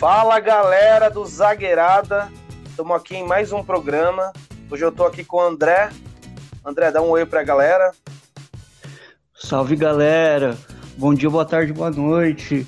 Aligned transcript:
Fala 0.00 0.40
galera 0.40 1.10
do 1.10 1.26
Zagueirada, 1.26 2.32
estamos 2.66 2.96
aqui 2.96 3.16
em 3.16 3.26
mais 3.26 3.52
um 3.52 3.62
programa. 3.62 4.32
Hoje 4.70 4.82
eu 4.82 4.90
tô 4.90 5.04
aqui 5.04 5.22
com 5.22 5.36
o 5.36 5.40
André. 5.42 5.90
André, 6.64 6.90
dá 6.90 7.02
um 7.02 7.10
oi 7.10 7.26
pra 7.26 7.42
galera. 7.42 7.92
Salve 9.34 9.76
galera, 9.76 10.56
bom 10.96 11.12
dia, 11.12 11.28
boa 11.28 11.44
tarde, 11.44 11.74
boa 11.74 11.90
noite. 11.90 12.66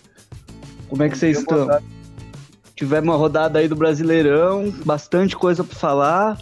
Como 0.90 1.02
é 1.02 1.08
que 1.08 1.16
vocês 1.16 1.38
estão? 1.38 1.80
Tivemos 2.76 3.08
uma 3.08 3.16
rodada 3.16 3.60
aí 3.60 3.66
do 3.66 3.76
Brasileirão, 3.76 4.70
bastante 4.84 5.34
coisa 5.34 5.64
para 5.64 5.74
falar. 5.74 6.38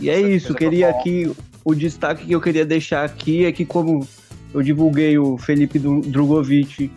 E 0.00 0.10
é 0.10 0.20
isso, 0.20 0.52
queria 0.52 0.90
aqui 0.90 1.32
o 1.64 1.76
destaque 1.76 2.26
que 2.26 2.32
eu 2.32 2.40
queria 2.40 2.66
deixar 2.66 3.04
aqui 3.04 3.46
é 3.46 3.52
que 3.52 3.64
como 3.64 4.04
eu 4.52 4.62
divulguei 4.62 5.16
o 5.16 5.38
Felipe 5.38 5.78
Drogovic 5.78 6.90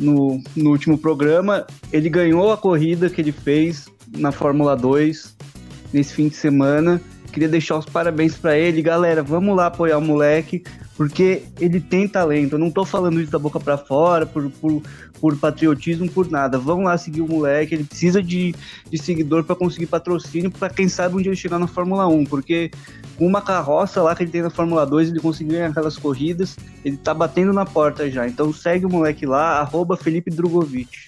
no, 0.00 0.42
no 0.56 0.70
último 0.70 0.98
programa. 0.98 1.66
Ele 1.92 2.08
ganhou 2.08 2.52
a 2.52 2.56
corrida 2.56 3.10
que 3.10 3.20
ele 3.20 3.32
fez 3.32 3.88
na 4.16 4.32
Fórmula 4.32 4.76
2 4.76 5.36
nesse 5.92 6.14
fim 6.14 6.28
de 6.28 6.36
semana. 6.36 7.00
Queria 7.30 7.48
deixar 7.48 7.78
os 7.78 7.86
parabéns 7.86 8.36
para 8.36 8.58
ele, 8.58 8.82
galera. 8.82 9.22
Vamos 9.22 9.56
lá 9.56 9.66
apoiar 9.66 9.98
o 9.98 10.00
moleque, 10.00 10.64
porque 10.96 11.44
ele 11.60 11.80
tem 11.80 12.08
talento. 12.08 12.54
Eu 12.54 12.58
não 12.58 12.70
tô 12.70 12.84
falando 12.84 13.20
isso 13.20 13.30
da 13.30 13.38
boca 13.38 13.60
para 13.60 13.78
fora, 13.78 14.26
por, 14.26 14.50
por, 14.50 14.82
por, 15.20 15.36
patriotismo, 15.36 16.10
por 16.10 16.28
nada. 16.30 16.58
Vamos 16.58 16.84
lá 16.84 16.98
seguir 16.98 17.20
o 17.20 17.28
moleque. 17.28 17.74
Ele 17.74 17.84
precisa 17.84 18.22
de, 18.22 18.54
de 18.90 18.98
seguidor 18.98 19.44
para 19.44 19.54
conseguir 19.54 19.86
patrocínio, 19.86 20.50
para 20.50 20.68
quem 20.68 20.88
sabe 20.88 21.14
um 21.14 21.18
dia 21.18 21.30
ele 21.30 21.36
chegar 21.36 21.58
na 21.58 21.66
Fórmula 21.66 22.06
1, 22.08 22.26
porque 22.26 22.70
com 23.16 23.26
uma 23.26 23.40
carroça 23.40 24.02
lá 24.02 24.14
que 24.14 24.24
ele 24.24 24.30
tem 24.30 24.42
na 24.42 24.50
Fórmula 24.50 24.84
2, 24.84 25.10
ele 25.10 25.20
conseguiu 25.20 25.54
ganhar 25.54 25.70
aquelas 25.70 25.96
corridas, 25.96 26.56
ele 26.84 26.96
tá 26.96 27.14
batendo 27.14 27.52
na 27.52 27.64
porta 27.64 28.10
já. 28.10 28.26
Então 28.26 28.52
segue 28.52 28.86
o 28.86 28.90
moleque 28.90 29.24
lá, 29.24 29.60
arroba 29.60 29.96
Felipe 29.96 30.30
Drogovic. 30.30 31.06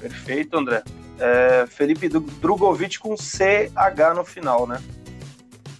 Perfeito, 0.00 0.56
André. 0.56 0.82
É, 1.18 1.66
Felipe 1.66 2.08
Drogovic 2.08 2.98
com 2.98 3.16
CH 3.16 4.14
no 4.14 4.24
final, 4.24 4.66
né? 4.66 4.82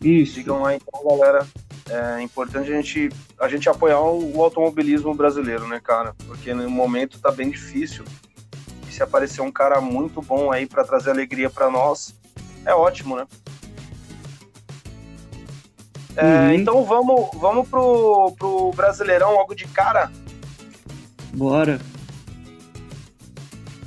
Isso. 0.01 0.35
Sigam 0.35 0.63
lá 0.63 0.75
então, 0.75 1.01
galera. 1.05 1.47
É 1.89 2.21
importante 2.21 2.73
a 2.73 2.77
gente, 2.77 3.11
a 3.39 3.49
gente 3.49 3.69
apoiar 3.69 4.01
o, 4.01 4.37
o 4.37 4.43
automobilismo 4.43 5.15
brasileiro, 5.15 5.69
né, 5.69 5.81
cara? 5.83 6.15
Porque 6.27 6.53
no 6.53 6.69
momento 6.69 7.21
tá 7.21 7.31
bem 7.31 7.51
difícil. 7.51 8.05
E 8.89 8.93
se 8.93 9.03
aparecer 9.03 9.41
um 9.41 9.53
cara 9.53 9.81
muito 9.81 10.21
bom 10.21 10.51
aí 10.51 10.67
para 10.67 10.85
trazer 10.85 11.11
alegria 11.11 11.49
para 11.49 11.71
nós, 11.71 12.15
é 12.65 12.75
ótimo, 12.75 13.17
né? 13.17 13.27
É, 16.17 16.25
uhum. 16.25 16.53
Então 16.55 16.85
vamos, 16.85 17.29
vamos 17.35 17.69
pro, 17.69 18.35
pro 18.39 18.71
Brasileirão 18.73 19.35
logo 19.35 19.55
de 19.55 19.67
cara. 19.67 20.11
Bora. 21.35 21.79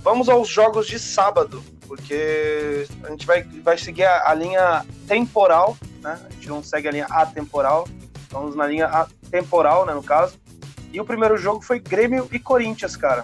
Vamos 0.10 0.28
aos 0.28 0.48
jogos 0.50 0.88
de 0.88 0.98
sábado, 0.98 1.64
porque 1.88 2.88
a 3.04 3.12
gente 3.12 3.28
vai, 3.28 3.44
vai 3.44 3.78
seguir 3.78 4.06
a, 4.06 4.32
a 4.32 4.34
linha 4.34 4.84
temporal, 5.08 5.78
né? 6.02 6.20
A 6.26 6.34
gente 6.34 6.50
não 6.50 6.64
segue 6.64 6.88
a 6.88 6.92
linha 6.92 7.06
atemporal, 7.06 7.88
vamos 8.32 8.56
na 8.56 8.66
linha 8.66 8.88
atemporal, 8.88 9.86
né, 9.86 9.94
no 9.94 10.02
caso. 10.02 10.34
E 10.92 11.00
o 11.00 11.06
primeiro 11.06 11.38
jogo 11.38 11.62
foi 11.62 11.80
Grêmio 11.80 12.28
e 12.32 12.40
Corinthians, 12.40 12.96
cara. 12.96 13.24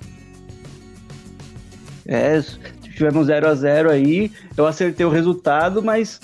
É, 2.05 2.39
tivemos 2.83 3.25
0 3.25 3.47
a 3.47 3.55
0 3.55 3.89
aí. 3.89 4.31
Eu 4.55 4.67
acertei 4.67 5.07
o 5.07 5.09
resultado, 5.09 5.81
mas 5.81 6.21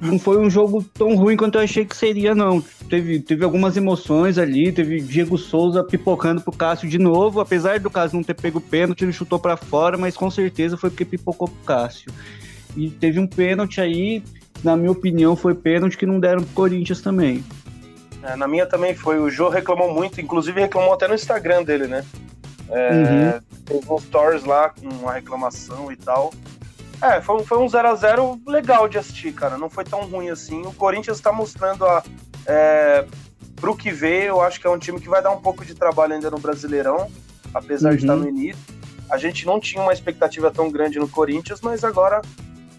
não 0.00 0.18
foi 0.18 0.38
um 0.38 0.50
jogo 0.50 0.82
tão 0.82 1.14
ruim 1.16 1.36
quanto 1.36 1.56
eu 1.56 1.62
achei 1.62 1.84
que 1.84 1.96
seria, 1.96 2.34
não. 2.34 2.60
Teve, 2.88 3.20
teve 3.20 3.44
algumas 3.44 3.76
emoções 3.76 4.38
ali, 4.38 4.72
teve 4.72 5.00
Diego 5.00 5.38
Souza 5.38 5.82
pipocando 5.82 6.40
pro 6.40 6.52
Cássio 6.52 6.88
de 6.88 6.98
novo, 6.98 7.40
apesar 7.40 7.80
do 7.80 7.90
Cássio 7.90 8.16
não 8.16 8.24
ter 8.24 8.34
pego 8.34 8.58
o 8.58 8.62
pênalti, 8.62 9.02
ele 9.02 9.12
chutou 9.12 9.38
para 9.38 9.56
fora, 9.56 9.96
mas 9.96 10.16
com 10.16 10.30
certeza 10.30 10.76
foi 10.76 10.90
porque 10.90 11.04
pipocou 11.04 11.48
pro 11.48 11.64
Cássio. 11.64 12.12
E 12.76 12.90
teve 12.90 13.18
um 13.18 13.26
pênalti 13.26 13.80
aí, 13.80 14.22
na 14.62 14.76
minha 14.76 14.90
opinião, 14.90 15.36
foi 15.36 15.54
pênalti 15.54 15.96
que 15.96 16.06
não 16.06 16.18
deram 16.18 16.42
pro 16.42 16.54
Corinthians 16.54 17.00
também. 17.00 17.44
É, 18.22 18.36
na 18.36 18.48
minha 18.48 18.66
também 18.66 18.94
foi. 18.94 19.18
O 19.18 19.30
Jô 19.30 19.48
reclamou 19.48 19.92
muito, 19.92 20.20
inclusive 20.20 20.60
reclamou 20.60 20.94
até 20.94 21.06
no 21.06 21.14
Instagram 21.14 21.62
dele, 21.62 21.86
né? 21.86 22.04
É, 22.70 22.90
uhum. 22.90 23.40
Teve 23.64 23.92
uns 23.92 24.02
stories 24.04 24.44
lá 24.44 24.70
com 24.70 24.88
uma 24.88 25.12
reclamação 25.12 25.92
e 25.92 25.96
tal. 25.96 26.32
É, 27.04 27.20
foi, 27.20 27.44
foi 27.44 27.58
um 27.58 27.66
0x0 27.66 28.40
legal 28.46 28.88
de 28.88 28.96
assistir, 28.96 29.32
cara. 29.34 29.58
Não 29.58 29.68
foi 29.68 29.84
tão 29.84 30.06
ruim 30.06 30.30
assim. 30.30 30.62
O 30.62 30.72
Corinthians 30.72 31.18
está 31.18 31.30
mostrando 31.30 31.84
a. 31.84 32.02
É, 32.46 33.04
pro 33.56 33.76
que 33.76 33.90
vê, 33.90 34.28
eu 34.28 34.40
acho 34.40 34.58
que 34.58 34.66
é 34.66 34.70
um 34.70 34.78
time 34.78 34.98
que 34.98 35.08
vai 35.08 35.22
dar 35.22 35.30
um 35.30 35.40
pouco 35.40 35.66
de 35.66 35.74
trabalho 35.74 36.14
ainda 36.14 36.30
no 36.30 36.38
Brasileirão, 36.38 37.10
apesar 37.52 37.90
uhum. 37.90 37.96
de 37.96 38.02
estar 38.02 38.16
no 38.16 38.26
início. 38.26 38.62
A 39.10 39.18
gente 39.18 39.44
não 39.44 39.60
tinha 39.60 39.82
uma 39.82 39.92
expectativa 39.92 40.50
tão 40.50 40.70
grande 40.70 40.98
no 40.98 41.06
Corinthians, 41.06 41.60
mas 41.60 41.84
agora 41.84 42.22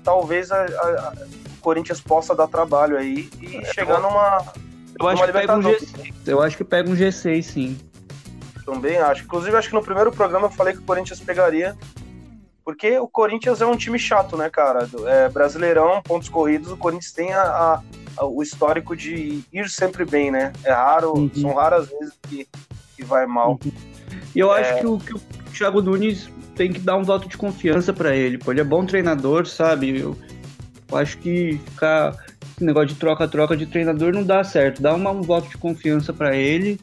talvez 0.04 0.52
a, 0.52 0.66
a, 0.66 1.14
o 1.58 1.62
Corinthians 1.62 2.02
possa 2.02 2.34
dar 2.34 2.48
trabalho 2.48 2.98
aí 2.98 3.30
e 3.40 3.58
é, 3.58 3.74
chegar 3.74 4.00
numa. 4.00 4.44
Eu 5.00 5.08
acho, 5.08 5.24
que 5.24 5.32
pega 5.34 5.56
um 5.56 5.62
G6. 5.62 6.14
eu 6.26 6.42
acho 6.42 6.58
que 6.58 6.64
pega 6.64 6.90
um 6.90 6.96
G6, 6.96 7.44
sim. 7.44 7.78
Também 8.66 8.98
acho. 8.98 9.24
Inclusive, 9.24 9.56
acho 9.56 9.70
que 9.70 9.76
no 9.76 9.84
primeiro 9.84 10.12
programa 10.12 10.48
eu 10.48 10.52
falei 10.52 10.74
que 10.74 10.80
o 10.80 10.84
Corinthians 10.84 11.20
pegaria 11.20 11.78
porque 12.66 12.98
o 12.98 13.08
Corinthians 13.08 13.62
é 13.62 13.66
um 13.66 13.78
time 13.78 14.00
chato, 14.00 14.36
né, 14.36 14.50
cara? 14.50 14.90
É, 15.06 15.30
brasileirão, 15.30 16.02
pontos 16.02 16.28
corridos, 16.28 16.72
o 16.72 16.78
Corinthians 16.78 17.12
tem 17.12 17.32
a, 17.32 17.80
a, 18.18 18.26
o 18.26 18.42
histórico 18.42 18.96
de 18.96 19.44
ir 19.54 19.70
sempre 19.70 20.04
bem, 20.04 20.32
né? 20.32 20.52
É 20.64 20.72
raro, 20.72 21.14
uhum. 21.16 21.30
são 21.36 21.54
raras 21.54 21.88
vezes 21.88 22.18
que, 22.24 22.48
que 22.98 23.06
vai 23.06 23.28
mal. 23.28 23.52
Uhum. 23.52 23.72
E 24.36 24.40
eu 24.40 24.52
é... 24.52 24.62
acho 24.62 24.80
que 24.80 24.88
o, 24.88 24.98
que 24.98 25.14
o 25.14 25.22
Thiago 25.54 25.80
Nunes 25.80 26.28
tem 26.56 26.74
que 26.74 26.80
dar 26.80 26.98
um 26.98 27.04
voto 27.04 27.30
de 27.30 27.38
confiança 27.38 27.94
para 27.94 28.16
ele, 28.16 28.40
pô. 28.40 28.52
Ele 28.52 28.62
é 28.62 28.64
bom 28.64 28.84
treinador, 28.84 29.46
sabe? 29.46 30.00
Eu, 30.00 30.18
eu 30.90 30.98
acho 30.98 31.20
que 31.20 31.60
ficar 31.66 32.18
esse 32.56 32.64
negócio 32.64 32.88
de 32.88 32.96
troca-troca 32.96 33.56
de 33.56 33.68
treinador 33.68 34.12
não 34.12 34.24
dá 34.24 34.44
certo. 34.44 34.82
Dá 34.82 34.96
uma, 34.96 35.12
um 35.12 35.22
voto 35.22 35.50
de 35.50 35.58
confiança 35.58 36.12
para 36.12 36.36
ele 36.36 36.80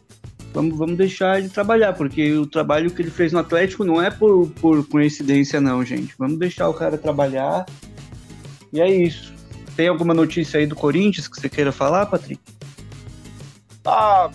vamos, 0.53 0.77
vamos 0.77 0.97
deixar 0.97 1.39
ele 1.39 1.49
trabalhar, 1.49 1.93
porque 1.95 2.33
o 2.33 2.47
trabalho 2.47 2.91
que 2.91 3.03
ele 3.03 3.11
fez 3.11 3.33
no 3.33 3.39
Atlético 3.39 3.85
não 3.85 4.01
é 4.01 4.11
por, 4.11 4.49
por 4.61 4.87
coincidência, 4.87 5.61
não, 5.61 5.85
gente. 5.85 6.15
Vamos 6.19 6.39
deixar 6.39 6.69
o 6.69 6.75
cara 6.75 6.99
trabalhar. 6.99 7.67
E 8.73 8.81
é 8.81 8.91
isso. 8.91 9.33
Tem 9.77 9.89
alguma 9.89 10.13
notícia 10.15 10.61
aí 10.61 10.67
do 10.67 10.77
Corinthians 10.77 11.29
que 11.29 11.41
você 11.41 11.49
queira 11.49 11.73
falar, 11.73 12.07
Patrick? 12.07 12.41
Ah, 13.85 14.31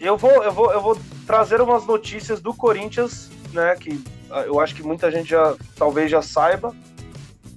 eu 0.00 0.16
vou, 0.16 0.42
eu 0.42 0.52
vou, 0.52 0.72
eu 0.72 0.80
vou 0.80 0.98
trazer 1.26 1.60
umas 1.60 1.86
notícias 1.86 2.40
do 2.40 2.52
Corinthians, 2.52 3.30
né? 3.52 3.76
Que 3.76 4.02
ah, 4.30 4.42
eu 4.42 4.58
acho 4.60 4.74
que 4.74 4.82
muita 4.82 5.10
gente 5.10 5.30
já 5.30 5.54
talvez 5.76 6.10
já 6.10 6.20
saiba, 6.20 6.74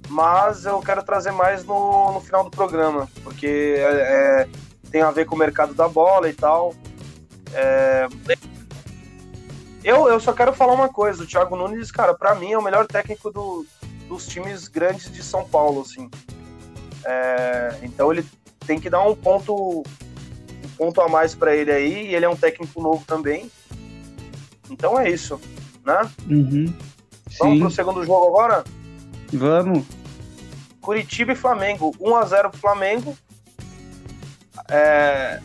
mas 0.08 0.64
eu 0.64 0.78
quero 0.80 1.02
trazer 1.02 1.32
mais 1.32 1.64
no, 1.64 2.12
no 2.12 2.20
final 2.20 2.44
do 2.44 2.50
programa, 2.50 3.08
porque 3.24 3.74
é, 3.76 3.80
é, 3.80 4.48
tem 4.90 5.02
a 5.02 5.10
ver 5.10 5.26
com 5.26 5.34
o 5.34 5.38
mercado 5.38 5.74
da 5.74 5.88
bola 5.88 6.28
e 6.28 6.32
tal. 6.32 6.74
É... 7.52 8.06
Eu, 9.82 10.08
eu 10.08 10.18
só 10.18 10.32
quero 10.32 10.52
falar 10.52 10.72
uma 10.72 10.88
coisa, 10.88 11.22
o 11.22 11.26
Thiago 11.26 11.56
Nunes, 11.56 11.92
cara, 11.92 12.12
para 12.12 12.34
mim 12.34 12.52
é 12.52 12.58
o 12.58 12.62
melhor 12.62 12.86
técnico 12.86 13.30
do, 13.30 13.64
dos 14.08 14.26
times 14.26 14.66
grandes 14.66 15.10
de 15.12 15.22
São 15.22 15.48
Paulo, 15.48 15.82
assim. 15.82 16.10
É... 17.04 17.78
Então 17.82 18.12
ele 18.12 18.26
tem 18.66 18.80
que 18.80 18.90
dar 18.90 19.02
um 19.02 19.14
ponto 19.14 19.84
um 20.64 20.68
ponto 20.76 21.00
a 21.00 21.08
mais 21.08 21.34
para 21.34 21.54
ele 21.54 21.70
aí, 21.70 22.08
e 22.08 22.14
ele 22.14 22.24
é 22.24 22.28
um 22.28 22.36
técnico 22.36 22.82
novo 22.82 23.04
também. 23.06 23.50
Então 24.68 24.98
é 24.98 25.08
isso, 25.08 25.40
né? 25.84 26.00
Uhum. 26.28 26.74
Vamos 27.38 27.58
pro 27.60 27.70
segundo 27.70 28.04
jogo 28.04 28.26
agora? 28.26 28.64
Vamos. 29.32 29.84
Curitiba 30.80 31.32
e 31.32 31.36
Flamengo. 31.36 31.92
1x0 31.98 32.50
pro 32.50 32.60
Flamengo. 32.60 33.16
É, 34.68 35.40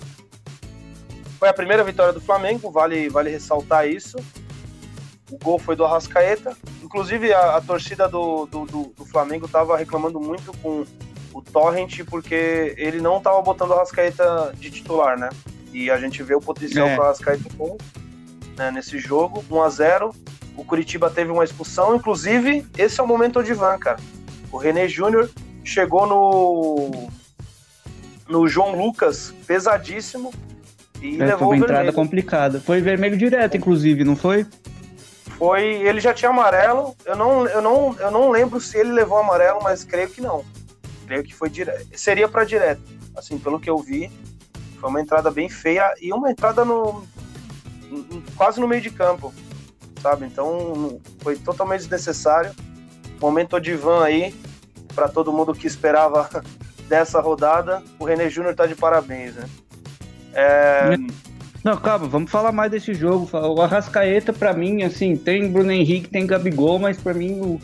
foi 1.41 1.50
a 1.50 1.53
primeira 1.53 1.84
vitória 1.84 2.14
do 2.14 2.22
Flamengo, 2.22 2.70
vale, 2.70 3.09
vale 3.09 3.32
ressaltar 3.32 3.88
isso. 3.88 4.16
O 5.32 5.40
gol 5.40 5.58
foi 5.58 5.76
do 5.76 5.84
Arrascaeta. 5.84 6.55
Inclusive, 6.84 7.34
a, 7.34 7.55
a 7.58 7.61
torcida 7.61 8.08
do, 8.08 8.46
do, 8.46 8.66
do, 8.66 8.93
do 8.96 9.05
Flamengo 9.05 9.47
estava 9.47 9.76
reclamando 9.76 10.20
muito 10.20 10.55
com 10.59 10.85
o 11.34 11.41
Torrent, 11.41 12.03
porque 12.05 12.76
ele 12.78 13.02
não 13.02 13.17
estava 13.17 13.41
botando 13.41 13.72
o 13.72 13.73
Arrascaeta 13.73 14.53
de 14.55 14.70
titular, 14.70 15.17
né? 15.17 15.29
E 15.73 15.90
a 15.90 15.97
gente 15.97 16.22
vê 16.22 16.35
o 16.35 16.40
potencial 16.40 16.88
é. 16.88 16.93
que 16.93 16.99
o 16.99 17.03
Arrascaeta 17.03 17.49
tem 17.58 17.78
né, 18.55 18.70
nesse 18.70 18.99
jogo. 18.99 19.43
1 19.49 19.61
a 19.64 19.70
0 19.70 20.16
O 20.55 20.64
Curitiba 20.64 21.09
teve 21.09 21.32
uma 21.32 21.43
expulsão. 21.43 21.96
Inclusive, 21.96 22.67
esse 22.78 22.99
é 22.99 23.03
o 23.03 23.08
momento 23.08 23.41
de 23.41 23.55
Van, 23.55 23.79
cara. 23.79 23.97
O 24.52 24.58
René 24.58 24.88
Júnior 24.88 25.28
chegou 25.64 26.05
no, 26.05 27.09
no 28.29 28.47
João 28.47 28.76
Lucas 28.76 29.34
pesadíssimo 29.47 30.32
e 31.02 31.22
é, 31.22 31.38
foi 31.38 31.48
uma 31.48 31.58
entrada 31.58 31.74
vermelho. 31.74 31.94
complicada. 31.94 32.59
Foi 32.59 32.80
vermelho 32.80 33.18
direto, 33.18 33.58
inclusive, 33.58 34.03
não 34.03 34.16
foi? 34.16 34.46
Foi. 35.38 35.64
Ele 35.64 36.00
já 36.00 36.14
tinha 36.14 36.30
amarelo. 36.30 36.96
Eu 37.03 37.16
não, 37.16 37.48
eu 37.48 37.62
não, 37.62 37.96
eu 38.00 38.12
não 38.12 38.30
lembro 38.30 38.62
se 38.62 38.78
ele 38.78 38.92
levou 38.92 39.18
amarelo, 39.18 39.59
mas 39.64 39.84
creio 39.84 40.09
que 40.09 40.22
não. 40.22 40.46
Creio 41.08 41.24
que 41.24 41.34
foi 41.34 41.50
direto. 41.50 41.88
Seria 41.98 42.28
para 42.28 42.44
direto. 42.44 42.82
Assim, 43.16 43.40
pelo 43.40 43.59
que 43.59 43.70
eu 43.70 43.78
vi, 43.80 44.12
foi 44.80 44.90
uma 44.90 45.02
entrada 45.02 45.32
bem 45.32 45.50
feia 45.50 45.92
e 46.00 46.14
uma 46.14 46.30
entrada 46.30 46.64
no 46.64 47.03
quase 48.36 48.59
no 48.62 48.68
meio 48.68 48.82
de 48.82 48.92
campo. 48.92 49.34
sabe? 50.02 50.26
Então 50.26 51.00
foi 51.20 51.36
totalmente 51.36 51.82
desnecessário. 51.82 52.52
Momento 53.20 53.56
Odivan 53.56 54.03
aí, 54.03 54.34
para 54.96 55.08
todo 55.08 55.34
mundo 55.34 55.53
que 55.53 55.68
esperava 55.68 56.30
dessa 56.88 57.20
rodada, 57.20 57.84
o 58.00 58.06
René 58.06 58.30
Júnior 58.30 58.56
tá 58.56 58.66
de 58.66 58.76
parabéns, 58.76 59.36
né? 59.36 59.50
É... 60.33 60.97
Não, 61.63 61.78
calma, 61.78 62.07
vamos 62.07 62.31
falar 62.31 62.51
mais 62.51 62.72
desse 62.72 62.93
jogo. 62.93 63.29
O 63.33 63.61
Arrascaeta, 63.61 64.33
para 64.33 64.53
mim, 64.53 64.83
assim, 64.83 65.16
tem 65.16 65.51
Bruno 65.51 65.72
Henrique, 65.72 66.09
tem 66.09 66.25
Gabigol, 66.25 66.79
mas 66.79 66.97
para 66.97 67.13
mim 67.13 67.39
o, 67.39 67.59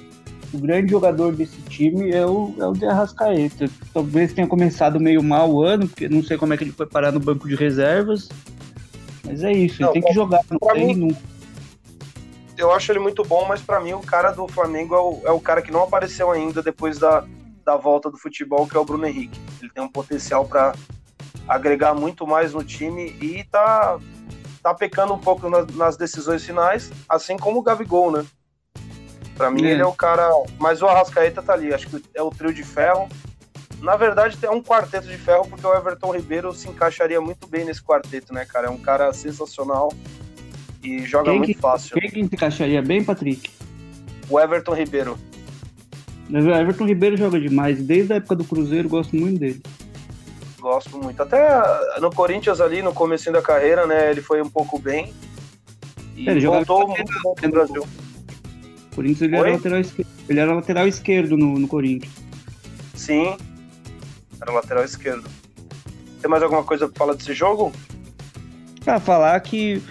o, 0.54 0.58
grande 0.60 0.92
jogador 0.92 1.36
desse 1.36 1.60
time 1.64 2.12
é 2.12 2.26
o, 2.26 2.54
é 2.60 2.68
o 2.68 2.74
de 2.74 2.86
Arrascaeta. 2.86 3.66
Talvez 3.92 4.34
tenha 4.34 4.48
começado 4.48 5.00
meio 5.00 5.24
mal 5.24 5.52
o 5.52 5.64
ano, 5.64 5.88
porque 5.88 6.08
não 6.08 6.22
sei 6.22 6.38
como 6.38 6.54
é 6.54 6.58
que 6.58 6.64
ele 6.64 6.72
foi 6.72 6.86
parar 6.86 7.12
no 7.12 7.20
banco 7.20 7.48
de 7.48 7.56
reservas. 7.56 8.30
Mas 9.26 9.44
é 9.44 9.52
isso, 9.52 9.82
não, 9.82 9.90
ele 9.90 10.02
tem 10.02 10.10
que 10.10 10.14
jogar, 10.14 10.42
não 10.50 10.60
tem 10.60 10.88
mim, 10.88 10.96
nunca. 10.96 11.20
Eu 12.56 12.72
acho 12.72 12.92
ele 12.92 13.00
muito 13.00 13.24
bom, 13.24 13.46
mas 13.48 13.62
para 13.62 13.80
mim 13.80 13.94
o 13.94 14.00
cara 14.00 14.32
do 14.32 14.48
Flamengo 14.48 14.96
é 14.96 15.00
o, 15.00 15.22
é 15.26 15.32
o 15.32 15.40
cara 15.40 15.62
que 15.62 15.72
não 15.72 15.84
apareceu 15.84 16.32
ainda 16.32 16.62
depois 16.62 16.98
da, 16.98 17.24
da 17.66 17.76
volta 17.76 18.10
do 18.10 18.18
futebol, 18.18 18.68
que 18.68 18.78
é 18.78 18.80
o 18.80 18.86
Bruno 18.86 19.06
Henrique. 19.06 19.40
Ele 19.62 19.72
tem 19.72 19.84
um 19.84 19.90
potencial 19.90 20.46
para 20.46 20.74
agregar 21.48 21.94
muito 21.94 22.28
mais 22.28 22.54
no 22.54 22.64
time 22.64 23.16
e 23.22 23.44
tá, 23.46 23.98
tá 24.62 24.74
pecando 24.74 25.14
um 25.14 25.20
pouco 25.20 25.50
nas, 25.50 25.68
nas 25.76 25.98
decisões 25.98 26.44
finais, 26.44 26.92
assim 27.08 27.38
como 27.38 27.60
o 27.60 27.64
Gabigol, 27.64 28.12
né? 28.12 28.26
Para 29.36 29.52
mim, 29.52 29.66
é. 29.66 29.72
ele 29.72 29.82
é 29.82 29.86
o 29.86 29.94
cara. 29.94 30.30
Mas 30.60 30.82
o 30.82 30.88
Arrascaeta 30.88 31.42
tá 31.42 31.54
ali, 31.54 31.74
acho 31.74 31.88
que 31.88 32.04
é 32.14 32.22
o 32.22 32.32
trio 32.32 32.54
de 32.54 32.64
ferro. 32.64 33.08
Na 33.80 33.96
verdade, 33.96 34.36
é 34.42 34.50
um 34.50 34.62
quarteto 34.62 35.08
de 35.08 35.18
ferro, 35.18 35.48
porque 35.48 35.66
o 35.66 35.74
Everton 35.74 36.12
Ribeiro 36.12 36.52
se 36.52 36.68
encaixaria 36.68 37.22
muito 37.22 37.48
bem 37.48 37.64
nesse 37.64 37.82
quarteto, 37.82 38.34
né, 38.34 38.44
cara? 38.44 38.68
É 38.68 38.70
um 38.72 38.80
cara 38.80 39.14
sensacional 39.14 39.94
e 40.84 41.06
joga 41.06 41.30
quem 41.30 41.38
muito 41.38 41.54
que, 41.54 41.62
fácil. 41.62 41.96
Quem 41.96 42.10
que 42.10 42.20
encaixaria 42.20 42.82
bem, 42.82 43.04
Patrick? 43.04 43.52
O 44.28 44.40
Everton 44.40 44.74
Ribeiro. 44.74 45.20
O 46.32 46.36
Everton 46.36 46.86
Ribeiro 46.86 47.16
joga 47.16 47.40
demais. 47.40 47.80
Desde 47.80 48.14
a 48.14 48.16
época 48.16 48.36
do 48.36 48.44
Cruzeiro, 48.44 48.90
gosto 48.90 49.16
muito 49.16 49.40
dele 49.40 49.62
gosto 50.68 50.98
muito. 50.98 51.22
Até 51.22 51.40
no 52.00 52.12
Corinthians 52.12 52.60
ali, 52.62 52.82
no 52.82 52.94
começo 52.94 53.32
da 53.32 53.42
carreira, 53.42 53.88
né, 53.88 54.12
ele 54.12 54.22
foi 54.22 54.42
um 54.42 54.50
pouco 54.50 54.78
bem. 54.78 55.14
E 56.16 56.30
ele 56.30 56.46
voltou 56.46 56.88
muito 56.88 57.12
no 57.42 57.50
Brasil. 57.50 57.88
Corinthians 58.94 59.22
ele 59.22 59.36
era, 59.36 59.52
lateral 59.52 59.80
esquerdo, 59.80 60.10
ele 60.28 60.40
era 60.40 60.56
lateral 60.56 60.88
esquerdo 60.88 61.38
no, 61.38 61.60
no 61.60 61.68
Corinthians. 61.68 62.14
Sim, 62.96 63.38
era 64.42 64.52
lateral 64.52 64.84
esquerdo. 64.84 65.30
Tem 66.20 66.30
mais 66.30 66.42
alguma 66.42 66.64
coisa 66.64 66.88
para 66.88 66.98
falar 66.98 67.14
desse 67.14 67.34
jogo? 67.34 67.72
Ah, 68.88 69.00
falar 69.00 69.40
que, 69.42 69.82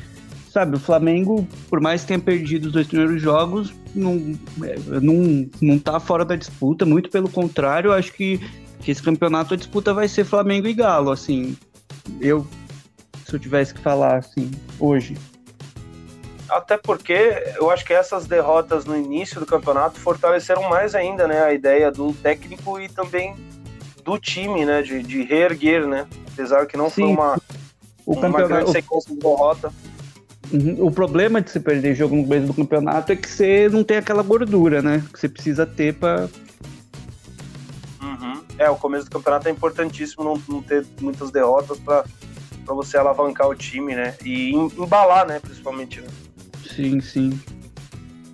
sabe, 0.50 0.76
o 0.76 0.81
Flamengo, 0.81 1.46
por 1.69 1.81
mais 1.81 2.00
que 2.00 2.08
tenha 2.08 2.19
perdido 2.19 2.67
os 2.67 2.73
dois 2.73 2.88
primeiros 2.88 3.23
jogos, 3.23 3.73
não, 3.94 4.37
é, 4.64 4.76
não, 5.00 5.49
não 5.61 5.78
tá 5.78 6.00
fora 6.00 6.25
da 6.25 6.34
disputa, 6.34 6.84
muito 6.84 7.08
pelo 7.08 7.28
contrário, 7.28 7.93
acho 7.93 8.12
que 8.12 8.40
que 8.87 8.93
esse 8.93 9.03
campeonato 9.03 9.53
a 9.53 9.56
disputa 9.56 9.93
vai 9.93 10.06
ser 10.06 10.25
Flamengo 10.25 10.69
e 10.69 10.73
Galo, 10.73 11.11
assim. 11.11 11.56
Eu, 12.21 12.47
se 13.27 13.35
eu 13.35 13.38
tivesse 13.41 13.75
que 13.75 13.81
falar 13.81 14.19
assim, 14.19 14.49
hoje. 14.79 15.17
Até 16.49 16.77
porque 16.77 17.53
eu 17.56 17.69
acho 17.69 17.85
que 17.85 17.93
essas 17.93 18.27
derrotas 18.27 18.85
no 18.85 18.97
início 18.97 19.41
do 19.41 19.44
campeonato 19.44 19.99
fortaleceram 19.99 20.69
mais 20.69 20.94
ainda, 20.94 21.27
né, 21.27 21.43
a 21.43 21.53
ideia 21.53 21.91
do 21.91 22.12
técnico 22.12 22.79
e 22.79 22.88
também 22.88 23.35
do 24.05 24.17
time, 24.21 24.65
né, 24.65 24.83
de, 24.83 25.03
de 25.03 25.25
reerguer, 25.25 25.85
né, 25.85 26.06
apesar 26.33 26.65
que 26.67 26.77
não 26.77 26.88
Sim. 26.88 27.03
foi 27.03 27.11
uma, 27.11 27.41
o 28.06 28.12
uma 28.12 28.21
campeonato... 28.21 28.49
grande 28.49 28.71
sequência 28.71 29.12
de 29.12 29.19
derrota. 29.19 29.73
Uhum. 30.53 30.77
O 30.79 30.93
problema 30.93 31.43
de 31.43 31.50
você 31.50 31.59
perder 31.59 31.97
jogo 31.97 32.15
no 32.15 32.23
começo 32.23 32.47
do 32.47 32.55
campeonato 32.55 33.11
é 33.11 33.17
que 33.17 33.29
você 33.29 33.69
não 33.69 33.83
tem 33.83 33.97
aquela 33.97 34.23
gordura, 34.23 34.81
né? 34.81 35.03
Que 35.12 35.19
você 35.19 35.29
precisa 35.29 35.67
ter 35.67 35.93
para 35.94 36.29
é, 38.58 38.70
o 38.70 38.76
começo 38.76 39.05
do 39.06 39.11
campeonato 39.11 39.49
é 39.49 39.50
importantíssimo 39.50 40.25
não, 40.25 40.43
não 40.49 40.62
ter 40.62 40.87
muitas 41.00 41.31
derrotas 41.31 41.79
para 41.79 42.05
você 42.67 42.97
alavancar 42.97 43.49
o 43.49 43.55
time, 43.55 43.94
né? 43.94 44.17
E 44.25 44.53
embalar, 44.55 45.26
né, 45.26 45.41
principalmente. 45.41 46.00
Né? 46.00 46.08
Sim, 46.75 47.00
sim. 47.00 47.41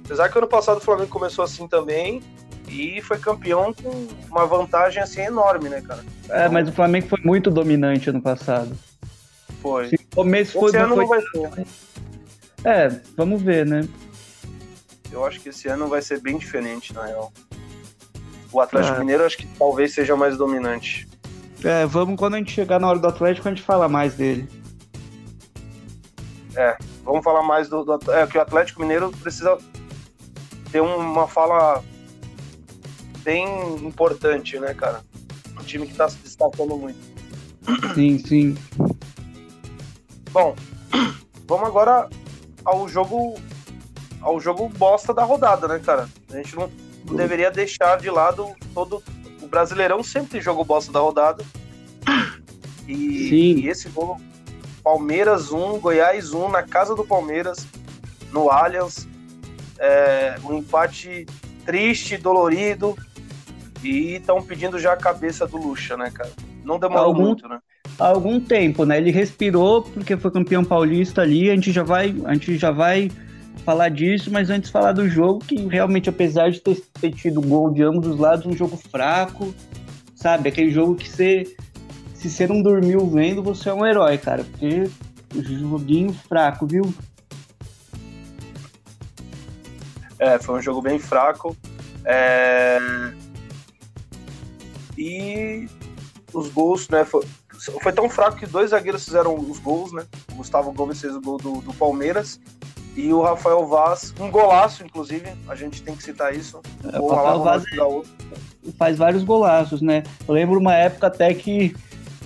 Apesar 0.04 0.28
que 0.28 0.38
ano 0.38 0.46
passado 0.46 0.78
o 0.78 0.80
Flamengo 0.80 1.08
começou 1.08 1.44
assim 1.44 1.66
também 1.66 2.22
e 2.68 3.00
foi 3.02 3.18
campeão 3.18 3.72
com 3.72 4.08
uma 4.30 4.46
vantagem 4.46 5.02
assim 5.02 5.22
enorme, 5.22 5.68
né, 5.68 5.80
cara? 5.80 6.04
É, 6.28 6.48
mas 6.48 6.68
o 6.68 6.72
Flamengo 6.72 7.08
foi 7.08 7.20
muito 7.24 7.50
dominante 7.50 8.10
ano 8.10 8.20
passado. 8.20 8.76
Foi. 9.60 9.88
Sim, 9.88 9.96
o 10.12 10.16
começo 10.16 10.52
foi, 10.52 10.68
esse 10.70 10.76
ano 10.76 10.94
foi... 10.94 11.04
não 11.04 11.08
vai 11.08 11.20
ser. 11.20 11.66
É, 12.64 13.00
vamos 13.16 13.42
ver, 13.42 13.66
né? 13.66 13.88
Eu 15.10 15.24
acho 15.26 15.40
que 15.40 15.50
esse 15.50 15.68
ano 15.68 15.88
vai 15.88 16.00
ser 16.00 16.20
bem 16.20 16.38
diferente, 16.38 16.94
na 16.94 17.04
real. 17.04 17.32
O 18.52 18.60
Atlético 18.60 18.96
é. 18.96 18.98
Mineiro 19.00 19.24
acho 19.24 19.38
que 19.38 19.46
talvez 19.58 19.94
seja 19.94 20.14
mais 20.14 20.36
dominante. 20.36 21.08
É, 21.64 21.86
vamos 21.86 22.16
quando 22.16 22.34
a 22.34 22.38
gente 22.38 22.52
chegar 22.52 22.78
na 22.78 22.88
hora 22.88 22.98
do 22.98 23.08
Atlético, 23.08 23.48
a 23.48 23.50
gente 23.50 23.62
fala 23.62 23.88
mais 23.88 24.14
dele. 24.14 24.48
É, 26.54 26.76
vamos 27.02 27.24
falar 27.24 27.42
mais 27.42 27.68
do, 27.68 27.82
do 27.84 28.12
é 28.12 28.26
que 28.26 28.36
o 28.36 28.40
Atlético 28.40 28.82
Mineiro 28.82 29.10
precisa 29.22 29.56
ter 30.70 30.80
uma 30.80 31.26
fala 31.26 31.82
bem 33.18 33.46
importante, 33.76 34.58
né, 34.58 34.74
cara? 34.74 35.02
Um 35.58 35.64
time 35.64 35.86
que 35.86 35.94
tá 35.94 36.08
se 36.08 36.18
destacando 36.18 36.76
muito. 36.76 36.98
Sim, 37.94 38.18
sim. 38.18 38.58
Bom, 40.30 40.54
vamos 41.46 41.68
agora 41.68 42.08
ao 42.64 42.88
jogo 42.88 43.34
ao 44.20 44.40
jogo 44.40 44.68
bosta 44.68 45.12
da 45.12 45.24
rodada, 45.24 45.66
né, 45.68 45.78
cara? 45.78 46.08
A 46.30 46.36
gente 46.36 46.54
não 46.56 46.70
deveria 47.04 47.50
deixar 47.50 47.98
de 47.98 48.10
lado 48.10 48.48
todo. 48.74 49.02
O 49.40 49.46
Brasileirão 49.46 50.02
sempre 50.02 50.40
jogou 50.40 50.64
bosta 50.64 50.92
da 50.92 51.00
rodada. 51.00 51.44
E, 52.86 53.62
e, 53.62 53.68
esse 53.68 53.88
jogo, 53.88 54.20
Palmeiras 54.82 55.52
1, 55.52 55.78
Goiás 55.78 56.32
1, 56.32 56.48
na 56.48 56.62
casa 56.62 56.94
do 56.94 57.04
Palmeiras, 57.04 57.66
no 58.32 58.50
Allianz. 58.50 59.08
É, 59.78 60.36
um 60.44 60.58
empate 60.58 61.26
triste, 61.64 62.16
dolorido. 62.16 62.96
E 63.82 64.14
estão 64.14 64.42
pedindo 64.42 64.78
já 64.78 64.92
a 64.92 64.96
cabeça 64.96 65.46
do 65.46 65.56
Lucha, 65.56 65.96
né, 65.96 66.10
cara? 66.10 66.30
Não 66.64 66.78
demorou 66.78 67.06
algum, 67.06 67.22
muito, 67.22 67.48
né? 67.48 67.58
Há 67.98 68.08
algum 68.08 68.40
tempo, 68.40 68.84
né? 68.84 68.98
Ele 68.98 69.10
respirou 69.10 69.82
porque 69.82 70.16
foi 70.16 70.30
campeão 70.30 70.64
paulista 70.64 71.22
ali. 71.22 71.50
A 71.50 71.54
gente 71.54 71.72
já 71.72 71.82
vai, 71.82 72.14
a 72.24 72.34
gente 72.34 72.56
já 72.56 72.70
vai 72.70 73.10
falar 73.64 73.88
disso, 73.88 74.30
mas 74.30 74.50
antes 74.50 74.70
falar 74.70 74.92
do 74.92 75.08
jogo, 75.08 75.40
que 75.40 75.56
realmente, 75.66 76.08
apesar 76.08 76.50
de 76.50 76.60
ter, 76.60 76.80
ter 77.00 77.12
tido 77.12 77.40
gol 77.40 77.70
de 77.70 77.82
ambos 77.82 78.06
os 78.06 78.18
lados, 78.18 78.46
um 78.46 78.56
jogo 78.56 78.76
fraco, 78.76 79.54
sabe? 80.14 80.48
Aquele 80.48 80.70
jogo 80.70 80.96
que 80.96 81.08
você, 81.08 81.44
se 82.14 82.28
você 82.28 82.46
não 82.46 82.62
dormiu 82.62 83.06
vendo, 83.08 83.42
você 83.42 83.68
é 83.68 83.74
um 83.74 83.86
herói, 83.86 84.18
cara, 84.18 84.44
porque 84.44 84.90
joguinho 85.40 86.12
fraco, 86.12 86.66
viu? 86.66 86.92
É, 90.18 90.38
foi 90.38 90.58
um 90.58 90.62
jogo 90.62 90.82
bem 90.82 90.98
fraco. 90.98 91.56
É... 92.04 92.78
E 94.96 95.68
os 96.32 96.48
gols, 96.48 96.88
né? 96.88 97.04
Foi, 97.04 97.24
foi 97.82 97.92
tão 97.92 98.08
fraco 98.08 98.36
que 98.36 98.46
dois 98.46 98.70
zagueiros 98.70 99.04
fizeram 99.04 99.34
os 99.34 99.58
gols, 99.58 99.92
né? 99.92 100.06
O 100.32 100.36
Gustavo 100.36 100.72
Gomes 100.72 101.00
fez 101.00 101.14
o 101.14 101.20
gol 101.20 101.38
do, 101.38 101.60
do 101.60 101.72
Palmeiras 101.74 102.38
e 102.94 103.12
o 103.12 103.22
Rafael 103.22 103.66
Vaz, 103.66 104.14
um 104.20 104.30
golaço, 104.30 104.84
inclusive, 104.84 105.32
a 105.48 105.54
gente 105.54 105.82
tem 105.82 105.96
que 105.96 106.02
citar 106.02 106.34
isso. 106.34 106.60
É, 106.92 106.98
o 106.98 107.08
Rafael 107.08 107.42
Vaz 107.42 107.64
faz 108.78 108.98
vários 108.98 109.24
golaços, 109.24 109.80
né? 109.80 110.02
Eu 110.28 110.34
lembro 110.34 110.58
uma 110.58 110.74
época 110.74 111.06
até 111.06 111.32
que, 111.32 111.74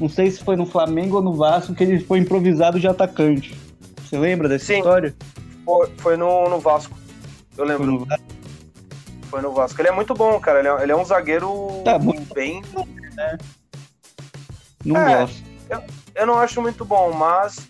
não 0.00 0.08
sei 0.08 0.30
se 0.30 0.42
foi 0.42 0.56
no 0.56 0.66
Flamengo 0.66 1.16
ou 1.16 1.22
no 1.22 1.34
Vasco, 1.34 1.74
que 1.74 1.84
ele 1.84 2.00
foi 2.00 2.18
improvisado 2.18 2.80
de 2.80 2.88
atacante. 2.88 3.56
Você 4.02 4.18
lembra 4.18 4.48
dessa 4.48 4.66
Sim, 4.66 4.78
história? 4.78 5.14
Foi, 5.64 5.90
foi 5.98 6.16
no, 6.16 6.48
no 6.48 6.58
Vasco, 6.58 6.96
eu 7.56 7.64
lembro. 7.64 7.84
Foi 7.84 7.92
no 7.92 8.04
Vasco. 8.04 8.24
Foi 9.30 9.42
no 9.42 9.52
Vasco. 9.52 9.80
Ele 9.80 9.88
é 9.88 9.92
muito 9.92 10.14
bom, 10.14 10.38
cara. 10.40 10.60
Ele 10.60 10.68
é, 10.68 10.82
ele 10.82 10.92
é 10.92 10.96
um 10.96 11.04
zagueiro 11.04 11.82
tá, 11.84 11.98
muito 11.98 12.32
bem. 12.34 12.62
Né? 13.14 13.38
Não 14.84 14.96
é, 14.96 15.20
gosto. 15.20 15.42
Eu, 15.68 15.82
eu 16.14 16.26
não 16.26 16.38
acho 16.38 16.60
muito 16.62 16.84
bom, 16.84 17.12
mas 17.12 17.68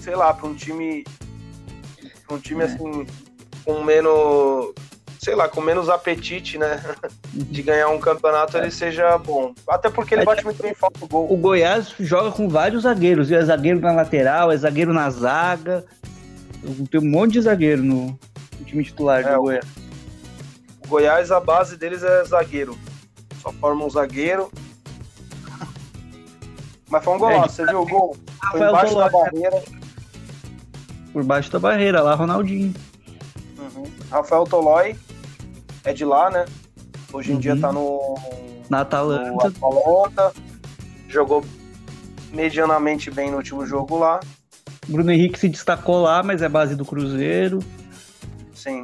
sei 0.00 0.14
lá, 0.14 0.32
para 0.32 0.48
um 0.48 0.54
time 0.54 1.04
um 2.34 2.38
time 2.38 2.62
é. 2.62 2.66
assim 2.66 3.06
com 3.66 3.82
menos, 3.82 4.72
sei 5.18 5.34
lá, 5.34 5.48
com 5.48 5.60
menos 5.60 5.88
apetite, 5.88 6.56
né, 6.56 6.80
de 7.32 7.62
ganhar 7.62 7.88
um 7.88 7.98
campeonato, 7.98 8.56
é. 8.56 8.60
ele 8.60 8.70
seja 8.70 9.18
bom. 9.18 9.52
Até 9.68 9.90
porque 9.90 10.14
ele 10.14 10.24
bate 10.24 10.44
muito 10.44 10.62
bem 10.62 10.72
falta 10.72 11.04
o 11.04 11.08
gol. 11.08 11.32
O 11.32 11.36
Goiás 11.36 11.92
joga 11.98 12.30
com 12.30 12.48
vários 12.48 12.84
zagueiros, 12.84 13.30
é 13.32 13.42
zagueiro 13.42 13.80
na 13.80 13.92
lateral, 13.92 14.52
é 14.52 14.56
zagueiro 14.56 14.94
na 14.94 15.10
zaga. 15.10 15.84
Tem 16.90 17.00
um 17.00 17.10
monte 17.10 17.32
de 17.32 17.42
zagueiro 17.42 17.82
no, 17.82 18.06
no 18.06 18.64
time 18.64 18.84
titular 18.84 19.26
é, 19.26 19.34
do 19.34 19.42
Goiás. 19.42 19.66
O 20.84 20.88
Goiás, 20.88 21.32
a 21.32 21.40
base 21.40 21.76
deles 21.76 22.04
é 22.04 22.24
zagueiro. 22.24 22.78
Só 23.42 23.52
forma 23.52 23.84
um 23.84 23.90
zagueiro. 23.90 24.50
Mas 26.88 27.04
foi 27.04 27.14
um 27.14 27.18
golaço, 27.18 27.62
é, 27.62 27.64
você 27.64 27.70
viu 27.70 27.82
o 27.82 27.86
gol? 27.86 28.16
Foi 28.52 28.60
embaixo 28.60 28.94
da 28.94 29.08
barreira. 29.08 29.75
Por 31.16 31.24
baixo 31.24 31.50
da 31.50 31.58
barreira, 31.58 32.02
lá 32.02 32.14
Ronaldinho. 32.14 32.74
Uhum. 33.58 33.84
Rafael 34.10 34.44
Tolói 34.44 34.94
é 35.82 35.94
de 35.94 36.04
lá, 36.04 36.28
né? 36.28 36.44
Hoje 37.10 37.30
em 37.30 37.36
uhum. 37.36 37.40
dia 37.40 37.58
tá 37.58 37.72
no. 37.72 38.18
Na 38.68 38.82
Atalanta. 38.82 39.30
No 39.30 39.46
Atalanta. 39.46 40.34
Jogou 41.08 41.42
medianamente 42.34 43.10
bem 43.10 43.30
no 43.30 43.38
último 43.38 43.64
jogo 43.64 43.96
lá. 43.96 44.20
Bruno 44.86 45.10
Henrique 45.10 45.38
se 45.38 45.48
destacou 45.48 46.02
lá, 46.02 46.22
mas 46.22 46.42
é 46.42 46.50
base 46.50 46.76
do 46.76 46.84
Cruzeiro. 46.84 47.60
Sim. 48.54 48.82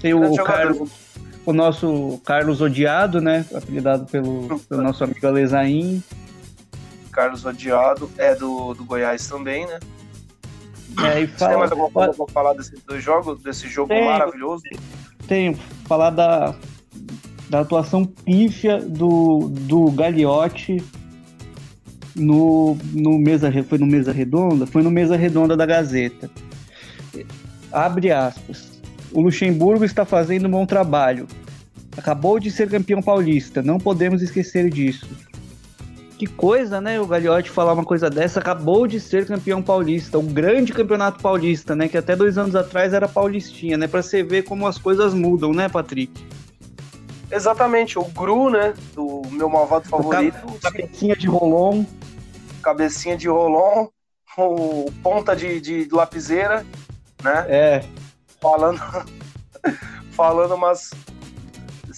Tem 0.00 0.14
o, 0.14 0.34
Carlos, 0.42 0.90
o 1.46 1.52
nosso 1.52 2.20
Carlos 2.24 2.60
Odiado, 2.60 3.20
né? 3.20 3.46
Apelidado 3.54 4.04
pelo, 4.06 4.58
pelo 4.68 4.82
nosso 4.82 5.04
amigo 5.04 5.24
Alezain. 5.24 6.02
Carlos 7.12 7.44
Odiado 7.44 8.10
é 8.18 8.34
do, 8.34 8.74
do 8.74 8.84
Goiás 8.84 9.28
também, 9.28 9.64
né? 9.64 9.78
É, 11.04 11.22
e 11.22 11.26
fala... 11.26 11.50
Tem 11.50 11.58
mais 11.58 11.70
alguma 11.70 11.90
coisa 11.90 12.12
pra 12.12 12.26
falar 12.26 12.52
desse, 12.54 12.74
do 12.86 13.00
jogo, 13.00 13.34
desse 13.36 13.68
jogo 13.68 13.88
tem, 13.88 14.04
maravilhoso? 14.04 14.64
Tenho. 15.26 15.54
Falar 15.86 16.10
da, 16.10 16.54
da 17.48 17.60
atuação 17.60 18.04
pífia 18.04 18.78
do, 18.78 19.48
do 19.48 19.90
Gagliotti 19.90 20.82
no, 22.14 22.76
no 22.92 23.18
mesa 23.18 23.50
foi 23.64 23.78
no 23.78 23.86
mesa 23.86 24.12
redonda? 24.12 24.66
Foi 24.66 24.82
no 24.82 24.90
mesa 24.90 25.16
redonda 25.16 25.56
da 25.56 25.66
Gazeta. 25.66 26.30
Abre 27.72 28.10
aspas. 28.10 28.80
O 29.12 29.20
Luxemburgo 29.20 29.84
está 29.84 30.04
fazendo 30.04 30.46
um 30.46 30.50
bom 30.50 30.66
trabalho. 30.66 31.26
Acabou 31.96 32.38
de 32.38 32.50
ser 32.50 32.68
campeão 32.68 33.02
paulista. 33.02 33.62
Não 33.62 33.78
podemos 33.78 34.22
esquecer 34.22 34.70
disso 34.70 35.08
que 36.22 36.26
coisa, 36.28 36.80
né? 36.80 37.00
O 37.00 37.06
Gagliotti 37.06 37.50
falar 37.50 37.72
uma 37.72 37.84
coisa 37.84 38.08
dessa. 38.08 38.38
Acabou 38.38 38.86
de 38.86 39.00
ser 39.00 39.26
campeão 39.26 39.60
paulista, 39.60 40.20
um 40.20 40.26
grande 40.26 40.72
campeonato 40.72 41.20
paulista, 41.20 41.74
né? 41.74 41.88
Que 41.88 41.98
até 41.98 42.14
dois 42.14 42.38
anos 42.38 42.54
atrás 42.54 42.92
era 42.92 43.08
paulistinha, 43.08 43.76
né? 43.76 43.88
Para 43.88 44.04
você 44.04 44.22
ver 44.22 44.44
como 44.44 44.68
as 44.68 44.78
coisas 44.78 45.14
mudam, 45.14 45.52
né, 45.52 45.68
Patrick? 45.68 46.24
Exatamente, 47.28 47.98
o 47.98 48.04
Gru, 48.04 48.50
né? 48.50 48.72
Do 48.94 49.22
meu 49.32 49.48
malvado 49.48 49.88
favorito. 49.88 50.36
Cabecinha 50.62 51.16
de 51.16 51.26
Rolon. 51.26 51.84
Cabecinha 52.62 53.16
de 53.16 53.26
Rolon, 53.26 53.88
o 54.38 54.92
ponta 55.02 55.34
de, 55.34 55.60
de 55.60 55.88
lapiseira, 55.90 56.64
né? 57.20 57.46
É. 57.48 57.84
Falando, 58.40 58.80
falando 60.14 60.54
umas 60.54 60.92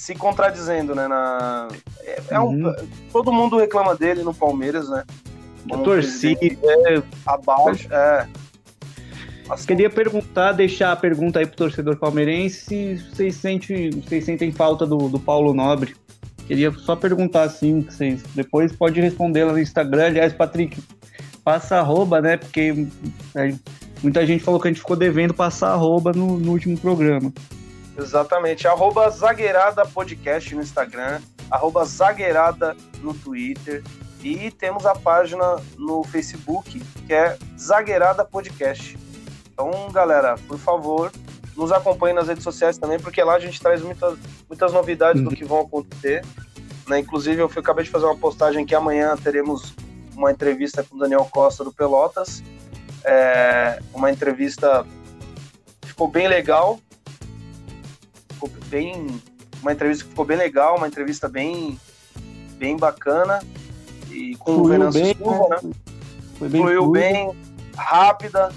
se 0.04 0.14
contradizendo, 0.14 0.94
né? 0.94 1.08
Na, 1.08 1.68
é, 2.02 2.22
é 2.32 2.38
uhum. 2.38 2.68
um, 2.68 2.74
todo 3.10 3.32
mundo 3.32 3.56
reclama 3.56 3.96
dele 3.96 4.22
no 4.22 4.34
Palmeiras, 4.34 4.86
né? 4.90 5.02
A 5.72 5.78
torcida 5.78 6.38
é, 6.42 7.02
abaixo, 7.24 7.88
é. 7.90 8.28
Assim, 9.48 9.66
Queria 9.66 9.88
perguntar, 9.88 10.52
deixar 10.52 10.92
a 10.92 10.96
pergunta 10.96 11.38
aí 11.38 11.46
pro 11.46 11.56
torcedor 11.56 11.96
palmeirense 11.96 12.66
se 12.66 12.96
vocês, 12.96 13.34
sente, 13.36 13.90
vocês 13.92 14.26
sentem 14.26 14.52
falta 14.52 14.86
do, 14.86 15.08
do 15.08 15.18
Paulo 15.18 15.54
Nobre. 15.54 15.96
Queria 16.46 16.70
só 16.72 16.94
perguntar 16.94 17.44
assim, 17.44 17.80
que 17.80 17.94
vocês 17.94 18.22
depois 18.34 18.76
pode 18.76 19.00
responder 19.00 19.44
lá 19.44 19.52
no 19.54 19.58
Instagram. 19.58 20.04
Aliás, 20.04 20.34
Patrick, 20.34 20.82
passa 21.42 21.76
arroba, 21.76 22.20
né? 22.20 22.36
Porque 22.36 22.86
é, 23.34 23.54
muita 24.02 24.26
gente 24.26 24.44
falou 24.44 24.60
que 24.60 24.68
a 24.68 24.70
gente 24.70 24.80
ficou 24.80 24.96
devendo 24.96 25.32
passar 25.32 25.70
arroba 25.70 26.12
no, 26.12 26.38
no 26.38 26.52
último 26.52 26.76
programa. 26.76 27.32
Exatamente. 27.96 28.66
Arroba 28.66 29.08
Zagueirada 29.10 29.86
Podcast 29.86 30.54
no 30.54 30.62
Instagram, 30.62 31.20
arroba 31.50 31.84
Zagueirada 31.84 32.76
no 33.00 33.14
Twitter. 33.14 33.82
E 34.22 34.50
temos 34.50 34.86
a 34.86 34.94
página 34.94 35.56
no 35.76 36.02
Facebook, 36.02 36.80
que 37.06 37.12
é 37.12 37.36
Zagueirada 37.58 38.24
Podcast. 38.24 38.98
Então, 39.52 39.90
galera, 39.92 40.36
por 40.48 40.58
favor, 40.58 41.12
nos 41.56 41.70
acompanhe 41.70 42.14
nas 42.14 42.28
redes 42.28 42.42
sociais 42.42 42.78
também, 42.78 42.98
porque 42.98 43.22
lá 43.22 43.34
a 43.34 43.38
gente 43.38 43.60
traz 43.60 43.82
muitas, 43.82 44.18
muitas 44.48 44.72
novidades 44.72 45.22
uhum. 45.22 45.28
do 45.28 45.36
que 45.36 45.44
vão 45.44 45.60
acontecer. 45.60 46.24
Né? 46.88 47.00
Inclusive, 47.00 47.40
eu 47.40 47.46
acabei 47.46 47.84
de 47.84 47.90
fazer 47.90 48.06
uma 48.06 48.16
postagem 48.16 48.64
que 48.64 48.74
amanhã 48.74 49.14
teremos 49.16 49.74
uma 50.16 50.30
entrevista 50.30 50.82
com 50.82 50.96
o 50.96 50.98
Daniel 50.98 51.28
Costa 51.30 51.62
do 51.62 51.72
Pelotas. 51.72 52.42
É, 53.04 53.80
uma 53.92 54.10
entrevista 54.10 54.86
ficou 55.82 56.08
bem 56.08 56.26
legal, 56.26 56.80
ficou 58.46 58.68
bem. 58.68 59.20
Uma 59.62 59.72
entrevista 59.72 60.04
que 60.04 60.10
ficou 60.10 60.24
bem 60.24 60.36
legal, 60.36 60.76
uma 60.76 60.86
entrevista 60.86 61.28
bem, 61.28 61.78
bem 62.58 62.76
bacana. 62.76 63.42
E 64.10 64.36
com 64.36 64.56
Fluiu 64.56 64.64
o 64.64 64.68
Venâncio 64.68 65.06
Silva, 65.06 65.48
né? 65.48 65.72
Foi 66.38 66.48
bem 66.48 66.60
Fluiu 66.60 66.90
bem, 66.90 67.32
rápida, 67.76 68.52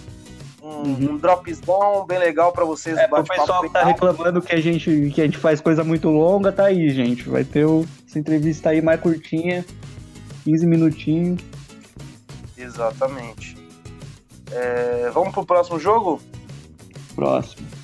um, 0.61 0.67
uhum. 0.67 1.11
um 1.11 1.17
dropzão 1.17 2.05
bem 2.05 2.19
legal 2.19 2.51
para 2.51 2.65
vocês. 2.65 2.97
É, 2.97 3.05
o 3.05 3.23
pessoal 3.23 3.63
que 3.63 3.69
tá 3.69 3.83
reclamando 3.85 4.41
que 4.41 4.53
a, 4.53 4.59
gente, 4.59 5.11
que 5.13 5.21
a 5.21 5.25
gente 5.25 5.37
faz 5.37 5.61
coisa 5.61 5.83
muito 5.83 6.09
longa, 6.09 6.51
tá 6.51 6.65
aí, 6.65 6.89
gente. 6.89 7.27
Vai 7.29 7.43
ter 7.43 7.65
o, 7.65 7.85
essa 8.07 8.19
entrevista 8.19 8.69
aí 8.69 8.81
mais 8.81 8.99
curtinha, 8.99 9.65
15 10.43 10.65
minutinhos. 10.65 11.41
Exatamente. 12.57 13.55
É, 14.51 15.09
vamos 15.13 15.33
pro 15.33 15.45
próximo 15.45 15.79
jogo? 15.79 16.21
Próximo. 17.15 17.76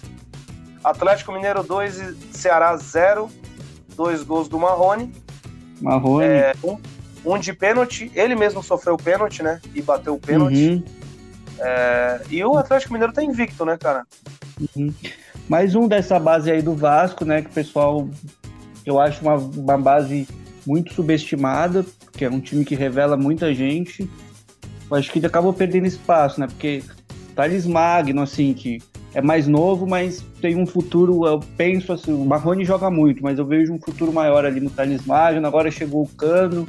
Atlético 0.84 1.32
Mineiro 1.32 1.64
2 1.64 2.00
e 2.00 2.16
Ceará 2.32 2.76
0. 2.76 3.30
Dois 3.96 4.24
gols 4.24 4.48
do 4.48 4.60
Marrone. 4.60 5.14
Marrone. 5.82 6.26
É, 6.26 6.54
um, 6.64 6.78
um, 7.26 7.38
de 7.38 7.54
pênalti. 7.54 8.12
Ele 8.16 8.36
mesmo 8.36 8.64
sofreu 8.64 8.96
o 8.96 8.98
pênalti, 8.98 9.44
né? 9.44 9.62
E 9.74 9.82
bateu 9.82 10.16
o 10.16 10.20
pênalti. 10.20 10.70
Uhum. 10.70 10.84
É, 11.60 12.22
e 12.30 12.44
o 12.44 12.58
Atlético 12.58 12.94
Mineiro 12.94 13.14
tá 13.14 13.24
invicto, 13.24 13.64
né, 13.64 13.78
cara? 13.78 14.06
Uhum. 14.76 14.94
Mais 15.48 15.76
um 15.76 15.88
dessa 15.88 16.20
base 16.20 16.52
aí 16.52 16.62
do 16.62 16.74
Vasco, 16.74 17.24
né? 17.24 17.42
Que 17.42 17.50
o 17.50 17.54
pessoal, 17.54 18.10
eu 18.86 19.00
acho 19.00 19.22
uma, 19.22 19.36
uma 19.36 19.78
base 19.78 20.28
muito 20.66 20.94
subestimada, 20.94 21.86
que 22.14 22.26
é 22.26 22.30
um 22.30 22.40
time 22.40 22.66
que 22.66 22.76
revela 22.76 23.16
muita 23.16 23.54
gente. 23.54 24.10
Eu 24.90 24.98
acho 24.98 25.12
que 25.12 25.20
ele 25.20 25.28
acabou 25.28 25.54
perdendo 25.54 25.86
espaço, 25.86 26.40
né? 26.40 26.48
Porque 26.48 26.84
Thales 27.36 27.66
Magno, 27.66 28.22
assim, 28.22 28.54
que 28.54 28.82
é 29.14 29.22
mais 29.22 29.48
novo, 29.48 29.86
mas 29.86 30.26
tem 30.42 30.56
um 30.56 30.66
futuro, 30.66 31.26
eu 31.28 31.40
penso 31.56 31.94
assim, 31.94 32.12
o 32.12 32.26
Marrone 32.26 32.66
joga 32.66 32.90
muito, 32.90 33.22
mas 33.22 33.38
eu 33.38 33.46
vejo 33.46 33.72
um 33.74 33.80
futuro 33.80 34.12
maior 34.12 34.46
ali 34.46 34.60
no 34.60 34.72
Magno, 35.06 35.46
agora 35.46 35.70
chegou 35.70 36.04
o 36.04 36.08
Cano, 36.08 36.68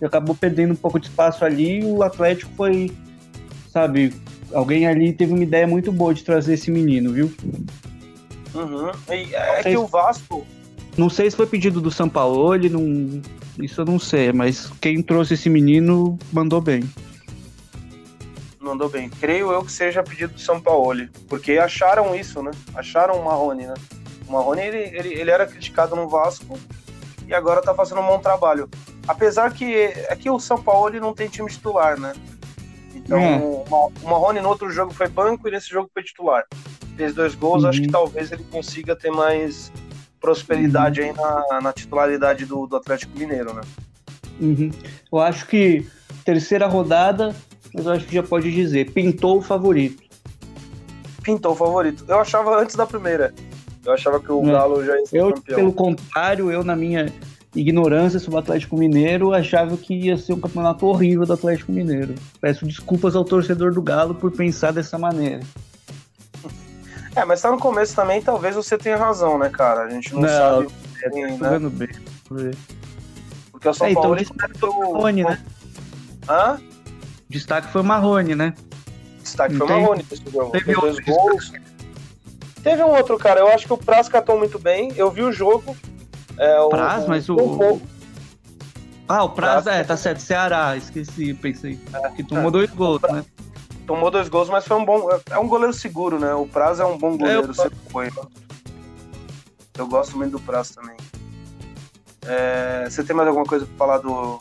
e 0.00 0.04
acabou 0.04 0.34
perdendo 0.34 0.72
um 0.72 0.76
pouco 0.76 0.98
de 0.98 1.06
espaço 1.06 1.44
ali, 1.44 1.80
e 1.80 1.84
o 1.84 2.02
Atlético 2.02 2.50
foi, 2.56 2.90
sabe, 3.70 4.12
alguém 4.52 4.86
ali 4.86 5.12
teve 5.12 5.32
uma 5.32 5.42
ideia 5.42 5.66
muito 5.66 5.92
boa 5.92 6.12
de 6.12 6.24
trazer 6.24 6.54
esse 6.54 6.70
menino, 6.70 7.12
viu? 7.12 7.32
Uhum. 8.54 8.90
E 9.10 9.34
é 9.34 9.62
que 9.62 9.76
o 9.76 9.86
Vasco... 9.86 10.44
Não 10.96 11.10
sei 11.10 11.28
se 11.28 11.36
foi 11.36 11.46
pedido 11.46 11.80
do 11.80 11.90
São 11.90 12.08
Paulo, 12.08 12.54
ele 12.54 12.68
não... 12.68 13.20
Isso 13.58 13.80
eu 13.80 13.84
não 13.84 13.98
sei, 14.00 14.32
mas 14.32 14.70
quem 14.80 15.00
trouxe 15.00 15.34
esse 15.34 15.48
menino 15.48 16.18
mandou 16.32 16.60
bem 16.60 16.82
mandou 18.64 18.88
bem. 18.88 19.08
Creio 19.08 19.52
eu 19.52 19.64
que 19.64 19.72
seja 19.72 20.02
pedido 20.02 20.34
do 20.34 20.40
São 20.40 20.60
Paulo, 20.60 21.08
porque 21.28 21.52
acharam 21.52 22.14
isso, 22.14 22.42
né? 22.42 22.50
Acharam 22.74 23.14
o 23.20 23.24
Marrone, 23.24 23.66
né? 23.66 23.74
O 24.26 24.32
Marrone, 24.32 24.62
ele, 24.62 24.96
ele, 24.96 25.08
ele 25.14 25.30
era 25.30 25.46
criticado 25.46 25.94
no 25.94 26.08
Vasco 26.08 26.58
e 27.26 27.34
agora 27.34 27.62
tá 27.62 27.74
fazendo 27.74 28.00
um 28.00 28.06
bom 28.06 28.18
trabalho. 28.18 28.68
Apesar 29.06 29.52
que 29.52 29.74
é 29.74 30.16
que 30.16 30.30
o 30.30 30.38
São 30.40 30.62
Paulo 30.62 30.98
não 30.98 31.14
tem 31.14 31.28
time 31.28 31.50
titular, 31.50 31.98
né? 31.98 32.14
Então, 32.94 33.18
hum. 33.20 33.64
o 34.02 34.08
Marrone 34.08 34.40
no 34.40 34.48
outro 34.48 34.70
jogo 34.70 34.92
foi 34.92 35.08
banco 35.08 35.46
e 35.46 35.50
nesse 35.50 35.68
jogo 35.68 35.90
foi 35.92 36.02
titular. 36.02 36.44
Fez 36.96 37.14
dois 37.14 37.34
gols, 37.34 37.64
uhum. 37.64 37.68
acho 37.68 37.82
que 37.82 37.88
talvez 37.88 38.32
ele 38.32 38.44
consiga 38.44 38.96
ter 38.96 39.10
mais 39.10 39.70
prosperidade 40.20 41.00
uhum. 41.00 41.08
aí 41.08 41.12
na, 41.50 41.60
na 41.60 41.72
titularidade 41.72 42.46
do, 42.46 42.66
do 42.66 42.76
Atlético 42.76 43.18
Mineiro, 43.18 43.52
né? 43.52 43.62
Uhum. 44.40 44.70
Eu 45.12 45.18
acho 45.18 45.46
que 45.46 45.86
terceira 46.24 46.66
rodada 46.66 47.34
mas 47.74 47.86
eu 47.86 47.92
acho 47.92 48.06
que 48.06 48.14
já 48.14 48.22
pode 48.22 48.50
dizer, 48.52 48.92
pintou 48.92 49.38
o 49.38 49.42
favorito. 49.42 50.02
Pintou 51.22 51.52
o 51.52 51.56
favorito. 51.56 52.04
Eu 52.06 52.20
achava 52.20 52.60
antes 52.60 52.76
da 52.76 52.86
primeira. 52.86 53.34
Eu 53.84 53.92
achava 53.92 54.20
que 54.20 54.30
o 54.30 54.42
é. 54.48 54.52
Galo 54.52 54.84
já 54.84 54.96
ia 54.96 55.06
ser 55.06 55.18
eu, 55.18 55.34
campeão. 55.34 55.56
Pelo 55.56 55.72
contrário, 55.72 56.50
eu 56.50 56.62
na 56.62 56.76
minha 56.76 57.12
ignorância 57.54 58.18
sobre 58.18 58.36
o 58.36 58.38
Atlético 58.38 58.76
Mineiro, 58.76 59.32
achava 59.32 59.76
que 59.76 59.94
ia 59.94 60.16
ser 60.16 60.32
um 60.32 60.40
campeonato 60.40 60.86
horrível 60.86 61.24
do 61.24 61.32
Atlético 61.32 61.72
Mineiro. 61.72 62.14
Peço 62.40 62.66
desculpas 62.66 63.14
ao 63.14 63.24
torcedor 63.24 63.72
do 63.72 63.80
Galo 63.80 64.14
por 64.14 64.30
pensar 64.32 64.72
dessa 64.72 64.98
maneira. 64.98 65.40
É, 67.14 67.24
mas 67.24 67.40
tá 67.40 67.50
no 67.50 67.58
começo 67.58 67.94
também, 67.94 68.20
talvez 68.20 68.56
você 68.56 68.76
tenha 68.76 68.96
razão, 68.96 69.38
né, 69.38 69.48
cara? 69.48 69.82
A 69.84 69.90
gente 69.90 70.12
não, 70.12 70.22
não 70.22 70.28
sabe. 70.28 70.68
É, 71.02 71.10
bem, 71.10 71.38
tá 71.38 71.58
né? 71.58 71.70
bem. 71.70 71.88
Porque 73.52 73.68
o 73.68 73.74
São 73.74 73.86
é, 73.86 73.94
Paulo. 73.94 74.16
Então, 74.20 74.70
o 74.70 75.00
Rony, 75.00 75.22
né? 75.22 75.40
Hã? 76.28 76.58
Destaque 77.28 77.68
foi 77.68 77.80
o 77.80 77.84
Marrone, 77.84 78.34
né? 78.34 78.54
Destaque 79.22 79.56
foi 79.56 79.66
o 79.66 79.70
Marrone 79.70 80.06
jogo. 80.32 80.50
Teve 80.50 80.74
dois 80.74 80.98
gols. 81.00 81.52
Teve 82.62 82.82
um 82.82 82.90
outro, 82.90 83.18
cara. 83.18 83.40
Eu 83.40 83.48
acho 83.48 83.66
que 83.66 83.72
o 83.72 83.78
Praz 83.78 84.08
catou 84.08 84.38
muito 84.38 84.58
bem. 84.58 84.92
Eu 84.96 85.10
vi 85.10 85.22
o 85.22 85.32
jogo. 85.32 85.76
É, 86.38 86.60
o, 86.60 86.68
Praz, 86.68 87.06
mas 87.06 87.28
o. 87.28 87.36
o... 87.36 87.82
Ah, 89.06 89.22
o 89.24 89.30
Praz, 89.30 89.64
Praz 89.64 89.78
é, 89.78 89.84
tá 89.84 89.96
certo. 89.96 90.20
Ceará, 90.20 90.76
esqueci, 90.76 91.34
pensei. 91.34 91.78
É, 91.92 92.08
que 92.10 92.22
tomou 92.22 92.48
é. 92.48 92.50
dois 92.50 92.70
gols, 92.70 93.02
né? 93.02 93.24
tomou 93.86 94.10
dois 94.10 94.28
gols, 94.28 94.48
mas 94.48 94.66
foi 94.66 94.76
um 94.76 94.84
bom. 94.84 95.08
É 95.30 95.38
um 95.38 95.48
goleiro 95.48 95.72
seguro, 95.72 96.18
né? 96.18 96.34
O 96.34 96.46
Prazo 96.46 96.82
é 96.82 96.86
um 96.86 96.98
bom 96.98 97.16
goleiro, 97.16 97.50
é, 97.50 97.54
sempre 97.54 97.78
foi. 97.90 98.10
Eu 99.76 99.86
gosto 99.86 100.16
muito 100.16 100.32
do 100.32 100.40
Prazo 100.40 100.74
também. 100.74 100.96
É, 102.26 102.86
você 102.88 103.04
tem 103.04 103.14
mais 103.14 103.28
alguma 103.28 103.44
coisa 103.44 103.66
para 103.66 103.76
falar 103.76 103.98
do, 103.98 104.40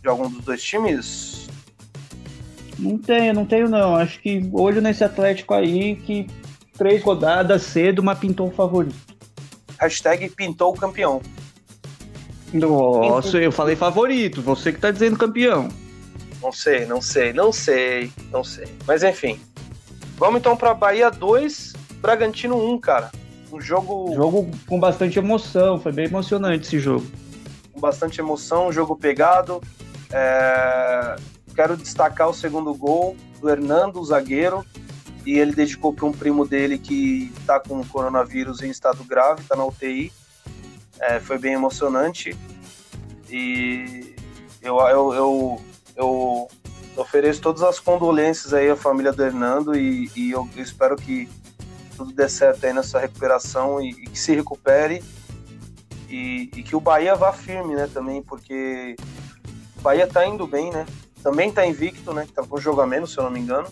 de 0.00 0.08
algum 0.08 0.28
dos 0.28 0.44
dois 0.44 0.62
times? 0.62 1.31
Não 2.82 2.98
tenho, 2.98 3.32
não 3.32 3.46
tenho 3.46 3.68
não. 3.68 3.94
Acho 3.94 4.20
que 4.20 4.50
olho 4.52 4.82
nesse 4.82 5.04
Atlético 5.04 5.54
aí 5.54 5.94
que 5.94 6.26
três 6.76 7.02
rodadas 7.02 7.62
cedo, 7.62 8.02
mas 8.02 8.18
pintou 8.18 8.48
o 8.48 8.50
favorito. 8.50 8.96
Hashtag 9.78 10.28
pintou 10.30 10.70
o 10.70 10.76
campeão. 10.76 11.22
Nossa, 12.52 13.38
eu 13.38 13.52
falei 13.52 13.76
favorito, 13.76 14.42
você 14.42 14.72
que 14.72 14.80
tá 14.80 14.90
dizendo 14.90 15.16
campeão. 15.16 15.68
Não 16.42 16.52
sei, 16.52 16.84
não 16.84 17.00
sei, 17.00 17.32
não 17.32 17.52
sei, 17.52 18.12
não 18.30 18.44
sei. 18.44 18.66
Mas 18.86 19.02
enfim. 19.02 19.40
Vamos 20.16 20.40
então 20.40 20.56
para 20.56 20.74
Bahia 20.74 21.10
2, 21.10 21.72
Bragantino 22.00 22.56
1, 22.74 22.78
cara. 22.80 23.10
Um 23.52 23.60
jogo. 23.60 24.12
Jogo 24.14 24.50
com 24.66 24.80
bastante 24.80 25.18
emoção, 25.18 25.78
foi 25.78 25.92
bem 25.92 26.06
emocionante 26.06 26.66
esse 26.66 26.78
jogo. 26.78 27.06
Com 27.72 27.80
bastante 27.80 28.20
emoção, 28.20 28.72
jogo 28.72 28.96
pegado. 28.96 29.60
É... 30.10 31.16
Quero 31.54 31.76
destacar 31.76 32.28
o 32.28 32.34
segundo 32.34 32.74
gol 32.74 33.16
do 33.40 33.48
Hernando, 33.48 34.00
o 34.00 34.04
zagueiro. 34.04 34.64
E 35.24 35.38
ele 35.38 35.54
dedicou 35.54 35.92
para 35.92 36.06
um 36.06 36.12
primo 36.12 36.46
dele 36.46 36.78
que 36.78 37.32
está 37.38 37.60
com 37.60 37.84
coronavírus 37.84 38.60
em 38.62 38.70
estado 38.70 39.04
grave, 39.04 39.42
está 39.42 39.54
na 39.54 39.64
UTI. 39.64 40.12
É, 40.98 41.20
foi 41.20 41.38
bem 41.38 41.52
emocionante. 41.52 42.36
E 43.30 44.14
eu, 44.60 44.78
eu, 44.80 45.14
eu, 45.14 45.62
eu 45.96 46.48
ofereço 46.96 47.40
todas 47.40 47.62
as 47.62 47.78
condolências 47.78 48.52
aí 48.52 48.70
à 48.70 48.76
família 48.76 49.12
do 49.12 49.22
Hernando 49.22 49.76
e, 49.76 50.10
e 50.14 50.30
eu, 50.30 50.48
espero 50.56 50.96
que 50.96 51.28
tudo 51.96 52.12
dê 52.12 52.28
certo 52.28 52.64
aí 52.64 52.72
nessa 52.72 52.98
recuperação 52.98 53.80
e, 53.80 53.90
e 53.90 54.06
que 54.08 54.18
se 54.18 54.34
recupere 54.34 55.02
e, 56.08 56.50
e, 56.54 56.62
que 56.62 56.76
o 56.76 56.80
Bahia 56.80 57.14
vá 57.14 57.32
firme, 57.32 57.74
né, 57.74 57.88
também, 57.92 58.22
porque 58.22 58.94
o 59.78 59.80
Bahia 59.80 60.06
tá 60.06 60.26
indo 60.26 60.46
bem, 60.46 60.70
né, 60.70 60.84
também 61.22 61.52
tá 61.52 61.66
invicto, 61.66 62.12
né, 62.12 62.26
tá 62.34 62.42
com 62.42 62.58
jogo 62.58 62.80
a 62.80 62.86
menos, 62.86 63.12
se 63.12 63.18
eu 63.18 63.24
não 63.24 63.30
me 63.30 63.40
engano, 63.40 63.68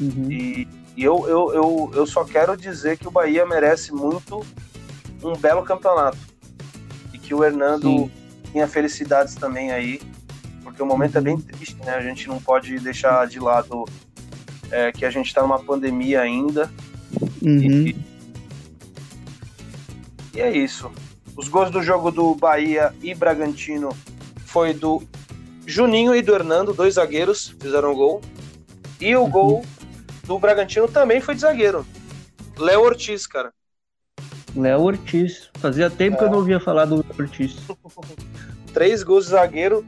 uhum. 0.00 0.30
e, 0.30 0.68
e 0.96 1.04
eu, 1.04 1.28
eu, 1.28 1.54
eu, 1.54 1.90
eu 1.94 2.06
só 2.06 2.24
quero 2.24 2.56
dizer 2.56 2.98
que 2.98 3.06
o 3.06 3.10
Bahia 3.10 3.46
merece 3.46 3.92
muito 3.92 4.44
um 5.22 5.36
belo 5.36 5.62
campeonato 5.62 6.18
e 7.12 7.18
que 7.18 7.34
o 7.34 7.44
Hernando 7.44 7.88
Sim. 7.88 8.10
tenha 8.52 8.66
felicidades 8.66 9.34
também 9.34 9.70
aí, 9.70 10.00
porque 10.62 10.82
o 10.82 10.86
momento 10.86 11.18
é 11.18 11.20
bem 11.20 11.34
uhum. 11.34 11.40
triste, 11.40 11.76
né? 11.84 11.94
A 11.94 12.00
gente 12.00 12.28
não 12.28 12.40
pode 12.40 12.78
deixar 12.78 13.26
de 13.26 13.38
lado 13.38 13.84
é, 14.70 14.92
que 14.92 15.04
a 15.04 15.10
gente 15.10 15.26
está 15.26 15.42
numa 15.42 15.58
pandemia 15.58 16.20
ainda. 16.20 16.70
Uhum. 17.42 17.58
E, 17.58 17.96
e 20.34 20.40
é 20.40 20.56
isso. 20.56 20.90
Os 21.36 21.48
gols 21.48 21.70
do 21.70 21.82
jogo 21.82 22.10
do 22.10 22.34
Bahia 22.34 22.92
e 23.02 23.14
Bragantino 23.14 23.90
foi 24.44 24.74
do 24.74 25.02
Juninho 25.68 26.16
e 26.16 26.22
do 26.22 26.34
Hernando, 26.34 26.72
dois 26.72 26.94
zagueiros, 26.94 27.54
fizeram 27.60 27.94
gol. 27.94 28.22
E 28.98 29.14
o 29.14 29.24
uhum. 29.24 29.30
gol 29.30 29.64
do 30.24 30.38
Bragantino 30.38 30.88
também 30.88 31.20
foi 31.20 31.34
de 31.34 31.42
zagueiro. 31.42 31.86
Léo 32.56 32.80
Ortiz, 32.80 33.26
cara. 33.26 33.52
Léo 34.56 34.80
Ortiz. 34.80 35.50
Fazia 35.58 35.90
tempo 35.90 36.16
é. 36.16 36.18
que 36.18 36.24
eu 36.24 36.30
não 36.30 36.38
ouvia 36.38 36.58
falar 36.58 36.86
do 36.86 37.04
Ortiz. 37.18 37.58
Três 38.72 39.02
gols 39.02 39.26
de 39.26 39.32
zagueiro. 39.32 39.84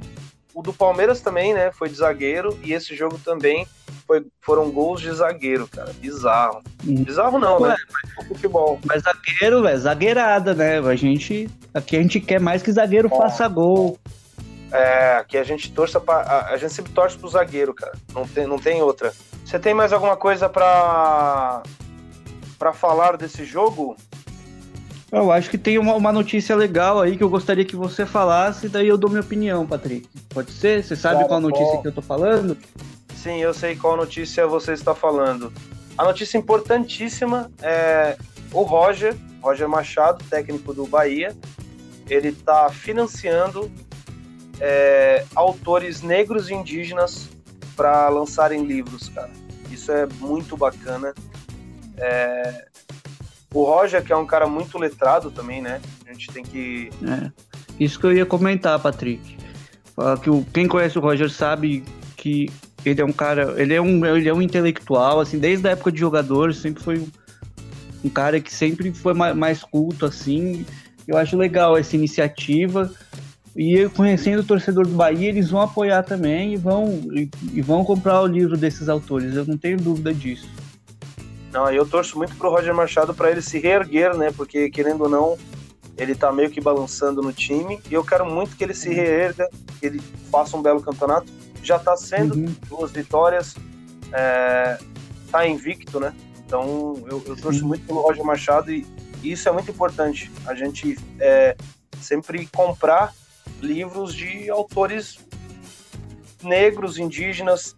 O 0.53 0.61
do 0.61 0.71
Palmeiras 0.71 1.23
também, 1.23 1.55
né? 1.55 1.73
Foi 1.73 1.89
de 1.89 1.95
zagueiro. 1.95 2.59
E 2.63 2.75
esse 2.75 2.95
jogo 2.95 3.19
também 3.25 3.67
foi, 4.07 4.27
foram 4.43 4.71
gols 4.71 5.01
de 5.01 5.11
zagueiro, 5.11 5.67
cara. 5.67 5.95
Bizarro. 5.95 6.61
Hum. 6.87 7.05
Bizarro 7.05 7.39
não, 7.39 7.59
né? 7.59 7.75
Mas, 8.19 8.29
futebol. 8.29 8.79
Mas 8.85 9.03
zagueiro, 9.03 9.67
é 9.67 9.77
zagueirada, 9.79 10.55
né? 10.55 10.79
A 10.79 10.95
gente. 10.95 11.49
Aqui 11.73 11.97
a 11.97 12.03
gente 12.03 12.21
quer 12.21 12.39
mais 12.39 12.63
que 12.63 12.71
zagueiro 12.71 13.09
Bom. 13.09 13.17
faça 13.17 13.49
gol. 13.49 13.99
É, 14.73 15.15
aqui 15.15 15.37
a 15.37 15.45
gente 15.45 15.73
torça 15.73 15.99
pra, 15.99 16.17
a, 16.17 16.53
a, 16.53 16.57
gente 16.57 16.73
sempre 16.73 16.93
torce 16.93 17.19
pro 17.19 17.29
zagueiro, 17.29 17.75
cara. 17.75 17.93
Não 18.15 18.27
tem, 18.27 18.47
não 18.47 18.59
tem 18.59 18.81
outra. 18.83 19.13
Você 19.45 19.59
tem 19.59 19.75
mais 19.75 19.93
alguma 19.93 20.17
coisa 20.17 20.49
para 20.49 21.63
para 22.59 22.73
falar 22.75 23.17
desse 23.17 23.43
jogo? 23.43 23.97
Eu 25.11 25.33
acho 25.33 25.51
que 25.51 25.59
tem 25.59 25.79
uma, 25.79 25.95
uma, 25.95 26.13
notícia 26.13 26.55
legal 26.55 27.01
aí 27.01 27.17
que 27.17 27.25
eu 27.25 27.29
gostaria 27.29 27.65
que 27.65 27.75
você 27.75 28.05
falasse, 28.05 28.69
daí 28.69 28.87
eu 28.87 28.99
dou 28.99 29.11
minha 29.11 29.23
opinião, 29.23 29.67
Patrick. 29.67 30.09
Pode 30.29 30.53
ser? 30.53 30.85
Você 30.85 30.95
sabe 30.95 31.27
qual 31.27 31.41
notícia 31.41 31.79
que 31.79 31.89
eu 31.89 31.93
tô 31.93 32.03
falando? 32.03 32.57
Sim, 33.15 33.39
eu 33.41 33.53
sei 33.53 33.75
qual 33.75 33.97
notícia 33.97 34.47
você 34.47 34.73
está 34.73 34.95
falando. 34.95 35.53
A 35.99 36.05
notícia 36.05 36.39
importantíssima 36.39 37.51
é 37.61 38.17
o 38.53 38.63
Roger, 38.63 39.17
Roger 39.43 39.69
Machado, 39.69 40.25
técnico 40.31 40.73
do 40.73 40.87
Bahia, 40.87 41.37
ele 42.09 42.29
está 42.29 42.69
financiando 42.69 43.71
é, 44.61 45.25
autores 45.35 46.03
negros 46.03 46.51
e 46.51 46.55
indígenas 46.55 47.31
para 47.75 48.09
lançarem 48.09 48.65
livros, 48.65 49.09
cara. 49.09 49.31
Isso 49.71 49.91
é 49.91 50.07
muito 50.21 50.57
bacana. 50.57 51.15
É, 51.97 52.67
o 53.53 53.65
Roger, 53.65 54.05
que 54.05 54.13
é 54.13 54.17
um 54.17 54.27
cara 54.27 54.47
muito 54.47 54.79
letrado 54.79 55.31
também, 55.31 55.61
né? 55.61 55.81
A 56.07 56.13
gente 56.13 56.31
tem 56.31 56.45
que. 56.45 56.91
É. 57.03 57.31
Isso 57.79 57.99
que 57.99 58.07
eu 58.07 58.13
ia 58.13 58.27
comentar, 58.27 58.79
Patrick. 58.79 59.39
Que 60.23 60.31
o, 60.31 60.45
quem 60.53 60.67
conhece 60.67 60.99
o 60.99 61.03
Roger 61.03 61.31
sabe 61.31 61.85
que 62.17 62.51
ele 62.85 63.01
é 63.01 63.05
um 63.05 63.13
cara. 63.13 63.55
Ele 63.61 63.75
é 63.75 63.81
um, 63.81 64.05
ele 64.05 64.29
é 64.29 64.35
um 64.35 64.43
intelectual, 64.43 65.21
assim, 65.21 65.39
desde 65.39 65.67
a 65.67 65.73
época 65.73 65.93
de 65.93 65.99
jogador, 65.99 66.55
sempre 66.55 66.83
foi 66.83 67.07
um, 68.05 68.09
cara 68.09 68.41
que 68.41 68.53
sempre 68.53 68.93
foi 68.93 69.15
mais, 69.15 69.35
mais 69.37 69.63
culto, 69.63 70.07
assim. 70.07 70.65
Eu 71.07 71.17
acho 71.17 71.37
legal 71.37 71.77
essa 71.77 71.97
iniciativa. 71.97 72.93
E 73.57 73.89
conhecendo 73.91 74.41
o 74.41 74.45
torcedor 74.45 74.87
do 74.87 74.95
Bahia, 74.95 75.29
eles 75.29 75.51
vão 75.51 75.61
apoiar 75.61 76.03
também 76.03 76.55
e 76.55 76.57
vão, 76.57 76.87
e, 77.13 77.29
e 77.53 77.61
vão 77.61 77.85
comprar 77.85 78.21
o 78.23 78.27
livro 78.27 78.57
desses 78.57 78.89
autores, 78.89 79.35
eu 79.35 79.45
não 79.45 79.59
tenho 79.59 79.77
dúvida 79.77 80.15
disso. 80.15 80.49
Não, 81.53 81.69
eu 81.71 81.85
torço 81.85 82.17
muito 82.17 82.35
pro 82.37 82.51
Roger 82.51 82.75
Machado 82.75 83.13
para 83.13 83.31
ele 83.31 83.43
se 83.43 83.59
reerguer, 83.59 84.17
né? 84.17 84.31
Porque 84.31 84.71
querendo 84.71 85.03
ou 85.03 85.09
não, 85.09 85.39
ele 85.99 86.15
tá 86.15 86.31
meio 86.31 86.49
que 86.49 86.61
balançando 86.61 87.21
no 87.21 87.33
time. 87.33 87.81
E 87.91 87.95
eu 87.95 88.05
quero 88.05 88.25
muito 88.25 88.57
que 88.57 88.63
ele 88.63 88.75
se 88.75 88.89
reerga, 88.89 89.49
que 89.79 89.87
ele 89.87 90.01
faça 90.31 90.57
um 90.57 90.63
belo 90.63 90.81
campeonato. 90.81 91.27
Já 91.63 91.79
tá 91.79 91.97
sendo 91.97 92.37
uhum. 92.37 92.55
duas 92.69 92.93
vitórias, 92.93 93.57
é, 94.13 94.79
tá 95.31 95.47
invicto, 95.47 95.99
né? 95.99 96.15
Então 96.47 96.95
eu, 97.11 97.23
eu 97.27 97.37
torço 97.37 97.67
muito 97.67 97.85
pelo 97.85 98.01
Roger 98.01 98.25
Machado 98.25 98.71
e, 98.71 98.87
e, 99.23 99.33
isso 99.33 99.49
é 99.49 99.53
muito 99.53 99.71
importante. 99.71 100.31
A 100.47 100.55
gente 100.55 100.97
é, 101.19 101.57
sempre 102.01 102.47
comprar 102.47 103.13
livros 103.61 104.15
de 104.15 104.51
autores 104.51 105.19
negros, 106.43 106.99
indígenas. 106.99 107.77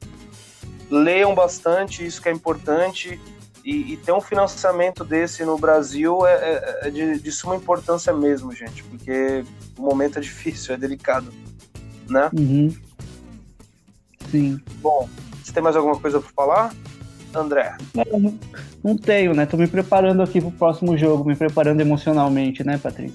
Leiam 0.90 1.34
bastante, 1.34 2.04
isso 2.04 2.20
que 2.20 2.28
é 2.28 2.32
importante. 2.32 3.20
E, 3.64 3.92
e, 3.92 3.96
ter 3.96 4.12
um 4.12 4.20
financiamento 4.20 5.04
desse 5.04 5.44
no 5.44 5.56
Brasil 5.56 6.26
é, 6.26 6.32
é, 6.32 6.80
é 6.82 6.90
de, 6.90 7.20
de, 7.20 7.30
suma 7.30 7.54
importância 7.54 8.12
mesmo, 8.12 8.52
gente, 8.52 8.82
porque 8.82 9.44
o 9.78 9.82
momento 9.82 10.18
é 10.18 10.20
difícil, 10.20 10.74
é 10.74 10.76
delicado, 10.76 11.32
né? 12.08 12.28
Uhum. 12.36 12.74
Sim. 14.32 14.60
Bom, 14.80 15.08
você 15.40 15.52
tem 15.52 15.62
mais 15.62 15.76
alguma 15.76 15.96
coisa 15.96 16.20
para 16.20 16.30
falar, 16.30 16.74
André? 17.32 17.76
Não, 17.94 18.38
não 18.82 18.98
tenho, 18.98 19.32
né? 19.32 19.46
Tô 19.46 19.56
me 19.56 19.68
preparando 19.68 20.22
aqui 20.22 20.40
pro 20.40 20.50
próximo 20.50 20.98
jogo, 20.98 21.24
me 21.24 21.36
preparando 21.36 21.80
emocionalmente, 21.80 22.64
né, 22.64 22.78
Patrick? 22.78 23.14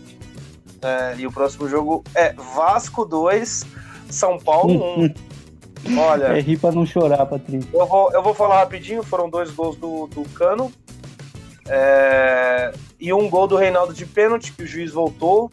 É, 0.82 1.16
e 1.18 1.28
o 1.28 1.32
próximo 1.32 1.68
jogo 1.68 2.04
é 2.14 2.34
Vasco 2.34 3.06
2, 3.06 3.66
São 4.10 4.38
Paulo 4.38 5.00
1. 5.00 5.14
Olha. 5.98 6.26
É 6.38 6.40
rir 6.40 6.58
pra 6.58 6.72
não 6.72 6.86
chorar, 6.86 7.26
Patrícia. 7.26 7.70
Eu 7.74 7.86
vou, 7.86 8.12
eu 8.12 8.22
vou 8.22 8.34
falar 8.34 8.60
rapidinho: 8.60 9.04
foram 9.04 9.30
dois 9.30 9.52
gols 9.52 9.76
do, 9.78 10.08
do 10.08 10.28
Cano. 10.30 10.72
É, 11.70 12.74
e 13.00 13.14
um 13.14 13.30
gol 13.30 13.48
do 13.48 13.56
Reinaldo 13.56 13.94
de 13.94 14.06
pênalti, 14.06 14.54
que 14.54 14.64
o 14.64 14.68
juiz 14.68 14.92
voltou. 14.92 15.52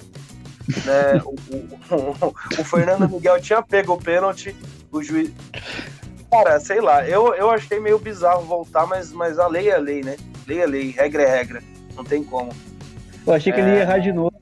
Né? 0.85 1.21
o, 1.25 1.35
o, 1.55 2.27
o, 2.27 2.61
o, 2.61 2.65
Fernando 2.65 3.09
Miguel 3.09 3.41
tinha 3.41 3.63
pego 3.63 3.93
o 3.93 3.99
pênalti, 3.99 4.57
o 4.91 5.03
juiz. 5.03 5.31
Cara, 6.31 6.59
sei 6.59 6.81
lá, 6.81 7.07
eu, 7.07 7.35
eu 7.35 7.51
achei 7.51 7.79
meio 7.79 7.99
bizarro 7.99 8.43
voltar, 8.43 8.87
mas, 8.87 9.13
mas 9.13 9.39
a 9.39 9.47
lei 9.47 9.69
é 9.69 9.79
lei, 9.79 10.03
né? 10.03 10.17
Lei 10.47 10.61
é 10.61 10.67
lei, 10.67 10.91
regra 10.91 11.23
é 11.23 11.29
regra. 11.29 11.63
Não 11.95 12.03
tem 12.03 12.25
como. 12.25 12.51
Eu 13.27 13.33
achei 13.33 13.53
que 13.53 13.61
ele 13.61 13.71
ia 13.71 13.81
errar 13.81 13.99
de 13.99 14.13
novo. 14.13 14.33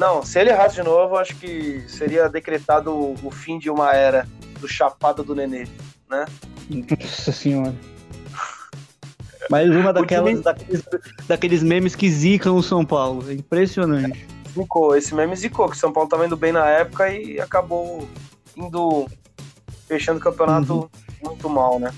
Não, 0.00 0.22
se 0.24 0.40
ele 0.40 0.48
errasse 0.48 0.76
de 0.76 0.82
novo, 0.82 1.18
acho 1.18 1.36
que 1.36 1.84
seria 1.86 2.26
decretado 2.26 2.90
o 3.22 3.30
fim 3.30 3.58
de 3.58 3.68
uma 3.68 3.92
era 3.92 4.26
do 4.58 4.66
Chapada 4.66 5.22
do 5.22 5.34
Nenê, 5.34 5.68
né? 6.08 6.24
Nossa 6.70 7.32
senhora. 7.32 7.74
Mais 9.50 9.68
uma 9.68 9.92
daquelas, 9.92 10.30
time... 10.30 10.42
daqueles, 10.42 10.84
daqueles 11.28 11.62
memes 11.62 11.94
que 11.94 12.08
zicam 12.08 12.56
o 12.56 12.62
São 12.62 12.82
Paulo. 12.82 13.30
É 13.30 13.34
impressionante. 13.34 14.26
Zicou, 14.54 14.96
esse 14.96 15.14
meme 15.14 15.36
zicou, 15.36 15.68
que 15.68 15.76
o 15.76 15.78
São 15.78 15.92
Paulo 15.92 16.08
tava 16.08 16.24
indo 16.24 16.36
bem 16.36 16.52
na 16.52 16.66
época 16.66 17.10
e 17.10 17.38
acabou 17.38 18.08
indo 18.56 19.06
fechando 19.86 20.18
o 20.18 20.22
campeonato 20.22 20.72
uhum. 20.72 20.88
muito 21.24 21.50
mal, 21.50 21.78
né? 21.78 21.92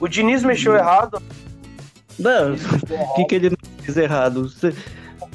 O 0.00 0.08
Diniz 0.08 0.42
mexeu 0.42 0.72
hum. 0.72 0.76
errado. 0.76 1.22
Não, 2.18 2.54
o 2.54 3.14
que, 3.16 3.24
que 3.26 3.34
ele 3.34 3.50
não 3.50 3.84
fez 3.84 3.98
errado? 3.98 4.48
Você... 4.48 4.74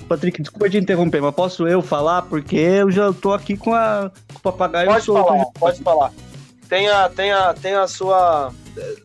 Patrick, 0.09 0.41
desculpa 0.41 0.69
te 0.69 0.77
interromper, 0.77 1.21
mas 1.21 1.35
posso 1.35 1.67
eu 1.67 1.81
falar? 1.81 2.23
Porque 2.23 2.57
eu 2.57 2.89
já 2.89 3.13
tô 3.13 3.31
aqui 3.31 3.55
com, 3.55 3.73
a, 3.73 4.11
com 4.33 4.39
o 4.39 4.41
papagaio 4.41 4.87
Pode 4.87 5.05
solto. 5.05 5.27
falar, 5.27 5.45
pode 5.59 5.83
falar. 5.83 6.11
Tem 6.67 6.89
a, 6.89 7.09
tem 7.09 7.31
a, 7.31 7.53
tem 7.53 7.73
a 7.75 7.87
sua. 7.87 8.51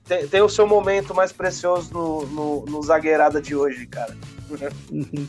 Tem, 0.07 0.27
tem 0.27 0.40
o 0.40 0.49
seu 0.49 0.67
momento 0.67 1.14
mais 1.14 1.33
precioso 1.33 1.93
no, 1.93 2.27
no, 2.27 2.64
no 2.67 2.83
zagueirada 2.83 3.40
de 3.40 3.55
hoje, 3.55 3.87
cara. 3.87 4.17
Uhum. 4.90 5.29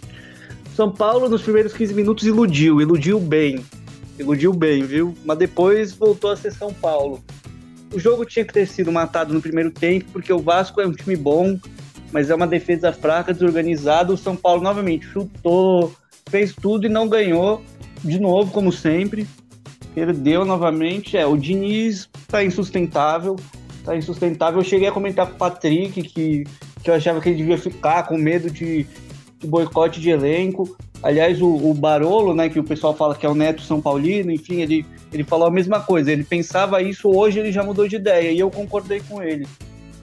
São 0.76 0.92
Paulo, 0.92 1.30
nos 1.30 1.42
primeiros 1.42 1.74
15 1.74 1.94
minutos, 1.94 2.26
iludiu, 2.26 2.82
iludiu 2.82 3.20
bem. 3.20 3.66
Iludiu 4.18 4.54
bem, 4.54 4.84
viu? 4.84 5.16
Mas 5.24 5.38
depois 5.38 5.94
voltou 5.94 6.32
a 6.32 6.36
ser 6.36 6.52
São 6.52 6.74
Paulo. 6.74 7.24
O 7.94 8.00
jogo 8.00 8.26
tinha 8.26 8.44
que 8.44 8.54
ter 8.54 8.68
sido 8.68 8.92
matado 8.92 9.34
no 9.34 9.42
primeiro 9.42 9.72
tempo, 9.72 10.06
porque 10.12 10.32
o 10.32 10.40
Vasco 10.40 10.82
é 10.82 10.88
um 10.88 10.92
time 10.92 11.16
bom, 11.16 11.58
mas 12.16 12.30
é 12.30 12.36
uma 12.36 12.48
defesa 12.48 12.94
fraca, 12.94 13.34
desorganizada. 13.34 14.14
O 14.14 14.18
São 14.18 14.38
Paulo 14.38 14.64
novamente 14.64 15.06
chutou, 15.06 15.94
fez 16.30 16.56
tudo 16.56 16.86
e 16.86 16.90
não 16.90 17.10
ganhou, 17.10 17.62
de 18.02 18.18
novo, 18.22 18.54
como 18.54 18.72
sempre. 18.72 19.28
Perdeu 19.94 20.46
novamente. 20.46 21.18
É, 21.18 21.28
o 21.28 21.36
Diniz 21.36 22.10
tá 22.30 22.42
insustentável. 22.42 23.36
Tá 23.84 23.98
insustentável. 23.98 24.62
Eu 24.62 24.64
cheguei 24.64 24.88
a 24.88 24.94
comentar 24.94 25.28
com 25.28 25.34
o 25.34 25.38
Patrick 25.38 26.04
que, 26.04 26.46
que 26.82 26.90
eu 26.90 26.94
achava 26.94 27.20
que 27.20 27.28
ele 27.28 27.36
devia 27.36 27.58
ficar 27.58 28.04
com 28.04 28.18
medo 28.18 28.50
de, 28.50 28.88
de 29.38 29.46
boicote 29.46 30.00
de 30.00 30.10
elenco. 30.10 30.74
Aliás, 31.04 31.42
o, 31.42 31.54
o, 31.54 31.74
Barolo, 31.74 32.34
né, 32.34 32.48
que 32.48 32.62
o 32.62 32.64
pessoal 32.64 32.96
fala 32.96 33.14
que 33.14 33.26
é 33.26 33.30
o 33.30 33.36
neto 33.36 33.62
São 33.62 33.82
Paulino, 33.82 34.32
enfim, 34.32 34.62
ele, 34.62 34.86
ele 35.12 35.26
falou 35.26 35.50
a 35.50 35.52
mesma 35.52 35.82
coisa. 35.82 36.14
Ele 36.14 36.24
pensava 36.24 36.82
isso, 36.82 37.10
hoje 37.10 37.40
ele 37.40 37.52
já 37.52 37.62
mudou 37.62 37.86
de 37.90 37.98
ideia. 37.98 38.32
E 38.32 38.40
eu 38.40 38.50
concordei 38.50 39.02
com 39.02 39.22
ele. 39.22 39.46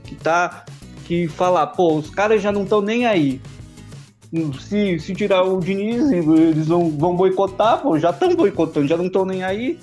Que 0.05 0.15
tá 0.15 0.67
que 1.03 1.29
falar, 1.29 1.69
pô, 1.69 1.97
os 1.97 2.11
caras 2.11 2.43
já 2.43 2.51
não 2.53 2.65
estão 2.65 2.81
nem 2.81 3.07
aí. 3.07 3.41
Se, 4.61 4.99
se 4.99 5.15
tirar 5.15 5.43
o 5.43 5.61
Diniz, 5.61 6.11
eles 6.11 6.67
vão, 6.67 6.91
vão 6.91 7.15
boicotar, 7.15 7.83
pô, 7.83 7.99
já 7.99 8.11
estão 8.11 8.35
boicotando, 8.35 8.89
já 8.89 8.97
não 8.97 9.07
estão 9.07 9.27
nem 9.27 9.45
aí. 9.45 9.79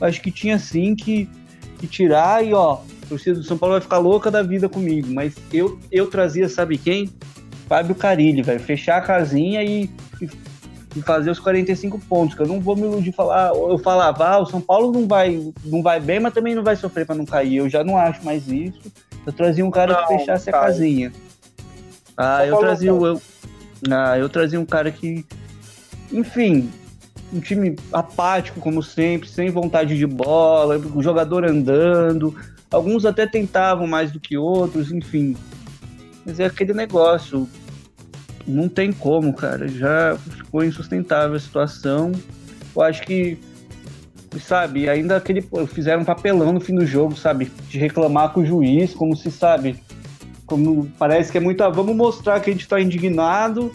Acho 0.00 0.20
que 0.20 0.30
tinha 0.30 0.58
sim 0.58 0.94
que, 0.96 1.28
que 1.78 1.86
tirar 1.86 2.44
e 2.44 2.52
ó, 2.52 2.80
a 3.04 3.06
torcida 3.06 3.38
do 3.38 3.44
São 3.44 3.56
Paulo 3.56 3.74
vai 3.74 3.80
ficar 3.80 3.98
louca 3.98 4.30
da 4.30 4.42
vida 4.42 4.68
comigo. 4.68 5.08
Mas 5.12 5.34
eu, 5.52 5.78
eu 5.92 6.08
trazia, 6.08 6.48
sabe 6.48 6.78
quem? 6.78 7.10
Fábio 7.68 7.94
Carilli, 7.94 8.42
velho. 8.42 8.60
Fechar 8.60 8.98
a 8.98 9.02
casinha 9.02 9.62
e, 9.62 9.90
e, 10.20 10.28
e, 10.96 11.02
fazer 11.02 11.30
os 11.30 11.38
45 11.38 11.98
pontos. 12.00 12.34
Que 12.34 12.42
eu 12.42 12.48
não 12.48 12.60
vou 12.60 12.76
me 12.76 12.82
iludir 12.82 13.12
falar. 13.12 13.54
Eu 13.54 13.78
falava, 13.78 14.26
ah, 14.26 14.38
o 14.40 14.46
São 14.46 14.60
Paulo 14.60 14.92
não 14.92 15.06
vai, 15.06 15.40
não 15.64 15.82
vai 15.82 16.00
bem, 16.00 16.20
mas 16.20 16.34
também 16.34 16.54
não 16.54 16.62
vai 16.62 16.76
sofrer 16.76 17.06
para 17.06 17.14
não 17.14 17.24
cair. 17.24 17.56
Eu 17.56 17.68
já 17.68 17.84
não 17.84 17.96
acho 17.96 18.24
mais 18.24 18.48
isso. 18.48 18.80
Eu 19.26 19.32
trazia 19.32 19.64
um 19.64 19.70
cara 19.70 19.92
não, 19.92 20.06
que 20.06 20.18
fechasse 20.18 20.50
a 20.50 20.52
casinha. 20.52 21.12
Ah, 22.16 22.46
eu 22.46 22.58
trazia 22.58 22.90
eu, 22.90 23.20
ah, 23.90 24.18
eu 24.18 24.28
trazia 24.28 24.60
um 24.60 24.66
cara 24.66 24.90
que, 24.90 25.24
enfim, 26.12 26.70
um 27.32 27.40
time 27.40 27.76
apático 27.92 28.60
como 28.60 28.82
sempre, 28.82 29.28
sem 29.28 29.50
vontade 29.50 29.96
de 29.96 30.06
bola, 30.06 30.78
o 30.78 31.02
jogador 31.02 31.44
andando. 31.44 32.34
Alguns 32.70 33.04
até 33.04 33.26
tentavam 33.26 33.86
mais 33.86 34.12
do 34.12 34.20
que 34.20 34.36
outros, 34.36 34.92
enfim. 34.92 35.36
Mas 36.24 36.40
é 36.40 36.46
aquele 36.46 36.72
negócio. 36.72 37.48
Não 38.46 38.68
tem 38.68 38.92
como, 38.92 39.32
cara. 39.32 39.66
Já 39.68 40.16
ficou 40.16 40.62
insustentável 40.62 41.36
a 41.36 41.40
situação. 41.40 42.12
Eu 42.74 42.82
acho 42.82 43.02
que 43.02 43.38
sabe? 44.40 44.88
Ainda 44.88 45.16
aquele 45.16 45.46
fizeram 45.68 46.02
um 46.02 46.04
papelão 46.04 46.52
no 46.52 46.60
fim 46.60 46.74
do 46.74 46.86
jogo, 46.86 47.16
sabe? 47.16 47.50
De 47.68 47.78
reclamar 47.78 48.32
com 48.32 48.40
o 48.40 48.46
juiz, 48.46 48.94
como 48.94 49.16
se 49.16 49.30
sabe, 49.30 49.76
como 50.46 50.90
parece 50.98 51.32
que 51.32 51.38
é 51.38 51.40
muito, 51.40 51.62
ah, 51.62 51.68
vamos 51.68 51.96
mostrar 51.96 52.40
que 52.40 52.50
a 52.50 52.52
gente 52.52 52.68
tá 52.68 52.80
indignado, 52.80 53.72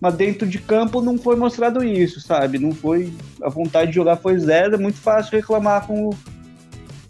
mas 0.00 0.14
dentro 0.14 0.46
de 0.46 0.58
campo 0.58 1.00
não 1.00 1.18
foi 1.18 1.36
mostrado 1.36 1.82
isso, 1.82 2.20
sabe? 2.20 2.58
Não 2.58 2.72
foi 2.72 3.12
a 3.42 3.48
vontade 3.48 3.90
de 3.90 3.96
jogar 3.96 4.16
foi 4.16 4.38
zero, 4.38 4.74
é 4.74 4.78
muito 4.78 4.98
fácil 4.98 5.36
reclamar 5.36 5.86
com 5.86 6.10
o, 6.10 6.14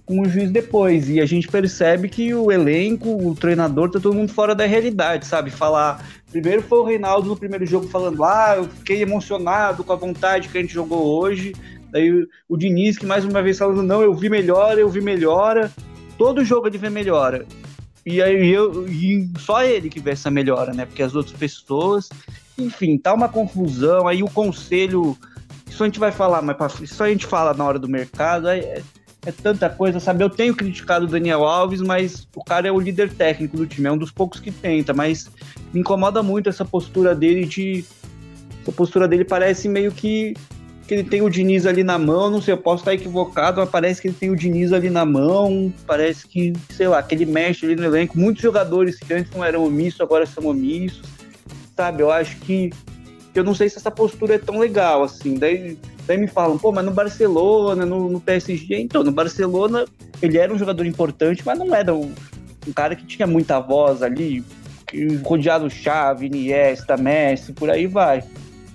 com 0.04 0.20
o 0.20 0.28
juiz 0.28 0.50
depois. 0.50 1.08
E 1.08 1.20
a 1.20 1.26
gente 1.26 1.48
percebe 1.48 2.08
que 2.08 2.34
o 2.34 2.50
elenco, 2.50 3.28
o 3.28 3.34
treinador, 3.34 3.90
tá 3.90 4.00
todo 4.00 4.14
mundo 4.14 4.32
fora 4.32 4.54
da 4.54 4.66
realidade, 4.66 5.26
sabe? 5.26 5.50
Falar. 5.50 6.04
Primeiro 6.30 6.62
foi 6.62 6.78
o 6.78 6.84
Reinaldo 6.84 7.28
no 7.28 7.36
primeiro 7.36 7.64
jogo 7.64 7.88
falando, 7.88 8.22
ah, 8.24 8.54
eu 8.56 8.64
fiquei 8.64 9.00
emocionado 9.00 9.82
com 9.82 9.92
a 9.92 9.96
vontade 9.96 10.48
que 10.48 10.58
a 10.58 10.60
gente 10.60 10.74
jogou 10.74 11.18
hoje. 11.18 11.54
Daí 11.96 12.28
o 12.46 12.58
Diniz, 12.58 12.98
que 12.98 13.06
mais 13.06 13.24
uma 13.24 13.42
vez 13.42 13.56
falando, 13.56 13.82
não, 13.82 14.02
eu 14.02 14.12
vi 14.12 14.28
melhora, 14.28 14.78
eu 14.78 14.88
vi 14.90 15.00
melhora. 15.00 15.72
Todo 16.18 16.44
jogo 16.44 16.66
ele 16.66 16.76
vê 16.76 16.90
melhora. 16.90 17.46
E 18.04 18.20
aí 18.20 18.52
eu 18.52 18.86
e 18.86 19.30
só 19.38 19.64
ele 19.64 19.88
que 19.88 19.98
vê 19.98 20.10
essa 20.10 20.30
melhora, 20.30 20.74
né? 20.74 20.84
Porque 20.84 21.02
as 21.02 21.14
outras 21.14 21.34
pessoas, 21.34 22.10
enfim, 22.58 22.98
tá 22.98 23.14
uma 23.14 23.30
confusão. 23.30 24.06
Aí 24.06 24.22
o 24.22 24.28
conselho, 24.28 25.16
isso 25.66 25.82
a 25.82 25.86
gente 25.86 25.98
vai 25.98 26.12
falar, 26.12 26.42
mas 26.42 26.80
isso 26.82 27.02
a 27.02 27.08
gente 27.08 27.24
fala 27.24 27.54
na 27.54 27.64
hora 27.64 27.78
do 27.78 27.88
mercado. 27.88 28.46
É, 28.48 28.82
é 29.24 29.32
tanta 29.32 29.70
coisa, 29.70 29.98
sabe? 29.98 30.22
Eu 30.22 30.28
tenho 30.28 30.54
criticado 30.54 31.06
o 31.06 31.08
Daniel 31.08 31.44
Alves, 31.44 31.80
mas 31.80 32.28
o 32.36 32.44
cara 32.44 32.68
é 32.68 32.70
o 32.70 32.78
líder 32.78 33.10
técnico 33.10 33.56
do 33.56 33.66
time, 33.66 33.88
é 33.88 33.92
um 33.92 33.98
dos 33.98 34.10
poucos 34.10 34.38
que 34.38 34.52
tenta, 34.52 34.92
mas 34.92 35.30
me 35.72 35.80
incomoda 35.80 36.22
muito 36.22 36.50
essa 36.50 36.64
postura 36.64 37.14
dele 37.14 37.46
de. 37.46 37.86
Essa 38.60 38.72
postura 38.72 39.08
dele 39.08 39.24
parece 39.24 39.66
meio 39.66 39.92
que 39.92 40.34
que 40.86 40.94
ele 40.94 41.04
tem 41.04 41.20
o 41.20 41.28
Diniz 41.28 41.66
ali 41.66 41.82
na 41.82 41.98
mão, 41.98 42.30
não 42.30 42.40
sei, 42.40 42.54
eu 42.54 42.58
posso 42.58 42.82
estar 42.82 42.94
equivocado, 42.94 43.60
mas 43.60 43.68
parece 43.68 44.00
que 44.00 44.08
ele 44.08 44.16
tem 44.18 44.30
o 44.30 44.36
Diniz 44.36 44.72
ali 44.72 44.88
na 44.88 45.04
mão, 45.04 45.72
parece 45.86 46.26
que, 46.28 46.52
sei 46.70 46.86
lá, 46.86 47.02
que 47.02 47.14
ele 47.14 47.26
mexe 47.26 47.66
ali 47.66 47.74
no 47.74 47.84
elenco. 47.84 48.18
Muitos 48.18 48.42
jogadores 48.42 48.98
que 48.98 49.12
antes 49.12 49.32
não 49.32 49.44
eram 49.44 49.64
omissos, 49.64 50.00
agora 50.00 50.24
são 50.24 50.46
omissos, 50.46 51.02
sabe? 51.76 52.02
Eu 52.02 52.10
acho 52.10 52.36
que, 52.38 52.70
eu 53.34 53.42
não 53.42 53.54
sei 53.54 53.68
se 53.68 53.78
essa 53.78 53.90
postura 53.90 54.34
é 54.36 54.38
tão 54.38 54.58
legal, 54.58 55.02
assim. 55.02 55.34
Daí, 55.34 55.76
daí 56.06 56.16
me 56.16 56.28
falam, 56.28 56.56
pô, 56.56 56.70
mas 56.70 56.84
no 56.84 56.92
Barcelona, 56.92 57.84
no, 57.84 58.08
no 58.08 58.20
PSG, 58.20 58.78
então, 58.78 59.02
no 59.02 59.10
Barcelona 59.10 59.84
ele 60.22 60.38
era 60.38 60.52
um 60.52 60.58
jogador 60.58 60.86
importante, 60.86 61.42
mas 61.44 61.58
não 61.58 61.74
era 61.74 61.92
um, 61.92 62.12
um 62.66 62.72
cara 62.72 62.94
que 62.94 63.04
tinha 63.04 63.26
muita 63.26 63.58
voz 63.58 64.02
ali, 64.02 64.44
rodeado 65.24 65.68
Chave, 65.68 66.26
Iniesta, 66.26 66.96
Messi, 66.96 67.52
por 67.52 67.70
aí 67.70 67.88
vai. 67.88 68.22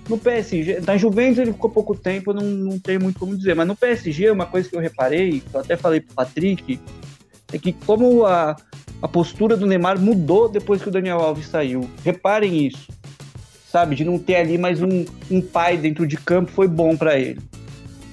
No 0.09 0.17
PSG, 0.17 0.81
na 0.85 0.97
Juventus 0.97 1.37
ele 1.37 1.53
ficou 1.53 1.69
pouco 1.69 1.95
tempo, 1.95 2.33
não, 2.33 2.43
não 2.43 2.79
tenho 2.79 3.01
muito 3.01 3.19
como 3.19 3.37
dizer, 3.37 3.55
mas 3.55 3.67
no 3.67 3.75
PSG, 3.75 4.31
uma 4.31 4.45
coisa 4.45 4.67
que 4.67 4.75
eu 4.75 4.79
reparei, 4.79 5.39
que 5.39 5.55
eu 5.55 5.61
até 5.61 5.77
falei 5.77 6.01
pro 6.01 6.15
Patrick, 6.15 6.79
é 7.53 7.57
que 7.57 7.71
como 7.71 8.25
a, 8.25 8.55
a 9.01 9.07
postura 9.07 9.55
do 9.55 9.65
Neymar 9.65 9.99
mudou 9.99 10.49
depois 10.49 10.81
que 10.81 10.89
o 10.89 10.91
Daniel 10.91 11.19
Alves 11.19 11.47
saiu. 11.47 11.89
Reparem 12.03 12.65
isso. 12.67 12.87
Sabe, 13.69 13.95
de 13.95 14.03
não 14.03 14.19
ter 14.19 14.35
ali 14.35 14.57
mais 14.57 14.81
um, 14.81 15.05
um 15.29 15.41
pai 15.41 15.77
dentro 15.77 16.05
de 16.05 16.17
campo 16.17 16.51
foi 16.51 16.67
bom 16.67 16.97
para 16.97 17.17
ele. 17.17 17.39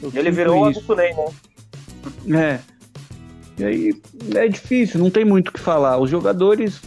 Eu 0.01 0.12
ele 0.14 0.31
virou 0.31 0.61
um 0.61 0.64
adulto 0.66 0.94
né? 2.24 2.61
É. 2.61 2.61
E 3.59 3.64
aí 3.64 4.03
é 4.37 4.46
difícil, 4.46 5.01
não 5.01 5.11
tem 5.11 5.24
muito 5.24 5.48
o 5.48 5.53
que 5.53 5.59
falar. 5.59 5.98
Os 5.98 6.09
jogadores 6.09 6.81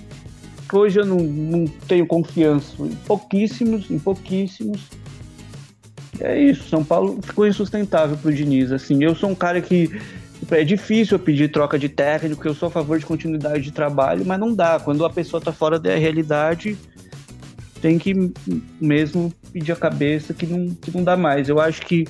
hoje 0.78 1.00
eu 1.00 1.06
não, 1.06 1.18
não 1.18 1.66
tenho 1.88 2.06
confiança 2.06 2.76
em 2.80 2.96
pouquíssimos, 3.06 3.90
em 3.90 4.00
pouquíssimos 4.00 4.90
é 6.22 6.40
isso, 6.40 6.70
São 6.70 6.84
Paulo 6.84 7.20
ficou 7.22 7.48
insustentável 7.48 8.16
pro 8.16 8.34
Diniz. 8.34 8.72
Assim, 8.72 9.04
eu 9.04 9.16
sou 9.16 9.30
um 9.30 9.36
cara 9.36 9.60
que 9.60 9.90
é 10.52 10.64
difícil 10.64 11.18
eu 11.18 11.20
pedir 11.20 11.52
troca 11.52 11.78
de 11.78 11.90
técnico, 11.90 12.48
eu 12.48 12.54
sou 12.54 12.68
a 12.68 12.72
favor 12.72 13.00
de 13.00 13.06
continuidade 13.06 13.64
de 13.64 13.72
trabalho, 13.72 14.24
mas 14.26 14.40
não 14.40 14.54
dá. 14.54 14.80
Quando 14.80 15.04
a 15.04 15.10
pessoa 15.10 15.42
tá 15.42 15.52
fora 15.52 15.80
da 15.80 15.96
realidade, 15.96 16.78
tem 17.82 17.98
que 17.98 18.32
mesmo 18.80 19.34
pedir 19.52 19.72
a 19.72 19.76
cabeça 19.76 20.34
que 20.34 20.46
não, 20.46 20.70
que 20.76 20.96
não 20.96 21.04
dá 21.04 21.18
mais. 21.18 21.50
Eu 21.50 21.60
acho 21.60 21.82
que, 21.82 22.08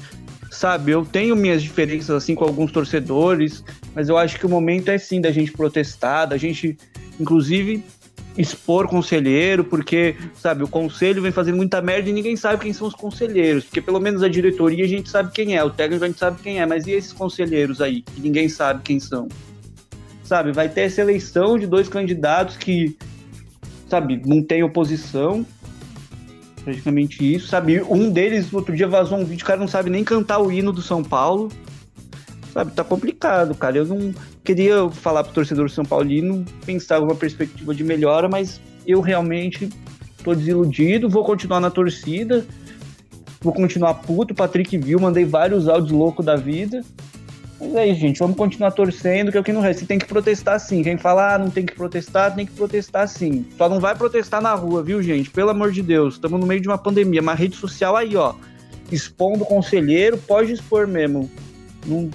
sabe, 0.50 0.92
eu 0.92 1.06
tenho 1.06 1.36
minhas 1.36 1.64
diferenças 1.64 2.10
assim 2.10 2.36
com 2.36 2.44
alguns 2.44 2.72
torcedores, 2.72 3.64
mas 3.96 4.10
eu 4.10 4.18
acho 4.18 4.38
que 4.38 4.46
o 4.46 4.50
momento 4.50 4.90
é 4.90 4.98
sim 4.98 5.22
da 5.22 5.32
gente 5.32 5.54
protestar, 5.54 6.28
da 6.28 6.38
gente, 6.38 6.78
inclusive, 7.18 7.84
expor 8.38 8.88
conselheiro, 8.88 9.64
porque, 9.64 10.16
sabe, 10.36 10.64
o 10.64 10.68
conselho 10.68 11.22
vem 11.22 11.32
fazendo 11.32 11.58
muita 11.58 11.82
merda 11.82 12.10
e 12.10 12.14
ninguém 12.14 12.36
sabe 12.36 12.64
quem 12.64 12.74
são 12.74 12.88
os 12.88 12.96
conselheiros, 12.96 13.66
porque 13.66 13.82
pelo 13.82 14.00
menos 14.00 14.24
a 14.24 14.30
diretoria 14.30 14.86
a 14.86 14.88
gente 14.88 15.10
sabe 15.10 15.32
quem 15.32 15.58
é, 15.58 15.64
o 15.64 15.70
técnico 15.70 16.04
a 16.04 16.08
gente 16.08 16.20
sabe 16.20 16.42
quem 16.42 16.60
é, 16.60 16.66
mas 16.66 16.88
e 16.88 16.92
esses 16.92 17.12
conselheiros 17.12 17.82
aí, 17.82 18.02
que 18.02 18.22
ninguém 18.22 18.48
sabe 18.48 18.82
quem 18.84 19.00
são? 19.00 19.28
Sabe, 20.24 20.52
vai 20.54 20.70
ter 20.70 20.82
essa 20.82 21.02
eleição 21.02 21.60
de 21.60 21.68
dois 21.68 21.90
candidatos 21.90 22.56
que, 22.56 22.96
sabe, 23.90 24.22
não 24.26 24.42
tem 24.42 24.64
oposição, 24.64 25.46
praticamente 26.64 27.36
isso, 27.36 27.48
sabe, 27.48 27.82
um 27.82 28.10
deles, 28.10 28.54
outro 28.54 28.76
dia 28.76 28.88
vazou 28.88 29.18
um 29.18 29.26
vídeo, 29.26 29.44
o 29.44 29.48
cara 29.48 29.60
não 29.60 29.68
sabe 29.68 29.90
nem 29.90 30.04
cantar 30.04 30.40
o 30.40 30.52
hino 30.52 30.72
do 30.72 30.82
São 30.82 31.04
Paulo, 31.04 31.50
sabe, 32.52 32.72
tá 32.72 32.84
complicado, 32.84 33.56
cara, 33.56 33.78
eu 33.78 33.86
não 33.86 34.14
queria 34.44 34.90
falar 34.90 35.24
pro 35.24 35.34
torcedor 35.34 35.70
São 35.70 35.86
Paulino 35.86 36.46
pensar 36.66 37.00
uma 37.00 37.16
perspectiva 37.16 37.74
de 37.74 37.84
melhora, 37.84 38.28
mas 38.28 38.60
eu 38.86 39.02
realmente 39.02 39.70
tô 40.24 40.36
desiludido, 40.36 41.10
vou 41.10 41.24
continuar 41.24 41.60
na 41.60 41.70
torcida, 41.70 42.46
vou 43.42 43.54
continuar 43.54 43.96
puto, 43.96 44.36
Patrick 44.36 44.78
viu, 44.78 45.00
mandei 45.00 45.26
vários 45.26 45.68
áudios 45.68 45.92
loucos 45.92 46.26
da 46.26 46.36
vida, 46.36 46.84
Mas 47.62 47.76
é 47.76 47.88
isso, 47.88 48.00
gente. 48.00 48.18
Vamos 48.18 48.36
continuar 48.36 48.72
torcendo, 48.72 49.32
que 49.32 49.38
é 49.38 49.40
o 49.40 49.44
que 49.44 49.54
não 49.54 49.62
resta. 49.62 49.86
Tem 49.86 50.00
que 50.00 50.08
protestar 50.08 50.60
sim. 50.60 50.82
Quem 50.82 50.98
fala, 50.98 51.36
ah, 51.36 51.38
não 51.38 51.52
tem 51.52 51.64
que 51.64 51.76
protestar, 51.76 52.34
tem 52.34 52.44
que 52.44 52.52
protestar 52.52 53.08
sim. 53.08 53.46
Só 53.56 53.70
não 53.70 53.80
vai 53.80 53.96
protestar 53.96 54.42
na 54.42 54.56
rua, 54.56 54.82
viu, 54.82 55.02
gente? 55.04 55.30
Pelo 55.30 55.52
amor 55.52 55.72
de 55.72 55.84
Deus. 55.84 56.16
Estamos 56.16 56.40
no 56.40 56.48
meio 56.48 56.60
de 56.60 56.68
uma 56.68 56.78
pandemia. 56.78 57.22
Uma 57.22 57.36
rede 57.36 57.56
social 57.56 57.96
aí, 57.96 58.16
ó. 58.16 58.34
Expondo 58.92 59.44
o 59.44 59.46
conselheiro, 59.46 60.18
pode 60.18 60.52
expor 60.52 60.88
mesmo. 60.88 61.30
Não 61.86 62.10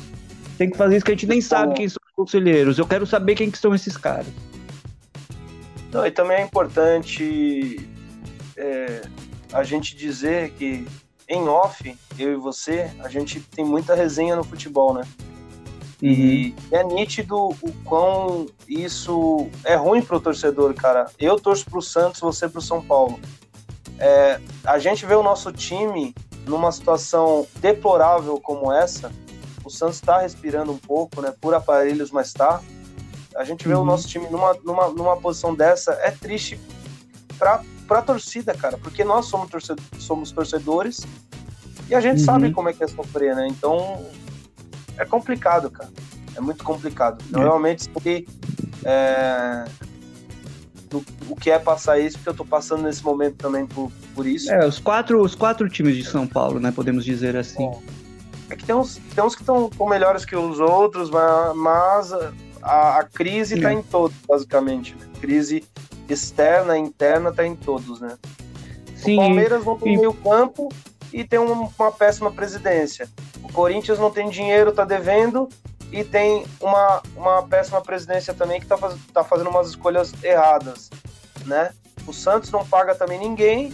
tem 0.56 0.70
que 0.70 0.76
fazer 0.76 0.96
isso 0.96 1.04
que 1.04 1.12
a 1.12 1.14
gente 1.14 1.26
nem 1.26 1.40
sabe 1.40 1.74
quem 1.74 1.88
são 1.88 2.00
os 2.06 2.12
conselheiros. 2.14 2.78
Eu 2.78 2.86
quero 2.86 3.06
saber 3.06 3.34
quem 3.34 3.50
que 3.50 3.58
são 3.58 3.74
esses 3.74 3.96
caras. 3.96 4.26
Não, 5.92 6.06
e 6.06 6.10
também 6.10 6.38
é 6.38 6.42
importante 6.42 7.88
é, 8.56 9.02
a 9.52 9.62
gente 9.62 9.96
dizer 9.96 10.50
que 10.52 10.86
em 11.28 11.48
off, 11.48 11.96
eu 12.18 12.32
e 12.32 12.36
você, 12.36 12.90
a 13.00 13.08
gente 13.08 13.40
tem 13.40 13.64
muita 13.64 13.94
resenha 13.94 14.36
no 14.36 14.44
futebol, 14.44 14.94
né? 14.94 15.02
E 16.00 16.54
uhum. 16.72 16.78
é 16.78 16.84
nítido 16.84 17.36
o 17.36 17.72
quão 17.84 18.46
isso 18.68 19.48
é 19.64 19.74
ruim 19.74 20.02
pro 20.02 20.20
torcedor, 20.20 20.74
cara. 20.74 21.06
Eu 21.18 21.38
torço 21.40 21.64
pro 21.64 21.80
Santos, 21.80 22.20
você 22.20 22.48
pro 22.48 22.60
São 22.60 22.82
Paulo. 22.82 23.18
É, 23.98 24.38
a 24.64 24.78
gente 24.78 25.06
vê 25.06 25.14
o 25.14 25.22
nosso 25.22 25.50
time 25.52 26.14
numa 26.46 26.70
situação 26.70 27.46
deplorável 27.60 28.38
como 28.38 28.70
essa. 28.70 29.10
O 29.76 29.78
Santos 29.78 29.96
está 29.96 30.20
respirando 30.22 30.72
um 30.72 30.78
pouco, 30.78 31.20
né? 31.20 31.34
Por 31.38 31.54
aparelhos, 31.54 32.10
mas 32.10 32.32
tá. 32.32 32.62
A 33.36 33.44
gente 33.44 33.68
vê 33.68 33.74
uhum. 33.74 33.82
o 33.82 33.84
nosso 33.84 34.08
time 34.08 34.26
numa, 34.30 34.54
numa, 34.64 34.88
numa 34.88 35.16
posição 35.18 35.54
dessa. 35.54 35.92
É 36.00 36.10
triste 36.10 36.58
pra, 37.38 37.62
pra 37.86 38.00
torcida, 38.00 38.54
cara, 38.54 38.78
porque 38.78 39.04
nós 39.04 39.26
somos, 39.26 39.50
torcedor, 39.50 39.84
somos 39.98 40.32
torcedores 40.32 41.06
e 41.90 41.94
a 41.94 42.00
gente 42.00 42.20
uhum. 42.20 42.24
sabe 42.24 42.52
como 42.52 42.70
é 42.70 42.72
que 42.72 42.82
é 42.82 42.88
sofrer, 42.88 43.36
né? 43.36 43.46
Então 43.48 44.06
é 44.96 45.04
complicado, 45.04 45.70
cara. 45.70 45.90
É 46.34 46.40
muito 46.40 46.64
complicado. 46.64 47.22
Eu 47.30 47.40
é. 47.40 47.42
realmente 47.44 47.84
sei 48.02 48.26
é, 48.82 49.66
do, 50.88 51.04
o 51.28 51.36
que 51.36 51.50
é 51.50 51.58
passar 51.58 51.98
isso, 51.98 52.16
porque 52.16 52.30
eu 52.30 52.34
tô 52.34 52.46
passando 52.46 52.82
nesse 52.82 53.04
momento 53.04 53.36
também 53.36 53.66
por, 53.66 53.92
por 54.14 54.26
isso. 54.26 54.50
É, 54.50 54.66
os 54.66 54.78
quatro, 54.78 55.20
os 55.22 55.34
quatro 55.34 55.68
times 55.68 55.96
de 55.96 56.04
São 56.04 56.26
Paulo, 56.26 56.58
né? 56.58 56.72
Podemos 56.72 57.04
dizer 57.04 57.36
assim. 57.36 57.66
É, 57.66 57.95
é 58.48 58.56
que 58.56 58.64
tem 58.64 58.74
uns, 58.74 58.96
tem 59.14 59.24
uns 59.24 59.34
que 59.34 59.42
estão 59.42 59.70
melhores 59.88 60.24
que 60.24 60.36
os 60.36 60.60
outros, 60.60 61.10
mas 61.10 62.12
a, 62.62 62.98
a 62.98 63.04
crise 63.04 63.56
está 63.56 63.72
em 63.72 63.82
todos, 63.82 64.16
basicamente. 64.26 64.94
Né? 64.94 65.06
Crise 65.20 65.64
externa, 66.08 66.78
interna, 66.78 67.30
está 67.30 67.46
em 67.46 67.56
todos, 67.56 68.00
né? 68.00 68.16
Sim, 68.94 69.14
o 69.14 69.16
Palmeiras 69.18 69.64
não 69.64 69.78
tem 69.78 69.96
meio 69.96 70.14
campo 70.14 70.68
e 71.12 71.24
tem 71.24 71.38
uma, 71.38 71.68
uma 71.78 71.92
péssima 71.92 72.30
presidência. 72.30 73.08
O 73.42 73.52
Corinthians 73.52 73.98
não 73.98 74.10
tem 74.10 74.28
dinheiro, 74.28 74.70
está 74.70 74.84
devendo 74.84 75.48
e 75.92 76.04
tem 76.04 76.44
uma, 76.60 77.02
uma 77.16 77.42
péssima 77.42 77.80
presidência 77.80 78.34
também 78.34 78.58
que 78.58 78.64
está 78.64 78.76
faz, 78.76 78.96
tá 79.12 79.22
fazendo 79.22 79.50
umas 79.50 79.68
escolhas 79.68 80.12
erradas, 80.22 80.90
né? 81.44 81.70
O 82.06 82.12
Santos 82.12 82.50
não 82.50 82.64
paga 82.64 82.94
também 82.94 83.18
ninguém 83.18 83.72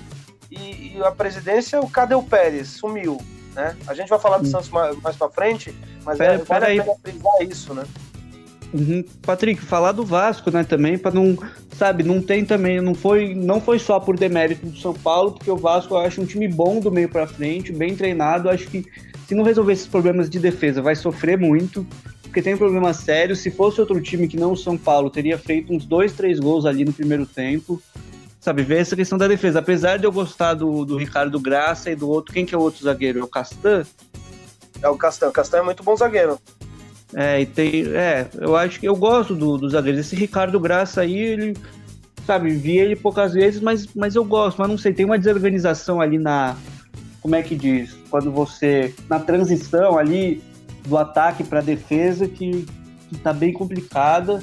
e, 0.50 0.96
e 0.96 1.02
a 1.04 1.10
presidência, 1.10 1.80
o 1.80 1.88
cadê 1.88 2.14
o 2.14 2.22
Pérez? 2.22 2.68
Sumiu, 2.68 3.18
né? 3.54 3.76
A 3.86 3.94
gente 3.94 4.08
vai 4.08 4.18
falar 4.18 4.38
do. 4.38 4.46
Santos 4.46 4.68
mais, 4.70 5.00
mais 5.00 5.16
para 5.16 5.28
frente, 5.30 5.74
mas 6.04 6.18
pera, 6.18 6.34
é, 6.34 6.38
vale 6.38 6.46
pera 6.46 6.64
a 6.64 6.84
pena 6.84 6.96
frisar 7.02 7.42
isso, 7.42 7.74
né? 7.74 7.84
Uhum. 8.72 9.04
Patrick, 9.20 9.60
falar 9.60 9.92
do 9.92 10.04
Vasco, 10.04 10.50
né, 10.50 10.64
também, 10.64 10.96
para 10.96 11.10
não, 11.10 11.36
sabe, 11.76 12.02
não 12.02 12.22
tem 12.22 12.42
também, 12.42 12.80
não 12.80 12.94
foi, 12.94 13.34
não 13.34 13.60
foi 13.60 13.78
só 13.78 14.00
por 14.00 14.16
demérito 14.16 14.64
do 14.64 14.78
São 14.78 14.94
Paulo, 14.94 15.32
porque 15.32 15.50
o 15.50 15.56
Vasco 15.56 15.94
eu 15.94 15.98
acho 15.98 16.22
um 16.22 16.24
time 16.24 16.48
bom 16.48 16.80
do 16.80 16.90
meio 16.90 17.08
para 17.08 17.26
frente, 17.26 17.70
bem 17.70 17.94
treinado, 17.94 18.48
acho 18.48 18.66
que 18.68 18.86
se 19.28 19.34
não 19.34 19.44
resolver 19.44 19.74
esses 19.74 19.86
problemas 19.86 20.30
de 20.30 20.38
defesa, 20.38 20.80
vai 20.80 20.96
sofrer 20.96 21.36
muito, 21.36 21.86
porque 22.22 22.40
tem 22.40 22.54
um 22.54 22.58
problema 22.58 22.94
sério, 22.94 23.36
se 23.36 23.50
fosse 23.50 23.78
outro 23.78 24.00
time 24.00 24.26
que 24.26 24.38
não 24.38 24.52
o 24.52 24.56
São 24.56 24.78
Paulo, 24.78 25.10
teria 25.10 25.36
feito 25.36 25.70
uns 25.70 25.84
dois, 25.84 26.12
três 26.12 26.40
gols 26.40 26.64
ali 26.64 26.82
no 26.82 26.94
primeiro 26.94 27.26
tempo, 27.26 27.80
sabe, 28.42 28.64
ver 28.64 28.80
essa 28.80 28.96
questão 28.96 29.16
da 29.16 29.28
defesa, 29.28 29.60
apesar 29.60 29.98
de 29.98 30.04
eu 30.04 30.10
gostar 30.10 30.54
do, 30.54 30.84
do 30.84 30.96
Ricardo 30.96 31.38
Graça 31.38 31.90
e 31.90 31.94
do 31.94 32.10
outro, 32.10 32.34
quem 32.34 32.44
que 32.44 32.52
é 32.52 32.58
o 32.58 32.60
outro 32.60 32.82
zagueiro? 32.82 33.20
É 33.20 33.22
o 33.22 33.28
Castan? 33.28 33.84
É 34.82 34.88
o 34.88 34.96
Castan, 34.96 35.28
o 35.28 35.32
Castan 35.32 35.58
é 35.58 35.62
muito 35.62 35.84
bom 35.84 35.96
zagueiro. 35.96 36.40
É, 37.14 37.40
e 37.40 37.46
tem. 37.46 37.86
É, 37.94 38.26
eu 38.34 38.56
acho 38.56 38.80
que 38.80 38.88
eu 38.88 38.96
gosto 38.96 39.34
do, 39.34 39.56
dos 39.56 39.72
zagueiros. 39.72 40.00
Esse 40.00 40.16
Ricardo 40.16 40.58
Graça 40.58 41.02
aí, 41.02 41.16
ele. 41.16 41.56
Sabe, 42.26 42.50
vi 42.50 42.78
ele 42.78 42.96
poucas 42.96 43.32
vezes, 43.32 43.60
mas, 43.60 43.86
mas 43.94 44.16
eu 44.16 44.24
gosto. 44.24 44.58
Mas 44.58 44.68
não 44.68 44.78
sei, 44.78 44.92
tem 44.92 45.04
uma 45.04 45.18
desorganização 45.18 46.00
ali 46.00 46.18
na. 46.18 46.56
Como 47.20 47.36
é 47.36 47.42
que 47.42 47.54
diz? 47.54 47.96
Quando 48.10 48.32
você. 48.32 48.94
Na 49.08 49.20
transição 49.20 49.98
ali 49.98 50.42
do 50.86 50.96
ataque 50.96 51.44
para 51.44 51.60
defesa 51.60 52.26
que, 52.26 52.66
que 53.08 53.18
tá 53.18 53.32
bem 53.32 53.52
complicada. 53.52 54.42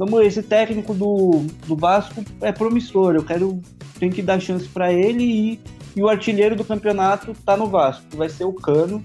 Vamos 0.00 0.22
esse 0.22 0.42
técnico 0.42 0.94
do, 0.94 1.44
do 1.66 1.76
Vasco 1.76 2.24
é 2.40 2.50
promissor. 2.50 3.14
Eu 3.14 3.22
quero. 3.22 3.60
Tem 3.98 4.08
que 4.08 4.22
dar 4.22 4.40
chance 4.40 4.66
para 4.66 4.90
ele 4.90 5.22
e, 5.22 5.60
e 5.94 6.02
o 6.02 6.08
artilheiro 6.08 6.56
do 6.56 6.64
campeonato 6.64 7.36
tá 7.44 7.54
no 7.54 7.66
Vasco, 7.66 8.16
vai 8.16 8.30
ser 8.30 8.44
o 8.44 8.52
Cano. 8.54 9.02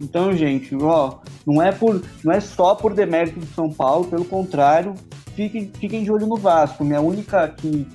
Então, 0.00 0.32
gente, 0.32 0.74
ó, 0.74 1.18
não 1.46 1.62
é, 1.62 1.70
por, 1.70 2.02
não 2.24 2.32
é 2.32 2.40
só 2.40 2.74
por 2.74 2.94
demérito 2.94 3.38
do 3.38 3.46
São 3.54 3.72
Paulo, 3.72 4.06
pelo 4.06 4.24
contrário, 4.24 4.92
fiquem, 5.36 5.70
fiquem 5.78 6.02
de 6.02 6.10
olho 6.10 6.26
no 6.26 6.36
Vasco. 6.36 6.84
Minha 6.84 7.00
única, 7.00 7.46
que, 7.46 7.86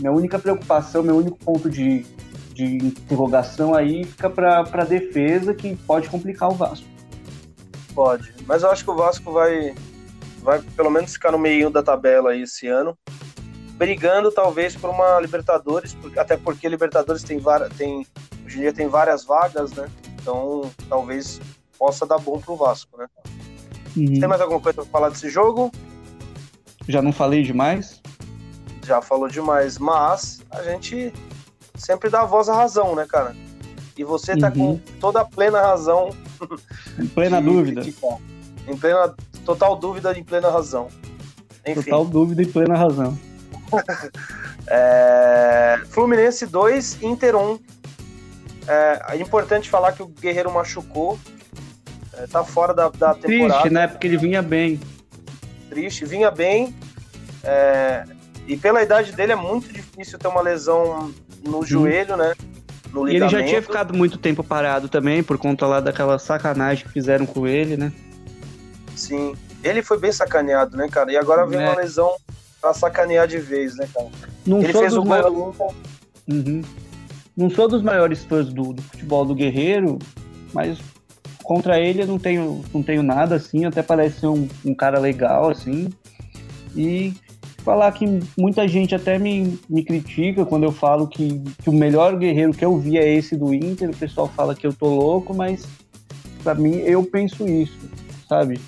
minha 0.00 0.10
única 0.10 0.38
preocupação, 0.38 1.02
meu 1.02 1.18
único 1.18 1.36
ponto 1.36 1.68
de, 1.68 2.06
de 2.54 2.64
interrogação 2.78 3.74
aí 3.74 4.04
fica 4.04 4.30
para 4.30 4.60
a 4.60 4.84
defesa, 4.84 5.52
que 5.52 5.76
pode 5.76 6.08
complicar 6.08 6.48
o 6.48 6.54
Vasco. 6.54 6.86
Pode, 7.94 8.32
mas 8.46 8.62
eu 8.62 8.70
acho 8.70 8.82
que 8.84 8.90
o 8.90 8.96
Vasco 8.96 9.32
vai, 9.32 9.74
vai 10.48 10.62
pelo 10.62 10.90
menos 10.90 11.12
ficar 11.12 11.30
no 11.30 11.38
meio 11.38 11.68
da 11.68 11.82
tabela 11.82 12.30
aí 12.30 12.40
esse 12.40 12.66
ano, 12.66 12.96
brigando 13.74 14.32
talvez 14.32 14.74
por 14.74 14.88
uma 14.88 15.20
Libertadores, 15.20 15.94
até 16.16 16.38
porque 16.38 16.66
Libertadores 16.66 17.22
tem, 17.22 17.38
tem 17.76 18.06
hoje 18.46 18.56
em 18.56 18.60
dia 18.62 18.72
tem 18.72 18.88
várias 18.88 19.26
vagas, 19.26 19.72
né? 19.72 19.90
Então, 20.14 20.70
talvez 20.88 21.38
possa 21.78 22.06
dar 22.06 22.16
bom 22.16 22.40
pro 22.40 22.56
Vasco, 22.56 22.96
né? 22.96 23.06
Uhum. 23.94 24.18
Tem 24.18 24.26
mais 24.26 24.40
alguma 24.40 24.58
coisa 24.58 24.80
para 24.80 24.90
falar 24.90 25.10
desse 25.10 25.28
jogo? 25.28 25.70
Já 26.88 27.02
não 27.02 27.12
falei 27.12 27.42
demais? 27.42 28.00
Já 28.86 29.02
falou 29.02 29.28
demais, 29.28 29.76
mas 29.76 30.40
a 30.50 30.62
gente 30.62 31.12
sempre 31.74 32.08
dá 32.08 32.22
a 32.22 32.24
voz 32.24 32.48
à 32.48 32.54
razão, 32.54 32.94
né, 32.94 33.04
cara? 33.06 33.36
E 33.98 34.02
você 34.02 34.34
tá 34.34 34.48
uhum. 34.48 34.78
com 34.78 34.98
toda 34.98 35.20
a 35.20 35.24
plena 35.26 35.60
razão. 35.60 36.08
Em 36.98 37.06
plena 37.06 37.38
dúvida. 37.38 37.82
Criticar. 37.82 38.16
Em 38.66 38.76
plena, 38.76 39.14
total 39.44 39.76
dúvida 39.76 40.16
em 40.16 40.22
plena 40.22 40.50
razão. 40.50 40.88
Enfim. 41.66 41.82
Total 41.82 42.04
dúvida 42.04 42.42
em 42.42 42.46
plena 42.46 42.76
razão. 42.76 43.18
é... 44.66 45.80
Fluminense 45.90 46.46
2, 46.46 47.02
Inter 47.02 47.36
1. 47.36 47.58
É, 48.66 49.14
é 49.14 49.16
importante 49.16 49.70
falar 49.70 49.92
que 49.92 50.02
o 50.02 50.06
Guerreiro 50.06 50.52
machucou, 50.52 51.18
é, 52.12 52.26
tá 52.26 52.44
fora 52.44 52.74
da, 52.74 52.90
da 52.90 53.14
temporada. 53.14 53.60
Triste, 53.62 53.70
né? 53.70 53.86
Porque 53.86 54.06
ele 54.06 54.18
vinha 54.18 54.42
bem. 54.42 54.78
Triste, 55.70 56.04
vinha 56.04 56.30
bem. 56.30 56.74
É, 57.42 58.04
e 58.46 58.56
pela 58.56 58.82
idade 58.82 59.12
dele 59.12 59.32
é 59.32 59.36
muito 59.36 59.72
difícil 59.72 60.18
ter 60.18 60.28
uma 60.28 60.42
lesão 60.42 61.12
no 61.44 61.64
joelho, 61.64 62.16
né? 62.16 62.34
No 62.92 63.08
e 63.08 63.16
ele 63.16 63.28
já 63.28 63.42
tinha 63.42 63.62
ficado 63.62 63.94
muito 63.94 64.18
tempo 64.18 64.42
parado 64.42 64.88
também, 64.88 65.22
por 65.22 65.38
conta 65.38 65.66
lá 65.66 65.80
daquela 65.80 66.18
sacanagem 66.18 66.84
que 66.84 66.92
fizeram 66.92 67.26
com 67.26 67.46
ele, 67.46 67.76
né? 67.76 67.92
Sim. 68.98 69.34
Ele 69.62 69.82
foi 69.82 69.98
bem 69.98 70.12
sacaneado, 70.12 70.76
né, 70.76 70.88
cara? 70.88 71.12
E 71.12 71.16
agora 71.16 71.46
vem 71.46 71.60
é. 71.60 71.68
uma 71.68 71.76
lesão 71.76 72.14
pra 72.60 72.74
sacanear 72.74 73.26
de 73.26 73.38
vez, 73.38 73.76
né, 73.76 73.88
cara? 73.92 74.08
Não 74.46 74.60
ele 74.60 74.72
fez 74.72 74.96
o 74.96 75.02
gol. 75.02 75.56
Uhum. 76.28 76.62
Não 77.36 77.48
sou 77.48 77.68
dos 77.68 77.82
maiores 77.82 78.24
fãs 78.24 78.52
do, 78.52 78.72
do, 78.72 78.82
futebol 78.82 79.24
do 79.24 79.34
Guerreiro, 79.34 79.98
mas 80.52 80.78
contra 81.44 81.78
ele 81.78 82.02
eu 82.02 82.06
não 82.06 82.18
tenho, 82.18 82.64
não 82.74 82.82
tenho 82.82 83.02
nada 83.02 83.36
assim, 83.36 83.64
até 83.64 83.82
parece 83.82 84.20
ser 84.20 84.26
um, 84.26 84.48
um 84.64 84.74
cara 84.74 84.98
legal, 84.98 85.48
assim. 85.48 85.88
E 86.76 87.14
falar 87.58 87.92
que 87.92 88.20
muita 88.36 88.66
gente 88.66 88.94
até 88.94 89.18
me, 89.18 89.58
me 89.68 89.84
critica 89.84 90.44
quando 90.44 90.64
eu 90.64 90.72
falo 90.72 91.06
que, 91.06 91.40
que 91.62 91.70
o 91.70 91.72
melhor 91.72 92.16
guerreiro 92.16 92.52
que 92.52 92.64
eu 92.64 92.76
vi 92.76 92.98
é 92.98 93.08
esse 93.08 93.36
do 93.36 93.54
Inter, 93.54 93.90
o 93.90 93.96
pessoal 93.96 94.28
fala 94.28 94.54
que 94.54 94.66
eu 94.66 94.72
tô 94.72 94.86
louco, 94.86 95.32
mas 95.32 95.66
para 96.42 96.54
mim 96.54 96.76
eu 96.78 97.04
penso 97.04 97.46
isso, 97.46 97.78
sabe? 98.28 98.60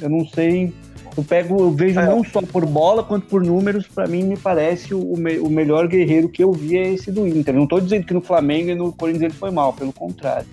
Eu 0.00 0.08
não 0.08 0.26
sei 0.26 0.72
eu 1.16 1.22
pego, 1.22 1.60
eu 1.60 1.70
vejo 1.70 2.00
é. 2.00 2.06
não 2.06 2.24
só 2.24 2.40
por 2.40 2.64
bola 2.64 3.02
quanto 3.02 3.26
por 3.26 3.44
números, 3.44 3.86
para 3.86 4.06
mim 4.06 4.24
me 4.24 4.36
parece 4.36 4.94
o, 4.94 5.16
me, 5.16 5.38
o 5.38 5.48
melhor 5.48 5.86
guerreiro 5.86 6.28
que 6.28 6.42
eu 6.42 6.52
vi 6.52 6.78
é 6.78 6.88
esse 6.88 7.10
do 7.10 7.26
Inter. 7.26 7.54
Não 7.54 7.66
tô 7.66 7.78
dizendo 7.80 8.06
que 8.06 8.14
no 8.14 8.22
Flamengo 8.22 8.70
e 8.70 8.74
no 8.74 8.92
Corinthians 8.92 9.24
ele 9.24 9.34
foi 9.34 9.50
mal, 9.50 9.72
pelo 9.72 9.92
contrário. 9.92 10.46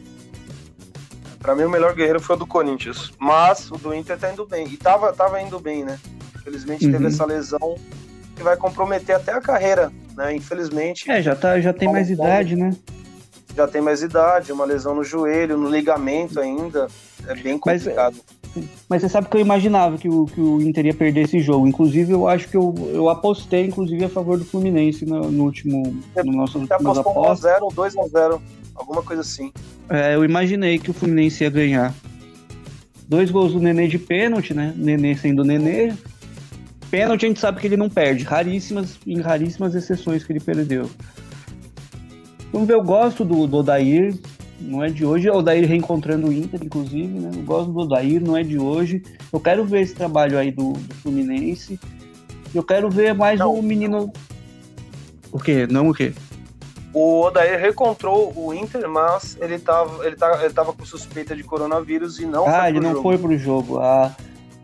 Para 1.39 1.55
mim 1.55 1.63
o 1.63 1.69
melhor 1.69 1.95
guerreiro 1.95 2.19
foi 2.19 2.35
o 2.35 2.39
do 2.39 2.45
Corinthians, 2.45 3.13
mas 3.17 3.71
o 3.71 3.77
do 3.77 3.93
Inter 3.93 4.17
tá 4.17 4.31
indo 4.31 4.45
bem. 4.45 4.67
E 4.67 4.75
tava, 4.75 5.13
tava 5.13 5.41
indo 5.41 5.59
bem, 5.59 5.85
né? 5.85 5.97
Infelizmente 6.35 6.85
uhum. 6.85 6.91
teve 6.91 7.07
essa 7.07 7.25
lesão 7.25 7.77
que 8.35 8.43
vai 8.43 8.57
comprometer 8.57 9.15
até 9.15 9.31
a 9.31 9.39
carreira, 9.39 9.91
né? 10.15 10.35
Infelizmente. 10.35 11.09
É, 11.09 11.21
já 11.21 11.35
tá, 11.35 11.61
já 11.61 11.71
tem 11.71 11.89
mais 11.89 12.09
idade, 12.09 12.57
né? 12.57 12.75
Já 13.55 13.65
tem 13.65 13.81
mais 13.81 14.03
idade, 14.03 14.51
uma 14.51 14.65
lesão 14.65 14.93
no 14.93 15.03
joelho, 15.03 15.57
no 15.57 15.69
ligamento 15.69 16.39
ainda, 16.39 16.87
é 17.25 17.33
bem 17.33 17.57
complicado. 17.57 18.17
Mas, 18.17 18.38
Mas 18.87 19.01
você 19.01 19.09
sabe 19.09 19.29
que 19.29 19.37
eu 19.37 19.41
imaginava 19.41 19.97
que 19.97 20.09
o, 20.09 20.25
que 20.25 20.41
o 20.41 20.61
Inter 20.61 20.87
ia 20.87 20.93
perder 20.93 21.21
esse 21.21 21.39
jogo. 21.39 21.67
Inclusive, 21.67 22.11
eu 22.11 22.27
acho 22.27 22.47
que 22.47 22.57
eu, 22.57 22.73
eu 22.93 23.09
apostei, 23.09 23.67
inclusive, 23.67 24.03
a 24.05 24.09
favor 24.09 24.37
do 24.37 24.45
Fluminense 24.45 25.05
no, 25.05 25.31
no 25.31 25.43
último. 25.43 25.95
No 26.23 26.31
nosso 26.31 26.59
você 26.59 26.73
apostou 26.73 27.13
1x0 27.13 27.61
ou 27.61 27.71
2x0, 27.71 28.41
alguma 28.75 29.03
coisa 29.03 29.21
assim. 29.21 29.51
É, 29.89 30.15
eu 30.15 30.23
imaginei 30.23 30.79
que 30.79 30.91
o 30.91 30.93
Fluminense 30.93 31.43
ia 31.43 31.49
ganhar. 31.49 31.93
Dois 33.07 33.31
gols 33.31 33.53
do 33.53 33.59
Nenê 33.59 33.87
de 33.87 33.97
pênalti, 33.97 34.53
né? 34.53 34.73
Nenê 34.75 35.15
sendo 35.15 35.43
Nenê. 35.43 35.93
Pênalti 36.91 37.25
a 37.25 37.27
gente 37.27 37.39
sabe 37.39 37.59
que 37.59 37.67
ele 37.67 37.77
não 37.77 37.89
perde. 37.89 38.23
Raríssimas, 38.23 38.99
em 39.05 39.19
raríssimas 39.19 39.75
exceções 39.75 40.23
que 40.23 40.31
ele 40.31 40.39
perdeu. 40.39 40.89
Vamos 42.51 42.67
ver, 42.67 42.75
eu 42.75 42.83
gosto 42.83 43.23
do, 43.23 43.45
do 43.45 43.57
Odair 43.57 44.15
não 44.61 44.83
é 44.83 44.89
de 44.89 45.05
hoje. 45.05 45.27
É 45.27 45.31
o 45.31 45.37
Odair 45.37 45.67
reencontrando 45.67 46.27
o 46.27 46.33
Inter, 46.33 46.59
inclusive, 46.63 47.19
né? 47.19 47.31
Eu 47.33 47.43
gosto 47.43 47.71
do 47.71 47.79
Odair, 47.79 48.21
não 48.21 48.35
é 48.35 48.43
de 48.43 48.57
hoje. 48.57 49.01
Eu 49.31 49.39
quero 49.39 49.65
ver 49.65 49.81
esse 49.81 49.95
trabalho 49.95 50.37
aí 50.37 50.51
do, 50.51 50.73
do 50.73 50.95
Fluminense. 50.95 51.79
Eu 52.53 52.63
quero 52.63 52.89
ver 52.89 53.13
mais 53.13 53.39
não. 53.39 53.53
o 53.53 53.61
menino. 53.61 54.11
O 55.31 55.39
quê? 55.39 55.67
Não 55.69 55.89
o 55.89 55.93
quê? 55.93 56.13
O 56.93 57.21
Odair 57.21 57.59
reencontrou 57.59 58.33
o 58.35 58.53
Inter, 58.53 58.89
mas 58.89 59.37
ele 59.39 59.59
tava, 59.59 60.05
ele 60.05 60.15
tava, 60.15 60.43
ele 60.43 60.53
tava 60.53 60.73
com 60.73 60.85
suspeita 60.85 61.35
de 61.35 61.43
coronavírus 61.43 62.19
e 62.19 62.25
não 62.25 62.47
ah, 62.47 62.61
foi 62.61 62.69
ele 62.69 62.79
não 62.79 62.91
jogo. 62.91 63.01
foi 63.03 63.17
pro 63.17 63.37
jogo. 63.37 63.79
Ah, 63.79 64.15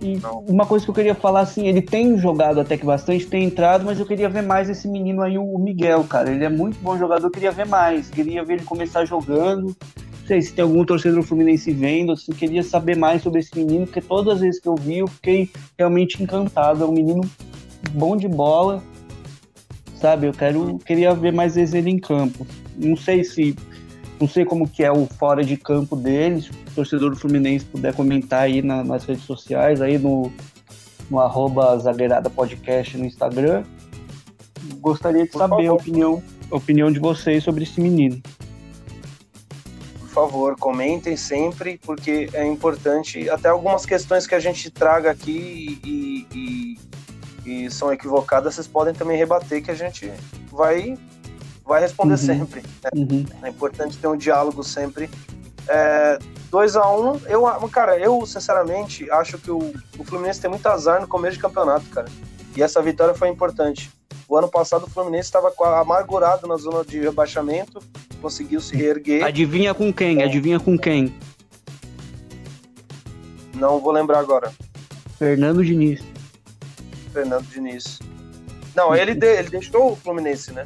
e 0.02 0.18
não. 0.18 0.40
uma 0.48 0.66
coisa 0.66 0.84
que 0.86 0.92
eu 0.92 0.96
queria 0.96 1.16
falar, 1.16 1.42
assim, 1.42 1.68
ele 1.68 1.82
tem 1.82 2.18
jogado 2.18 2.60
até 2.60 2.78
que 2.78 2.86
bastante, 2.86 3.26
tem 3.26 3.46
entrado, 3.46 3.86
mas 3.86 4.00
eu 4.00 4.06
queria 4.06 4.30
ver 4.30 4.44
mais 4.44 4.70
esse 4.70 4.88
menino 4.88 5.22
aí, 5.22 5.38
o 5.38 5.58
Miguel, 5.58 6.04
cara. 6.04 6.32
Ele 6.32 6.44
é 6.44 6.50
muito 6.50 6.78
bom 6.80 6.98
jogador, 6.98 7.28
eu 7.28 7.32
queria 7.32 7.52
ver 7.52 7.66
mais. 7.66 8.10
Queria 8.10 8.44
ver 8.44 8.56
ele 8.56 8.64
começar 8.64 9.06
jogando. 9.06 9.68
Não 9.68 10.28
sei 10.28 10.42
se 10.42 10.54
tem 10.54 10.64
algum 10.64 10.84
torcedor 10.84 11.24
fluminense 11.24 11.72
vendo, 11.72 12.12
assim, 12.12 12.32
queria 12.32 12.64
saber 12.64 12.98
mais 12.98 13.22
sobre 13.22 13.40
esse 13.40 13.56
menino, 13.56 13.86
porque 13.86 14.02
todas 14.02 14.36
as 14.36 14.42
vezes 14.42 14.60
que 14.60 14.68
eu 14.68 14.76
vi, 14.76 14.98
eu 14.98 15.08
fiquei 15.08 15.50
realmente 15.78 16.22
encantado. 16.22 16.84
É 16.84 16.88
um 16.88 16.92
menino 16.92 17.22
bom 17.92 18.18
de 18.18 18.28
bola, 18.28 18.84
sabe? 19.96 20.28
Eu 20.28 20.34
quero, 20.34 20.78
queria 20.80 21.14
ver 21.14 21.32
mais 21.32 21.56
vezes 21.56 21.74
ele 21.74 21.90
em 21.90 22.00
campo. 22.00 22.46
Não 22.76 22.98
sei 22.98 23.24
se 23.24 23.56
não 24.20 24.28
sei 24.28 24.46
como 24.46 24.68
que 24.68 24.84
é 24.84 24.92
o 24.92 25.06
fora 25.06 25.44
de 25.44 25.58
campo 25.58 25.96
deles. 25.96 26.50
Torcedor 26.76 27.10
do 27.12 27.16
Fluminense 27.16 27.66
puder 27.66 27.94
comentar 27.94 28.42
aí 28.42 28.62
na, 28.62 28.84
nas 28.84 29.06
redes 29.06 29.24
sociais, 29.24 29.82
aí 29.82 29.98
no, 29.98 30.32
no 31.10 31.20
arroba 31.20 31.78
Zagueirada 31.80 32.30
Podcast 32.30 32.98
no 32.98 33.06
Instagram. 33.06 33.64
Gostaria 34.80 35.24
de 35.24 35.30
Por 35.30 35.40
saber 35.40 35.68
a 35.68 35.74
opinião, 35.74 36.22
a 36.52 36.56
opinião 36.56 36.92
de 36.92 37.00
vocês 37.00 37.44
sobre 37.44 37.64
esse 37.64 37.80
menino. 37.80 38.22
Por 40.00 40.10
favor, 40.10 40.56
comentem 40.58 41.18
sempre, 41.18 41.80
porque 41.84 42.30
é 42.34 42.46
importante. 42.46 43.30
Até 43.30 43.50
algumas 43.50 43.86
questões 43.86 44.26
que 44.26 44.36
a 44.36 44.40
gente 44.40 44.70
traga 44.70 45.12
aqui 45.12 45.80
e, 45.84 46.28
e, 46.34 46.78
e 47.66 47.72
são 47.72 47.92
equivocadas, 47.92 48.56
vocês 48.56 48.68
podem 48.68 48.94
também 48.94 49.18
rebater, 49.18 49.64
que 49.64 49.72
a 49.72 49.76
gente 49.76 50.12
vai 50.52 50.98
vai 51.66 51.82
responder 51.82 52.14
uhum. 52.14 52.18
sempre. 52.18 52.62
Né? 52.62 52.90
Uhum. 52.96 53.26
É 53.42 53.50
importante 53.50 53.98
ter 53.98 54.08
um 54.08 54.16
diálogo 54.16 54.64
sempre. 54.64 55.10
2 56.56 56.74
é, 56.74 56.80
a 56.80 56.90
1 56.90 57.12
um, 57.12 57.20
eu, 57.28 57.70
cara, 57.70 58.00
eu 58.00 58.26
sinceramente 58.26 59.12
acho 59.12 59.38
que 59.38 59.52
o, 59.52 59.74
o 60.00 60.06
Fluminense 60.06 60.40
tem 60.40 60.50
muito 60.50 60.66
azar 60.68 61.02
no 61.02 61.08
começo 61.08 61.36
de 61.36 61.42
campeonato, 61.42 61.86
cara. 61.90 62.08
E 62.56 62.64
essa 62.64 62.82
vitória 62.82 63.14
foi 63.14 63.28
importante. 63.28 63.92
O 64.26 64.38
ano 64.38 64.48
passado 64.48 64.86
o 64.86 64.90
Fluminense 64.90 65.28
estava 65.28 65.54
amargurado 65.82 66.48
na 66.48 66.56
zona 66.56 66.86
de 66.86 66.98
rebaixamento, 67.02 67.84
conseguiu 68.22 68.62
se 68.62 68.74
reerguer. 68.74 69.26
Adivinha 69.26 69.74
com 69.74 69.92
quem? 69.92 70.22
É. 70.22 70.24
Adivinha 70.24 70.58
com 70.58 70.78
quem? 70.78 71.14
Não 73.56 73.82
vou 73.82 73.92
lembrar 73.92 74.20
agora. 74.20 74.54
Fernando 75.20 75.62
Diniz. 75.62 76.02
Fernando 77.12 77.46
Diniz. 77.48 78.00
Não, 78.74 78.96
ele, 78.96 79.14
de, 79.14 79.28
ele 79.28 79.50
deixou 79.50 79.92
o 79.92 79.96
Fluminense, 79.98 80.54
né? 80.54 80.66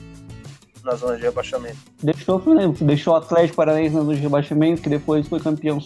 Na 0.90 0.96
zona 0.96 1.16
de 1.16 1.24
rebaixamento. 1.24 1.78
Deixou, 2.02 2.42
deixou 2.82 3.14
o 3.14 3.18
Atlético 3.18 3.58
Paranaense 3.58 3.96
na 3.96 4.02
zona 4.02 4.16
de 4.16 4.22
rebaixamento, 4.22 4.82
que 4.82 4.90
depois 4.90 5.28
foi 5.28 5.40
campeão 5.40 5.80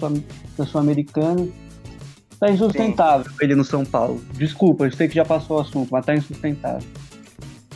da 0.57 0.65
Sul-Americana. 0.65 1.47
Tá 2.39 2.49
insustentável 2.49 3.29
Sim. 3.31 3.37
ele 3.41 3.55
no 3.55 3.63
São 3.63 3.85
Paulo. 3.85 4.21
Desculpa, 4.33 4.85
eu 4.85 4.91
sei 4.91 5.07
que 5.07 5.15
já 5.15 5.25
passou 5.25 5.57
o 5.57 5.61
assunto, 5.61 5.89
mas 5.91 6.05
tá 6.05 6.15
insustentável. 6.15 6.87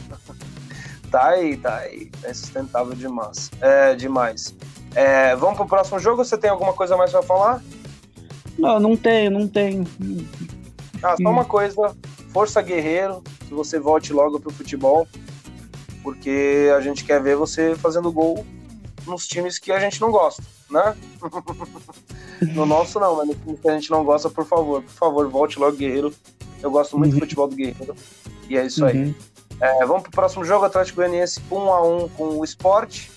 tá 1.12 1.28
aí, 1.30 1.58
tá 1.58 1.76
aí. 1.78 2.10
É 2.24 2.32
insustentável 2.32 2.94
demais. 2.94 3.52
É, 3.62 3.96
demais. 3.96 4.56
É, 4.96 5.36
vamos 5.36 5.58
pro 5.58 5.68
próximo 5.68 6.00
jogo? 6.00 6.24
Você 6.24 6.38
tem 6.38 6.50
alguma 6.50 6.74
coisa 6.74 6.98
mais 6.98 7.12
pra 7.12 7.22
falar? 7.22 7.62
Não, 8.58 8.80
não 8.80 8.98
tenho, 8.98 9.32
não 9.32 9.48
tenho. 9.48 9.86
Ah, 11.04 11.16
só 11.22 11.30
uma 11.30 11.46
coisa. 11.46 11.96
Força 12.34 12.62
Guerreiro, 12.62 13.24
que 13.48 13.54
você 13.54 13.80
volte 13.80 14.12
logo 14.12 14.40
pro 14.40 14.52
futebol 14.52 15.08
porque 16.08 16.72
a 16.74 16.80
gente 16.80 17.04
quer 17.04 17.22
ver 17.22 17.36
você 17.36 17.76
fazendo 17.76 18.10
gol 18.10 18.46
nos 19.06 19.28
times 19.28 19.60
que 19.60 19.74
a 19.74 19.80
gente 19.82 20.00
não 20.00 20.10
gosta, 20.10 20.42
né? 20.72 20.96
no 22.56 22.66
nosso 22.66 22.98
não, 22.98 23.18
mas 23.18 23.28
no 23.28 23.36
time 23.36 23.58
que 23.58 23.68
a 23.68 23.74
gente 23.74 23.92
não 23.92 24.06
gosta, 24.06 24.30
por 24.30 24.46
favor, 24.46 24.82
por 24.82 24.94
favor, 24.94 25.28
volte 25.28 25.60
logo, 25.60 25.76
Guerreiro. 25.76 26.14
Eu 26.64 26.72
gosto 26.72 26.98
muito 26.98 27.12
uhum. 27.12 27.20
do 27.20 27.26
futebol 27.26 27.50
do 27.50 27.58
Guerreiro. 27.58 27.94
E 28.48 28.58
é 28.58 28.66
isso 28.66 28.84
uhum. 28.84 28.88
aí. 28.90 29.16
É, 29.60 29.86
vamos 29.86 30.04
pro 30.04 30.12
próximo 30.12 30.46
jogo, 30.46 30.64
Atlético 30.64 30.96
Goianiense 30.96 31.42
1 31.52 31.58
a 31.58 31.86
1 31.86 32.10
com 32.10 32.40
o 32.40 32.44
Sport. 32.46 33.08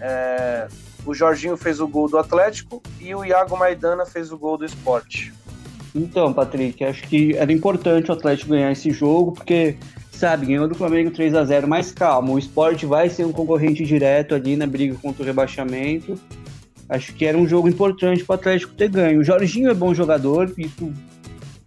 É, 0.00 0.66
o 1.06 1.14
Jorginho 1.14 1.56
fez 1.56 1.78
o 1.78 1.86
gol 1.86 2.08
do 2.08 2.18
Atlético 2.18 2.82
e 2.98 3.14
o 3.14 3.24
Iago 3.24 3.56
Maidana 3.56 4.04
fez 4.04 4.32
o 4.32 4.36
gol 4.36 4.58
do 4.58 4.64
Sport. 4.64 5.28
Então, 5.94 6.32
Patrick, 6.32 6.82
acho 6.82 7.06
que 7.06 7.36
era 7.36 7.52
importante 7.52 8.10
o 8.10 8.14
Atlético 8.14 8.50
ganhar 8.50 8.72
esse 8.72 8.90
jogo, 8.90 9.30
porque 9.32 9.76
sabe, 10.18 10.46
ganhou 10.46 10.66
do 10.66 10.74
Flamengo 10.74 11.12
3 11.12 11.32
a 11.34 11.44
0 11.44 11.68
mas 11.68 11.92
calma, 11.92 12.32
o 12.32 12.38
esporte 12.38 12.84
vai 12.84 13.08
ser 13.08 13.24
um 13.24 13.32
concorrente 13.32 13.84
direto 13.84 14.34
ali 14.34 14.56
na 14.56 14.66
briga 14.66 14.96
contra 15.00 15.22
o 15.22 15.26
rebaixamento. 15.26 16.18
Acho 16.88 17.14
que 17.14 17.24
era 17.24 17.38
um 17.38 17.46
jogo 17.46 17.68
importante 17.68 18.24
para 18.24 18.34
o 18.34 18.36
Atlético 18.36 18.74
ter 18.74 18.88
ganho. 18.88 19.20
O 19.20 19.24
Jorginho 19.24 19.70
é 19.70 19.74
bom 19.74 19.94
jogador, 19.94 20.52
isso 20.58 20.92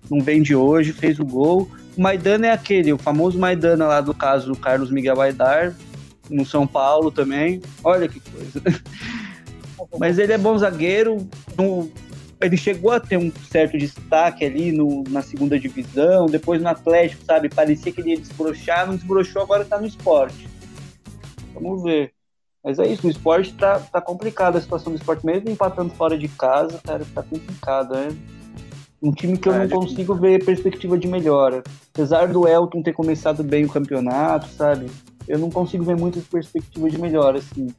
não 0.10 0.20
vem 0.20 0.42
de 0.42 0.54
hoje, 0.54 0.92
fez 0.92 1.18
o 1.18 1.26
gol. 1.26 1.70
O 1.98 2.02
Maidana 2.02 2.48
é 2.48 2.52
aquele, 2.52 2.92
o 2.92 2.98
famoso 2.98 3.40
Maidana 3.40 3.88
lá 3.88 4.02
do 4.02 4.14
caso 4.14 4.48
do 4.48 4.60
Carlos 4.60 4.92
Miguel 4.92 5.16
Baidar, 5.16 5.74
no 6.30 6.46
São 6.46 6.68
Paulo 6.68 7.10
também. 7.10 7.62
Olha 7.82 8.10
que 8.10 8.20
coisa. 8.20 8.82
Mas 9.98 10.20
ele 10.20 10.34
é 10.34 10.38
bom 10.38 10.58
zagueiro, 10.58 11.26
no, 11.58 11.90
ele 12.42 12.58
chegou 12.58 12.92
a 12.92 13.00
ter 13.00 13.18
um 13.18 13.32
certo 13.50 13.78
destaque 13.78 14.44
ali 14.44 14.72
no, 14.72 15.04
na 15.10 15.22
segunda 15.22 15.60
divisão, 15.60 16.26
depois 16.26 16.62
no 16.62 16.68
Atlético, 16.68 17.24
sabe? 17.24 17.50
Parecia 17.50 17.92
que 17.92 18.02
ele 18.02 18.12
ia 18.12 18.18
desbrochar, 18.18 18.88
não 18.88 18.96
desbrochou, 18.96 19.42
agora 19.42 19.64
tá 19.64 19.80
no 19.80 19.86
esporte. 19.86 20.48
Vamos 21.54 21.84
ver. 21.84 22.12
Mas 22.64 22.78
é 22.78 22.88
isso, 22.88 23.08
o 23.08 23.10
esporte 23.10 23.54
tá, 23.54 23.80
tá 23.80 24.00
complicado 24.00 24.56
a 24.56 24.62
situação 24.62 24.94
do 24.94 24.98
esporte, 24.98 25.26
mesmo 25.26 25.50
empatando 25.50 25.94
fora 25.94 26.18
de 26.18 26.28
casa, 26.28 26.80
cara, 26.84 27.04
tá 27.14 27.24
complicado, 27.24 27.96
né? 27.96 28.10
Um 29.02 29.12
time 29.12 29.36
que 29.36 29.50
eu 29.50 29.54
não 29.54 29.68
consigo 29.68 30.14
ver 30.14 30.46
perspectiva 30.46 30.96
de 30.98 31.08
melhora. 31.08 31.64
Apesar 31.92 32.28
do 32.28 32.48
Elton 32.48 32.84
ter 32.84 32.94
começado 32.94 33.44
bem 33.44 33.66
o 33.66 33.70
campeonato, 33.70 34.48
sabe? 34.50 34.92
Eu 35.28 35.40
não 35.40 35.50
consigo 35.50 35.84
ver 35.84 35.98
muita 35.98 36.20
perspectiva 36.20 36.88
de 36.88 37.00
melhora, 37.00 37.40
assim. 37.40 37.74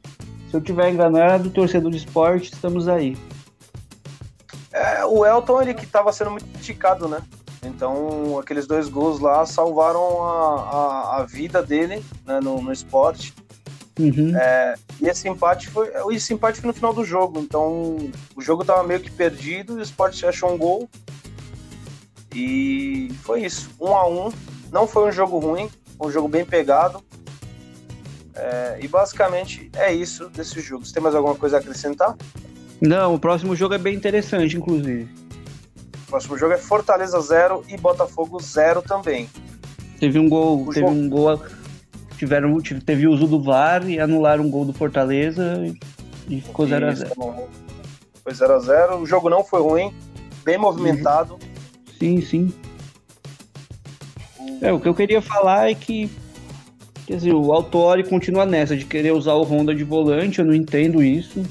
Se 0.49 0.57
eu 0.57 0.59
tiver 0.59 0.91
enganado, 0.91 1.49
torcedor 1.49 1.91
de 1.91 1.97
esporte, 1.97 2.51
estamos 2.51 2.89
aí. 2.89 3.15
É, 4.73 5.05
o 5.05 5.23
Elton, 5.23 5.61
ele 5.61 5.73
que 5.75 5.85
estava 5.85 6.11
sendo 6.11 6.31
muito 6.31 6.45
criticado, 6.47 7.07
né? 7.07 7.21
Então, 7.63 8.39
aqueles 8.39 8.67
dois 8.67 8.89
gols 8.89 9.19
lá 9.19 9.45
salvaram 9.45 10.23
a, 10.23 10.55
a, 10.61 11.17
a 11.17 11.23
vida 11.23 11.61
dele 11.61 12.03
né, 12.25 12.39
no, 12.41 12.61
no 12.61 12.73
esporte. 12.73 13.33
Uhum. 13.99 14.35
É, 14.35 14.73
e 14.99 15.07
esse 15.07 15.29
empate, 15.29 15.69
foi, 15.69 15.91
esse 16.11 16.33
empate 16.33 16.59
foi 16.59 16.67
no 16.67 16.73
final 16.73 16.93
do 16.93 17.05
jogo. 17.05 17.39
Então, 17.39 17.97
o 18.35 18.41
jogo 18.41 18.63
estava 18.63 18.83
meio 18.83 18.99
que 18.99 19.11
perdido 19.11 19.73
e 19.73 19.79
o 19.79 19.81
esporte 19.81 20.25
achou 20.25 20.51
um 20.51 20.57
gol. 20.57 20.89
E 22.35 23.11
foi 23.21 23.43
isso. 23.43 23.69
Um 23.79 23.95
a 23.95 24.07
um. 24.07 24.31
Não 24.71 24.87
foi 24.87 25.07
um 25.07 25.11
jogo 25.11 25.37
ruim, 25.37 25.69
foi 25.97 26.07
um 26.07 26.11
jogo 26.11 26.27
bem 26.27 26.43
pegado. 26.43 27.03
É, 28.35 28.79
e 28.81 28.87
basicamente 28.87 29.69
é 29.75 29.93
isso 29.93 30.27
desse 30.29 30.59
jogo. 30.59 30.83
Você 30.83 30.93
tem 30.93 31.03
mais 31.03 31.13
alguma 31.13 31.35
coisa 31.35 31.57
a 31.57 31.59
acrescentar? 31.59 32.17
Não, 32.83 33.15
o 33.15 33.19
próximo 33.19 33.55
jogo 33.55 33.73
é 33.75 33.77
bem 33.77 33.95
interessante, 33.95 34.57
inclusive. 34.57 35.07
O 36.05 36.09
próximo 36.09 36.37
jogo 36.37 36.53
é 36.53 36.57
Fortaleza 36.57 37.17
0 37.19 37.63
e 37.69 37.77
Botafogo 37.77 38.41
0 38.41 38.81
também. 38.81 39.29
Teve 40.01 40.19
um 40.19 40.27
gol, 40.27 40.63
o 40.63 40.73
teve 40.73 40.81
jogo... 40.81 40.91
um 40.91 41.09
gol. 41.09 41.41
Tiveram, 42.17 42.59
teve 42.85 43.07
uso 43.07 43.25
do 43.25 43.41
VAR 43.41 43.89
e 43.89 43.99
anularam 43.99 44.43
um 44.43 44.51
gol 44.51 44.65
do 44.65 44.73
Fortaleza 44.73 45.63
e 46.27 46.41
ficou 46.41 46.67
0x0. 46.67 47.47
Foi 48.21 48.33
0x0. 48.33 49.01
O 49.01 49.05
jogo 49.05 49.29
não 49.29 49.45
foi 49.45 49.61
ruim, 49.61 49.93
bem 50.43 50.57
movimentado. 50.57 51.39
Sim, 51.97 52.21
sim. 52.21 52.53
É, 54.61 54.73
o 54.73 54.79
que 54.79 54.89
eu 54.89 54.93
queria 54.93 55.21
falar 55.21 55.69
é 55.69 55.73
que 55.73 56.11
quer 57.07 57.15
dizer, 57.15 57.33
o 57.33 57.53
Autori 57.53 58.03
continua 58.03 58.45
nessa 58.45 58.75
de 58.75 58.85
querer 58.85 59.13
usar 59.13 59.33
o 59.33 59.43
Honda 59.43 59.73
de 59.73 59.85
volante, 59.85 60.39
eu 60.39 60.45
não 60.45 60.53
entendo 60.53 61.01
isso. 61.01 61.43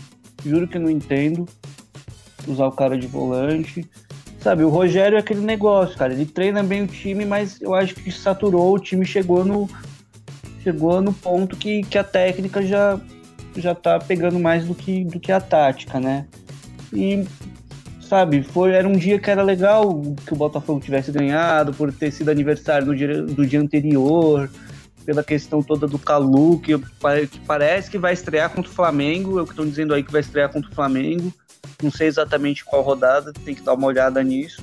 Juro 0.45 0.68
que 0.68 0.78
não 0.78 0.90
entendo. 0.90 1.47
usar 2.47 2.66
o 2.66 2.72
cara 2.72 2.99
de 2.99 3.07
volante. 3.07 3.88
Sabe, 4.40 4.64
o 4.64 4.68
Rogério 4.68 5.16
é 5.16 5.20
aquele 5.20 5.40
negócio, 5.40 5.97
cara. 5.97 6.12
Ele 6.12 6.26
treina 6.26 6.62
bem 6.62 6.82
o 6.82 6.86
time, 6.86 7.24
mas 7.24 7.61
eu 7.61 7.74
acho 7.74 7.95
que 7.95 8.11
saturou, 8.11 8.74
o 8.74 8.78
time 8.78 9.07
chegou 9.07 9.45
no. 9.45 9.68
Chegou 10.64 11.01
no 11.01 11.12
ponto 11.12 11.57
que, 11.57 11.82
que 11.82 11.99
a 11.99 12.05
técnica 12.05 12.62
já, 12.62 13.01
já 13.57 13.74
tá 13.74 13.99
pegando 13.99 14.38
mais 14.38 14.64
do 14.64 14.74
que, 14.74 15.05
do 15.05 15.18
que 15.18 15.32
a 15.32 15.40
tática, 15.40 15.99
né? 15.99 16.26
E, 16.93 17.24
sabe, 18.01 18.43
foi, 18.43 18.72
era 18.72 18.86
um 18.86 18.93
dia 18.93 19.18
que 19.18 19.28
era 19.28 19.43
legal 19.43 20.01
que 20.24 20.32
o 20.32 20.36
Botafogo 20.36 20.78
tivesse 20.78 21.11
ganhado, 21.11 21.72
por 21.72 21.93
ter 21.93 22.12
sido 22.12 22.30
aniversário 22.30 22.86
do 22.86 22.95
dia, 22.95 23.22
do 23.22 23.45
dia 23.45 23.61
anterior, 23.61 24.49
pela 25.05 25.22
questão 25.22 25.62
toda 25.62 25.86
do 25.86 25.98
Calu, 25.98 26.59
que, 26.61 26.78
que 26.78 27.40
parece 27.40 27.90
que 27.90 27.98
vai 27.98 28.12
estrear 28.12 28.50
contra 28.50 28.70
o 28.70 28.74
Flamengo, 28.74 29.38
é 29.38 29.42
o 29.42 29.44
que 29.44 29.53
estão 29.53 29.66
dizendo 29.66 29.94
aí 29.94 30.03
que 30.03 30.12
vai 30.12 30.20
estrear 30.20 30.50
contra 30.50 30.70
o 30.70 30.74
Flamengo. 30.74 31.32
Não 31.82 31.90
sei 31.90 32.07
exatamente 32.07 32.64
qual 32.64 32.82
rodada, 32.82 33.32
tem 33.32 33.55
que 33.55 33.62
dar 33.62 33.74
uma 33.74 33.86
olhada 33.86 34.22
nisso. 34.22 34.62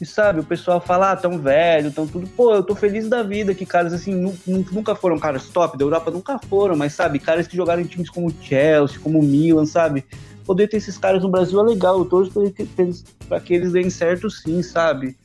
E 0.00 0.04
sabe, 0.06 0.40
o 0.40 0.44
pessoal 0.44 0.80
fala, 0.80 1.12
ah, 1.12 1.16
tão 1.16 1.38
velho, 1.38 1.90
tão 1.92 2.06
tudo. 2.06 2.26
Pô, 2.28 2.54
eu 2.54 2.62
tô 2.62 2.74
feliz 2.74 3.08
da 3.08 3.22
vida 3.22 3.54
que 3.54 3.64
caras 3.64 3.92
assim 3.92 4.34
nunca 4.46 4.94
foram 4.94 5.18
caras 5.18 5.48
top 5.48 5.78
da 5.78 5.84
Europa, 5.84 6.10
nunca 6.10 6.38
foram, 6.38 6.76
mas 6.76 6.94
sabe, 6.94 7.18
caras 7.18 7.46
que 7.46 7.56
jogaram 7.56 7.82
em 7.82 7.86
times 7.86 8.10
como 8.10 8.32
Chelsea, 8.42 8.98
como 8.98 9.22
Milan, 9.22 9.66
sabe? 9.66 10.04
Poder 10.44 10.68
ter 10.68 10.78
esses 10.78 10.98
caras 10.98 11.22
no 11.22 11.30
Brasil 11.30 11.60
é 11.60 11.62
legal, 11.62 11.98
eu 11.98 12.04
torço 12.04 12.32
pra 13.28 13.40
que 13.40 13.54
eles 13.54 13.72
deem 13.72 13.88
certo 13.88 14.28
sim, 14.28 14.62
sabe? 14.62 15.16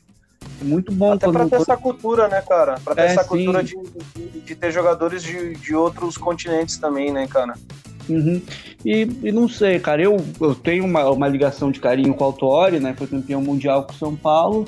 Muito 0.62 0.91
bom. 0.91 1.14
Até 1.14 1.32
pra 1.32 1.45
ter 1.47 1.55
essa 1.55 1.78
cultura, 1.78 2.28
né, 2.28 2.41
cara? 2.41 2.80
Pra 2.84 2.95
ter 2.95 3.01
é, 3.01 3.05
essa 3.05 3.24
cultura 3.24 3.64
de, 3.64 3.76
de, 4.16 4.41
de, 4.41 4.55
ter 4.55 4.72
jogadores 4.72 5.24
de, 5.24 5.55
de 5.55 5.76
outros 5.76 6.18
continentes 6.18 6.78
também, 6.78 7.12
né, 7.12 7.28
cara? 7.28 7.53
Uhum. 8.10 8.41
E, 8.84 9.01
e, 9.24 9.32
não 9.32 9.47
sei, 9.47 9.80
cara, 9.80 10.01
eu, 10.01 10.18
eu 10.41 10.55
tenho 10.55 10.84
uma, 10.86 11.10
uma 11.10 11.28
ligação 11.28 11.72
de 11.72 11.80
carinho 11.80 12.14
com 12.14 12.24
o 12.24 12.28
Autori, 12.28 12.80
né? 12.80 12.93
Foi 12.97 13.07
campeão 13.07 13.41
mundial 13.41 13.84
com 13.84 13.93
o 13.93 13.95
São 13.95 14.16
Paulo, 14.16 14.66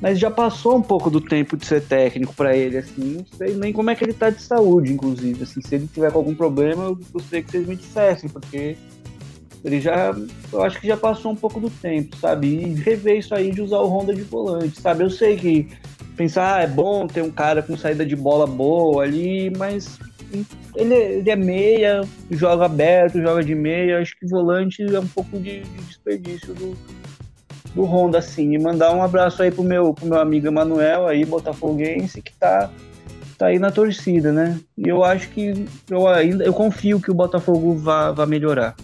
mas 0.00 0.18
já 0.18 0.30
passou 0.30 0.76
um 0.76 0.82
pouco 0.82 1.10
do 1.10 1.20
tempo 1.20 1.56
de 1.56 1.66
ser 1.66 1.82
técnico 1.82 2.34
para 2.34 2.56
ele, 2.56 2.78
assim. 2.78 3.18
Não 3.18 3.26
sei 3.36 3.54
nem 3.54 3.72
como 3.72 3.90
é 3.90 3.94
que 3.94 4.04
ele 4.04 4.14
tá 4.14 4.30
de 4.30 4.42
saúde, 4.42 4.92
inclusive. 4.92 5.42
Assim, 5.42 5.60
se 5.60 5.74
ele 5.74 5.88
tiver 5.92 6.10
com 6.10 6.18
algum 6.18 6.34
problema, 6.34 6.84
eu 6.84 6.98
gostaria 7.12 7.42
que 7.42 7.50
vocês 7.50 7.66
me 7.66 7.76
dissessem, 7.76 8.30
porque 8.30 8.76
ele 9.64 9.80
já, 9.80 10.14
eu 10.52 10.62
acho 10.62 10.80
que 10.80 10.86
já 10.86 10.96
passou 10.96 11.32
um 11.32 11.36
pouco 11.36 11.60
do 11.60 11.70
tempo, 11.70 12.16
sabe? 12.16 12.48
E 12.48 12.74
rever 12.74 13.18
isso 13.18 13.34
aí 13.34 13.50
de 13.50 13.62
usar 13.62 13.78
o 13.78 13.88
Honda 13.88 14.14
de 14.14 14.22
volante, 14.22 14.80
sabe? 14.80 15.04
Eu 15.04 15.10
sei 15.10 15.36
que 15.36 15.68
pensar, 16.16 16.56
ah, 16.56 16.62
é 16.62 16.66
bom 16.66 17.06
ter 17.06 17.22
um 17.22 17.30
cara 17.30 17.62
com 17.62 17.76
saída 17.76 18.04
de 18.04 18.16
bola 18.16 18.46
boa 18.46 19.04
ali, 19.04 19.50
mas 19.56 19.98
ele, 20.74 20.94
ele 20.94 21.30
é 21.30 21.36
meia, 21.36 22.02
joga 22.30 22.64
aberto, 22.64 23.20
joga 23.20 23.44
de 23.44 23.54
meia. 23.54 24.00
Acho 24.00 24.18
que 24.18 24.26
volante 24.26 24.82
é 24.82 24.98
um 24.98 25.06
pouco 25.06 25.38
de, 25.38 25.60
de 25.60 25.82
desperdício 25.82 26.54
do, 26.54 26.76
do 27.74 27.84
Honda, 27.84 28.18
assim. 28.18 28.54
E 28.54 28.58
mandar 28.58 28.92
um 28.92 29.02
abraço 29.02 29.42
aí 29.42 29.50
pro 29.50 29.62
meu, 29.62 29.92
pro 29.94 30.06
meu 30.06 30.20
amigo 30.20 30.46
Emanuel 30.46 31.06
aí, 31.06 31.24
botafoguense, 31.24 32.22
que 32.22 32.32
tá, 32.34 32.70
tá 33.38 33.46
aí 33.46 33.58
na 33.58 33.70
torcida, 33.70 34.32
né? 34.32 34.58
E 34.76 34.88
eu 34.88 35.04
acho 35.04 35.28
que 35.30 35.66
eu 35.90 36.08
ainda 36.08 36.44
eu 36.44 36.52
confio 36.52 37.00
que 37.00 37.10
o 37.10 37.14
Botafogo 37.14 37.74
vá, 37.74 38.14
melhorar. 38.26 38.74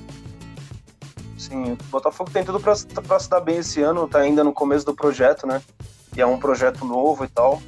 Sim, 1.48 1.72
o 1.72 1.78
Botafogo 1.90 2.30
tem 2.30 2.44
tudo 2.44 2.60
para 2.60 2.74
se 2.74 3.30
dar 3.30 3.40
bem 3.40 3.58
esse 3.58 3.80
ano, 3.80 4.06
tá 4.06 4.18
ainda 4.18 4.44
no 4.44 4.52
começo 4.52 4.84
do 4.84 4.94
projeto, 4.94 5.46
né? 5.46 5.62
E 6.14 6.20
é 6.20 6.26
um 6.26 6.38
projeto 6.38 6.84
novo 6.84 7.24
e 7.24 7.28
tal. 7.28 7.62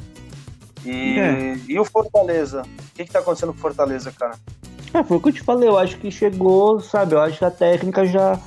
E, 0.84 1.18
é. 1.18 1.58
e 1.66 1.78
o 1.78 1.84
Fortaleza? 1.84 2.62
O 2.62 2.94
que, 2.94 3.04
que 3.04 3.10
tá 3.10 3.20
acontecendo 3.20 3.52
com 3.52 3.58
o 3.58 3.62
Fortaleza, 3.62 4.12
cara? 4.12 4.34
É, 4.92 5.02
foi 5.02 5.16
o 5.16 5.20
que 5.20 5.28
eu 5.28 5.32
te 5.32 5.42
falei, 5.42 5.68
eu 5.68 5.78
acho 5.78 5.98
que 5.98 6.10
chegou, 6.10 6.80
sabe? 6.80 7.14
Eu 7.14 7.20
acho 7.20 7.38
que 7.38 7.44
a 7.44 7.50
técnica 7.50 8.04
já. 8.04 8.38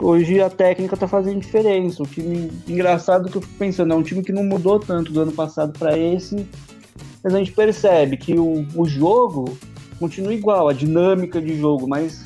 Hoje 0.00 0.40
a 0.40 0.50
técnica 0.50 0.96
tá 0.96 1.06
fazendo 1.06 1.40
diferença. 1.40 2.02
O 2.02 2.06
time. 2.06 2.50
Engraçado 2.66 3.28
que 3.30 3.36
eu 3.36 3.42
fico 3.42 3.54
pensando, 3.58 3.92
é 3.92 3.96
um 3.96 4.02
time 4.02 4.22
que 4.22 4.32
não 4.32 4.42
mudou 4.42 4.80
tanto 4.80 5.12
do 5.12 5.20
ano 5.20 5.32
passado 5.32 5.78
para 5.78 5.96
esse. 5.96 6.48
Mas 7.22 7.34
a 7.34 7.38
gente 7.38 7.52
percebe 7.52 8.16
que 8.16 8.38
o, 8.38 8.66
o 8.74 8.86
jogo 8.86 9.56
continua 10.00 10.34
igual, 10.34 10.68
a 10.68 10.72
dinâmica 10.72 11.40
de 11.40 11.56
jogo, 11.58 11.86
mas. 11.86 12.24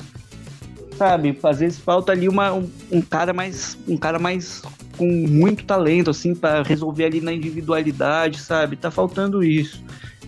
Sabe, 0.99 1.39
às 1.43 1.59
vezes 1.61 1.79
falta 1.79 2.11
ali 2.11 2.27
uma, 2.27 2.51
um, 2.51 2.69
um 2.91 3.01
cara 3.01 3.31
mais. 3.31 3.77
um 3.87 3.95
cara 3.95 4.19
mais 4.19 4.61
com 4.97 5.07
muito 5.07 5.63
talento, 5.63 6.09
assim, 6.09 6.35
para 6.35 6.61
resolver 6.61 7.05
ali 7.05 7.21
na 7.21 7.31
individualidade, 7.31 8.41
sabe? 8.41 8.75
Tá 8.75 8.91
faltando 8.91 9.41
isso. 9.41 9.81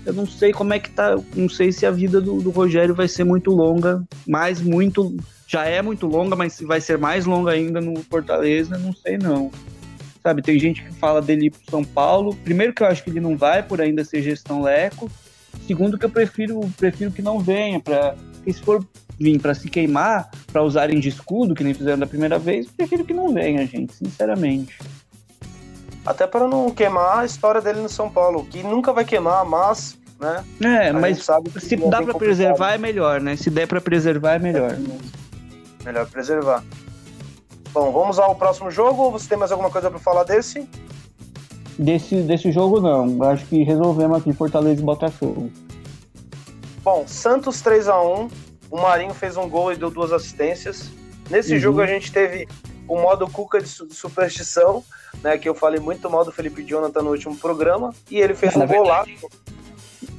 Eu 0.06 0.14
não 0.14 0.26
sei 0.26 0.54
como 0.54 0.74
é 0.74 0.80
que 0.80 0.90
tá, 0.90 1.20
não 1.36 1.50
sei 1.50 1.74
se 1.74 1.86
a 1.86 1.92
vida 1.92 2.22
do, 2.22 2.42
do 2.42 2.52
Rogério 2.52 2.96
vai 2.96 3.10
ser 3.10 3.26
muito 3.26 3.52
longa, 3.52 4.02
mas 4.26 4.62
muito, 4.62 5.14
já 5.46 5.66
é 5.66 5.82
muito 5.82 6.08
longa, 6.08 6.38
mas 6.38 6.54
se 6.54 6.64
vai 6.64 6.80
ser 6.80 6.98
mais 6.98 7.26
longa 7.26 7.52
ainda 7.52 7.82
no 7.82 8.02
Fortaleza, 8.04 8.78
não 8.78 8.94
sei 8.94 9.18
não. 9.18 9.52
Sabe, 10.24 10.42
tem 10.42 10.58
gente 10.58 10.82
que 10.86 10.94
fala 10.94 11.22
dele 11.22 11.48
ir 11.48 11.50
pro 11.52 11.70
São 11.70 11.84
Paulo. 11.84 12.34
Primeiro 12.46 12.72
que 12.72 12.82
eu 12.82 12.88
acho 12.88 13.04
que 13.04 13.10
ele 13.10 13.20
não 13.20 13.36
vai 13.36 13.62
por 13.62 13.82
ainda 13.82 14.06
ser 14.06 14.22
gestão 14.22 14.62
Leco. 14.62 15.12
Segundo 15.68 15.98
que 15.98 16.06
eu 16.06 16.10
prefiro, 16.10 16.62
prefiro 16.78 17.12
que 17.12 17.22
não 17.22 17.40
venha 17.42 17.78
para 17.78 18.16
se 18.46 18.54
for 18.54 18.82
vir 19.22 19.40
para 19.40 19.54
se 19.54 19.70
queimar, 19.70 20.30
para 20.52 20.64
usarem 20.64 21.00
de 21.00 21.10
escudo, 21.10 21.54
que 21.54 21.64
nem 21.64 21.74
fizeram 21.74 22.00
da 22.00 22.08
primeira 22.08 22.40
vez, 22.40 22.68
prefiro 22.68 23.06
que 23.06 23.14
não 23.14 23.34
venha, 23.34 23.66
gente, 23.66 23.94
sinceramente. 23.94 24.78
Até 26.06 26.26
para 26.26 26.48
não 26.48 26.72
queimar 26.72 27.20
a 27.20 27.26
história 27.26 27.62
dele 27.62 27.82
no 27.82 27.90
São 27.90 28.10
Paulo, 28.10 28.46
que 28.46 28.64
nunca 28.64 28.92
vai 28.92 29.06
queimar, 29.06 29.46
mas, 29.46 29.98
né? 30.20 30.44
É, 30.62 30.92
mas 30.92 31.26
se 31.60 31.76
dá 31.76 32.02
para 32.02 32.14
preservar 32.16 32.74
é 32.74 32.78
melhor, 32.78 33.22
né? 33.22 33.36
Se 33.36 33.50
der 33.50 33.68
para 33.68 33.80
preservar 33.80 34.34
é 34.34 34.40
melhor. 34.40 34.72
É, 34.72 35.86
melhor 35.86 36.08
preservar. 36.10 36.64
Bom, 37.72 37.92
vamos 37.92 38.20
ao 38.20 38.36
próximo 38.36 38.70
jogo. 38.70 39.12
Você 39.12 39.30
tem 39.30 39.38
mais 39.38 39.52
alguma 39.52 39.70
coisa 39.70 39.90
para 39.90 40.00
falar 40.00 40.24
desse? 40.24 40.68
Desse, 41.80 42.16
desse 42.24 42.52
jogo 42.52 42.82
não. 42.82 43.24
Acho 43.24 43.46
que 43.46 43.64
resolvemos 43.64 44.18
aqui 44.18 44.34
Fortaleza 44.34 44.82
e 44.82 44.84
Botafogo. 44.84 45.50
Bom, 46.84 47.04
Santos 47.08 47.62
3 47.62 47.88
a 47.88 48.02
1 48.02 48.30
o 48.72 48.82
Marinho 48.82 49.14
fez 49.14 49.36
um 49.36 49.48
gol 49.50 49.74
e 49.74 49.76
deu 49.76 49.92
duas 49.92 50.14
assistências. 50.14 50.90
Nesse 51.30 51.54
uhum. 51.54 51.60
jogo 51.60 51.82
a 51.82 51.86
gente 51.86 52.12
teve 52.12 52.48
o 52.88 52.96
modo 52.96 53.28
Cuca 53.28 53.62
de 53.62 53.68
superstição, 53.68 54.84
né? 55.22 55.38
Que 55.38 55.48
eu 55.48 55.54
falei 55.54 55.80
muito 55.80 56.10
mal 56.10 56.24
do 56.24 56.32
Felipe 56.32 56.64
Jonathan 56.64 57.02
no 57.02 57.12
último 57.12 57.36
programa. 57.36 57.94
E 58.10 58.18
ele 58.18 58.34
fez 58.34 58.56
é, 58.56 58.60
um 58.60 58.66
gol 58.66 58.84
lá. 58.84 59.06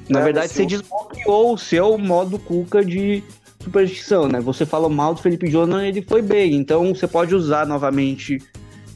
Na 0.09 0.19
né, 0.19 0.25
verdade, 0.25 0.53
você 0.53 0.67
desbloqueou 0.67 1.55
o 1.55 1.59
seu 1.59 1.97
modo 1.97 2.39
Cuca 2.39 2.85
de 2.85 3.25
superstição, 3.63 4.29
né? 4.29 4.41
Você 4.41 4.67
falou 4.67 4.91
mal 4.91 5.15
do 5.15 5.23
Felipe 5.23 5.51
Jonathan 5.51 5.87
ele 5.87 6.03
foi 6.03 6.21
bem. 6.21 6.55
Então 6.55 6.95
você 6.95 7.07
pode 7.07 7.35
usar 7.35 7.67
novamente 7.67 8.39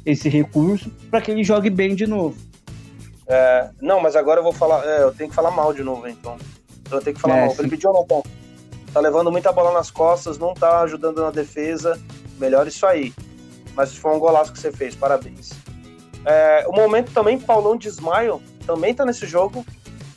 esse 0.04 0.28
recurso 0.28 0.90
para 1.10 1.20
que 1.20 1.30
ele 1.30 1.42
jogue 1.42 1.70
bem 1.70 1.94
de 1.94 2.06
novo. 2.06 2.36
É, 3.26 3.70
não, 3.80 4.00
mas 4.00 4.14
agora 4.14 4.40
eu 4.40 4.44
vou 4.44 4.52
falar. 4.52 4.84
É, 4.84 5.02
eu 5.02 5.12
tenho 5.12 5.30
que 5.30 5.34
falar 5.34 5.50
mal 5.50 5.72
de 5.72 5.82
novo, 5.82 6.06
então. 6.06 6.36
Eu 6.90 7.00
tenho 7.00 7.16
que 7.16 7.20
falar 7.20 7.38
é, 7.38 7.46
mal. 7.46 7.54
Felipe 7.54 7.76
Jonathan, 7.76 8.22
tá 8.96 9.00
levando 9.00 9.30
muita 9.30 9.52
bola 9.52 9.72
nas 9.72 9.90
costas, 9.90 10.38
não 10.38 10.54
tá 10.54 10.80
ajudando 10.80 11.20
na 11.20 11.30
defesa. 11.30 12.00
Melhor 12.38 12.66
isso 12.66 12.86
aí. 12.86 13.12
Mas 13.74 13.94
foi 13.94 14.10
um 14.16 14.18
golaço 14.18 14.50
que 14.54 14.58
você 14.58 14.72
fez, 14.72 14.94
parabéns. 14.94 15.50
É, 16.24 16.64
o 16.66 16.72
momento 16.72 17.12
também, 17.12 17.38
Paulão 17.38 17.76
de 17.76 17.88
Ismael, 17.88 18.40
também 18.66 18.94
tá 18.94 19.04
nesse 19.04 19.26
jogo. 19.26 19.66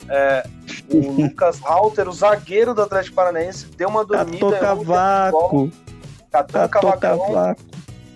É, 0.08 0.48
o 0.88 1.12
Lucas 1.12 1.60
Halter, 1.60 2.08
o 2.08 2.12
zagueiro 2.12 2.72
do 2.72 2.80
Atlético 2.80 3.16
Paranaense, 3.16 3.66
deu 3.66 3.90
uma 3.90 4.02
dormida. 4.02 4.38
Catou 4.38 4.84
cavaco. 4.86 5.70
Catou 6.30 6.96
cavaco. 6.96 7.60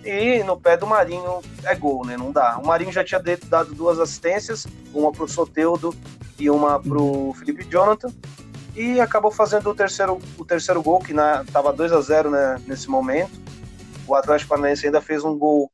E 0.03 0.43
no 0.45 0.59
pé 0.59 0.79
do 0.79 0.87
Marinho 0.87 1.43
é 1.63 1.75
gol, 1.75 2.07
né? 2.07 2.17
Não 2.17 2.33
dá. 2.33 2.57
O 2.57 2.67
Marinho 2.67 2.91
já 2.91 3.05
tinha 3.05 3.21
dado 3.49 3.75
duas 3.75 4.01
assistências, 4.01 4.67
uma 4.95 5.13
pro 5.13 5.29
Soteudo 5.29 5.95
e 6.39 6.49
uma 6.49 6.81
pro 6.81 7.35
Felipe 7.39 7.65
Jonathan 7.65 8.09
e 8.75 9.01
acabou 9.01 9.31
fazendo 9.31 9.71
o 9.71 9.75
terceiro, 9.75 10.19
o 10.37 10.45
terceiro 10.45 10.83
gol, 10.83 10.99
que 10.99 11.13
estava 11.47 11.73
2 11.73 11.93
a 11.93 12.01
0 12.01 12.31
né, 12.31 12.61
nesse 12.67 12.89
momento. 12.89 13.41
O 14.07 14.15
Atlético 14.15 14.51
Paranaense 14.51 14.87
ainda 14.87 15.01
fez 15.01 15.25
um 15.25 15.37
gol 15.39 15.71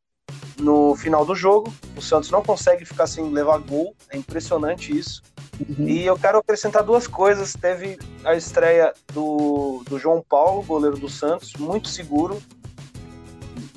no 0.58 0.94
final 0.94 1.24
do 1.24 1.34
jogo. 1.34 1.72
O 1.96 2.02
Santos 2.02 2.30
não 2.30 2.42
consegue 2.42 2.84
ficar 2.84 3.06
sem 3.06 3.24
levar 3.30 3.58
gol, 3.58 3.94
é 4.10 4.16
impressionante 4.16 4.96
isso. 4.96 5.22
Uhum. 5.58 5.88
E 5.88 6.06
eu 6.06 6.16
quero 6.16 6.38
acrescentar 6.38 6.82
duas 6.82 7.06
coisas. 7.06 7.54
Teve 7.54 7.98
a 8.24 8.34
estreia 8.34 8.92
do, 9.12 9.82
do 9.88 9.98
João 9.98 10.22
Paulo, 10.26 10.62
goleiro 10.62 10.98
do 10.98 11.08
Santos, 11.08 11.54
muito 11.54 11.88
seguro. 11.88 12.40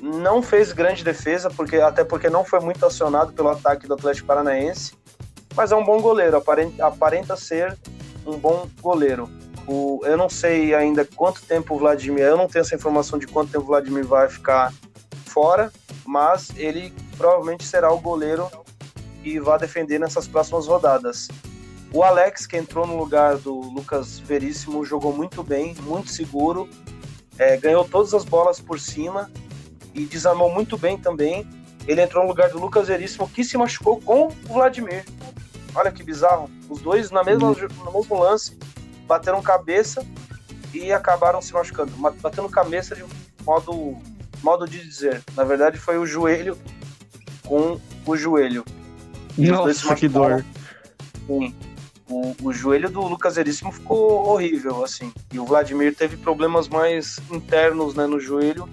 Não 0.00 0.42
fez 0.42 0.72
grande 0.72 1.02
defesa, 1.02 1.50
porque 1.50 1.76
até 1.76 2.04
porque 2.04 2.28
não 2.28 2.44
foi 2.44 2.60
muito 2.60 2.84
acionado 2.84 3.32
pelo 3.32 3.48
ataque 3.48 3.86
do 3.86 3.94
Atlético 3.94 4.26
Paranaense. 4.26 4.92
Mas 5.56 5.72
é 5.72 5.76
um 5.76 5.84
bom 5.84 6.00
goleiro, 6.00 6.36
aparenta, 6.36 6.86
aparenta 6.86 7.36
ser 7.36 7.78
um 8.26 8.38
bom 8.38 8.68
goleiro. 8.80 9.28
O, 9.66 10.00
eu 10.04 10.16
não 10.16 10.28
sei 10.28 10.74
ainda 10.74 11.04
quanto 11.04 11.42
tempo 11.42 11.74
o 11.74 11.78
Vladimir, 11.78 12.24
eu 12.24 12.36
não 12.36 12.46
tenho 12.46 12.62
essa 12.62 12.74
informação 12.74 13.18
de 13.18 13.26
quanto 13.26 13.50
tempo 13.52 13.64
o 13.64 13.68
Vladimir 13.68 14.06
vai 14.06 14.28
ficar 14.28 14.72
fora, 15.24 15.72
mas 16.04 16.50
ele 16.56 16.92
provavelmente 17.16 17.64
será 17.64 17.92
o 17.92 17.98
goleiro 17.98 18.48
e 19.22 19.38
vai 19.38 19.58
defender 19.58 19.98
nessas 19.98 20.28
próximas 20.28 20.66
rodadas. 20.66 21.28
O 21.92 22.02
Alex, 22.02 22.46
que 22.46 22.56
entrou 22.56 22.86
no 22.86 22.96
lugar 22.96 23.36
do 23.38 23.54
Lucas 23.54 24.18
Veríssimo, 24.18 24.84
jogou 24.84 25.12
muito 25.12 25.42
bem, 25.42 25.74
muito 25.82 26.10
seguro, 26.10 26.68
é, 27.38 27.56
ganhou 27.56 27.84
todas 27.84 28.12
as 28.12 28.24
bolas 28.24 28.60
por 28.60 28.78
cima 28.78 29.30
e 29.94 30.04
desarmou 30.04 30.52
muito 30.52 30.76
bem 30.76 30.98
também. 30.98 31.46
Ele 31.86 32.02
entrou 32.02 32.24
no 32.24 32.28
lugar 32.28 32.50
do 32.50 32.58
Lucas 32.58 32.88
Veríssimo, 32.88 33.28
que 33.28 33.44
se 33.44 33.56
machucou 33.56 34.00
com 34.00 34.26
o 34.26 34.52
Vladimir. 34.52 35.04
Olha 35.74 35.90
que 35.90 36.02
bizarro. 36.02 36.50
Os 36.68 36.80
dois 36.80 37.10
na 37.10 37.24
mesma, 37.24 37.48
uhum. 37.48 37.68
no 37.84 37.92
mesmo 37.92 38.18
lance 38.18 38.56
bateram 39.06 39.42
cabeça 39.42 40.06
e 40.72 40.92
acabaram 40.92 41.42
se 41.42 41.52
machucando. 41.52 41.92
Batendo 42.20 42.48
cabeça 42.48 42.94
de 42.94 43.04
modo, 43.44 43.96
modo 44.42 44.66
de 44.66 44.80
dizer. 44.80 45.22
Na 45.36 45.44
verdade, 45.44 45.78
foi 45.78 45.98
o 45.98 46.06
joelho 46.06 46.56
com 47.46 47.80
o 48.06 48.16
joelho. 48.16 48.64
Nossa, 49.36 49.94
que 49.94 50.08
dor. 50.08 50.44
Sim. 51.26 51.54
O, 52.08 52.36
o, 52.42 52.52
joelho 52.52 52.90
do 52.90 53.00
Lucas 53.00 53.36
Veríssimo 53.36 53.72
ficou 53.72 54.28
horrível, 54.28 54.84
assim. 54.84 55.12
E 55.32 55.38
o 55.38 55.46
Vladimir 55.46 55.94
teve 55.94 56.18
problemas 56.18 56.68
mais 56.68 57.18
internos 57.30 57.94
né, 57.94 58.06
no 58.06 58.20
joelho 58.20 58.68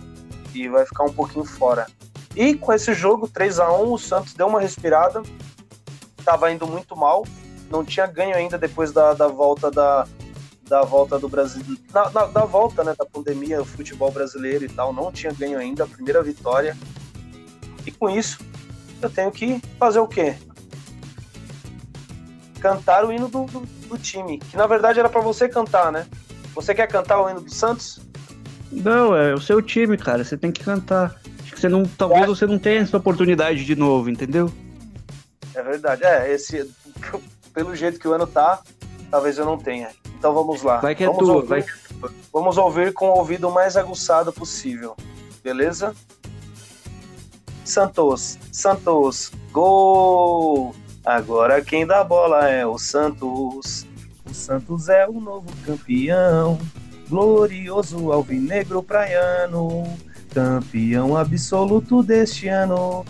e 0.54 0.68
vai 0.68 0.86
ficar 0.86 1.06
um 1.06 1.14
pouquinho 1.14 1.46
fora. 1.46 1.88
E 2.36 2.56
com 2.56 2.74
esse 2.74 2.94
jogo, 2.94 3.28
3 3.28 3.60
a 3.60 3.72
1 3.72 3.92
o 3.92 3.98
Santos 3.98 4.34
deu 4.34 4.48
uma 4.48 4.60
respirada, 4.60 5.24
estava 6.22 6.52
indo 6.52 6.66
muito 6.66 6.96
mal, 6.96 7.26
não 7.70 7.84
tinha 7.84 8.08
ganho 8.08 8.36
ainda 8.36 8.58
depois 8.58 8.92
da, 8.92 9.14
da 9.14 9.28
volta 9.28 9.70
da, 9.70 10.08
da 10.68 10.82
volta 10.84 11.20
do 11.20 11.28
Brasil, 11.28 11.62
da, 11.92 12.06
da, 12.10 12.26
da 12.28 12.46
volta 12.46 12.84
né, 12.84 12.96
da 12.98 13.06
pandemia, 13.06 13.62
o 13.62 13.66
futebol 13.66 14.10
brasileiro 14.10 14.64
e 14.66 14.70
tal, 14.70 14.94
não 14.94 15.12
tinha 15.12 15.34
ganho 15.34 15.60
ainda 15.60 15.84
a 15.84 15.88
primeira 15.88 16.24
vitória. 16.24 16.78
E 17.86 17.92
com 17.92 18.10
isso, 18.10 18.40
eu 19.02 19.10
tenho 19.10 19.32
que 19.32 19.62
fazer 19.78 20.00
o 20.00 20.08
quê? 20.08 20.36
Cantar 22.60 23.04
o 23.04 23.12
hino 23.12 23.28
do, 23.28 23.46
do, 23.46 23.60
do 23.62 23.98
time, 23.98 24.38
que 24.38 24.56
na 24.56 24.68
verdade 24.68 25.00
era 25.00 25.10
para 25.10 25.22
você 25.22 25.50
cantar, 25.50 25.92
né? 25.92 26.08
Você 26.54 26.76
quer 26.76 26.88
cantar 26.88 27.22
o 27.22 27.30
hino 27.30 27.42
do 27.42 27.54
Santos? 27.54 28.00
Não, 28.72 29.16
é 29.16 29.34
o 29.34 29.42
seu 29.42 29.62
time, 29.62 29.98
cara. 29.98 30.24
Você 30.24 30.38
tem 30.38 30.52
que 30.52 30.64
cantar. 30.64 31.16
Acho 31.42 31.54
que 31.54 31.60
você 31.60 31.68
não, 31.68 31.84
talvez 31.84 32.28
você 32.28 32.46
não 32.46 32.58
tenha 32.58 32.82
essa 32.82 32.98
oportunidade 32.98 33.66
de 33.66 33.76
novo, 33.76 34.10
entendeu? 34.10 34.52
É 35.54 35.62
verdade. 35.62 36.04
É, 36.04 36.32
esse 36.32 36.70
pelo 37.54 37.76
jeito 37.76 38.00
que 38.00 38.08
o 38.08 38.14
ano 38.14 38.28
tá, 38.28 38.62
talvez 39.10 39.38
eu 39.38 39.46
não 39.46 39.58
tenha. 39.58 39.90
Então 40.18 40.34
vamos 40.34 40.62
lá. 40.62 40.78
Vai 40.78 40.96
que 40.96 41.04
é 41.04 41.08
vamos 41.08 41.26
tua, 41.26 41.36
ouvir, 41.36 41.48
vai. 41.48 41.66
Vamos 42.32 42.58
ouvir 42.58 42.94
com 42.94 43.10
o 43.10 43.18
ouvido 43.18 43.50
mais 43.50 43.76
aguçado 43.76 44.32
possível. 44.32 44.96
Beleza? 45.44 45.96
Santos, 47.66 48.38
Santos, 48.52 49.32
gol! 49.52 50.76
Agora 51.06 51.62
quem 51.62 51.86
dá 51.86 52.04
bola 52.04 52.48
é 52.50 52.66
o 52.66 52.78
Santos. 52.78 53.86
O 54.30 54.34
Santos 54.34 54.90
é 54.90 55.08
o 55.08 55.20
novo 55.20 55.48
campeão, 55.66 56.60
glorioso 57.10 58.12
alvinegro 58.12 58.84
praiano, 58.84 59.84
campeão 60.34 61.18
absoluto 61.18 62.04
deste 62.04 62.48
ano. 62.48 63.06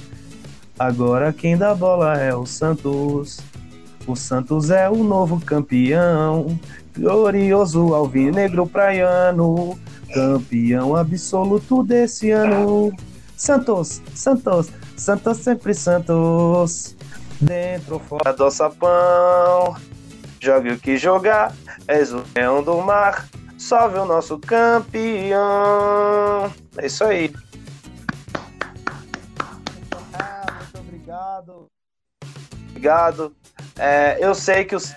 Agora 0.81 1.31
quem 1.31 1.55
dá 1.55 1.75
bola 1.75 2.17
é 2.17 2.33
o 2.33 2.43
Santos. 2.43 3.39
O 4.07 4.15
Santos 4.15 4.71
é 4.71 4.89
o 4.89 5.03
novo 5.03 5.39
campeão, 5.39 6.59
glorioso 6.97 7.93
alvinegro 7.93 8.65
praiano, 8.65 9.77
campeão 10.11 10.95
absoluto 10.95 11.83
desse 11.83 12.31
ano. 12.31 12.91
Santos, 13.37 14.01
Santos, 14.15 14.71
Santos 14.97 15.37
sempre 15.37 15.75
Santos. 15.75 16.95
Dentro, 17.39 17.99
fora 17.99 18.33
do 18.33 18.49
sapão. 18.49 19.75
Jogue 20.39 20.71
o 20.71 20.79
que 20.79 20.97
jogar, 20.97 21.53
és 21.87 22.11
o 22.11 22.23
leão 22.35 22.63
do 22.63 22.81
mar. 22.81 23.29
Salve 23.55 23.99
o 23.99 24.05
nosso 24.05 24.39
campeão. 24.39 25.39
É 26.75 26.87
isso 26.87 27.03
aí. 27.03 27.31
Obrigado. 31.31 31.67
Obrigado. 32.69 33.35
É, 33.77 34.17
eu 34.19 34.35
sei 34.35 34.65
que 34.65 34.75
os... 34.75 34.93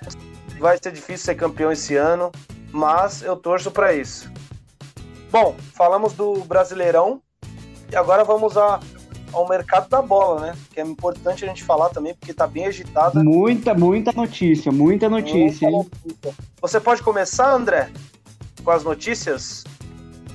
vai 0.58 0.78
ser 0.82 0.92
difícil 0.92 1.26
ser 1.26 1.34
campeão 1.34 1.70
esse 1.70 1.96
ano, 1.96 2.32
mas 2.72 3.22
eu 3.22 3.36
torço 3.36 3.70
para 3.70 3.94
isso. 3.94 4.30
Bom, 5.30 5.54
falamos 5.74 6.12
do 6.12 6.44
Brasileirão, 6.44 7.20
e 7.90 7.96
agora 7.96 8.24
vamos 8.24 8.56
a, 8.56 8.80
ao 9.32 9.48
mercado 9.48 9.88
da 9.88 10.00
bola, 10.00 10.40
né? 10.40 10.56
Que 10.72 10.80
é 10.80 10.84
importante 10.84 11.44
a 11.44 11.48
gente 11.48 11.64
falar 11.64 11.90
também, 11.90 12.14
porque 12.14 12.30
está 12.30 12.46
bem 12.46 12.66
agitada. 12.66 13.22
Muita, 13.22 13.74
muita 13.74 14.12
notícia, 14.12 14.70
muita 14.70 15.08
notícia, 15.08 15.68
muita 15.68 15.98
notícia. 16.04 16.34
Você 16.60 16.80
pode 16.80 17.02
começar, 17.02 17.52
André, 17.52 17.90
com 18.62 18.70
as 18.70 18.84
notícias? 18.84 19.64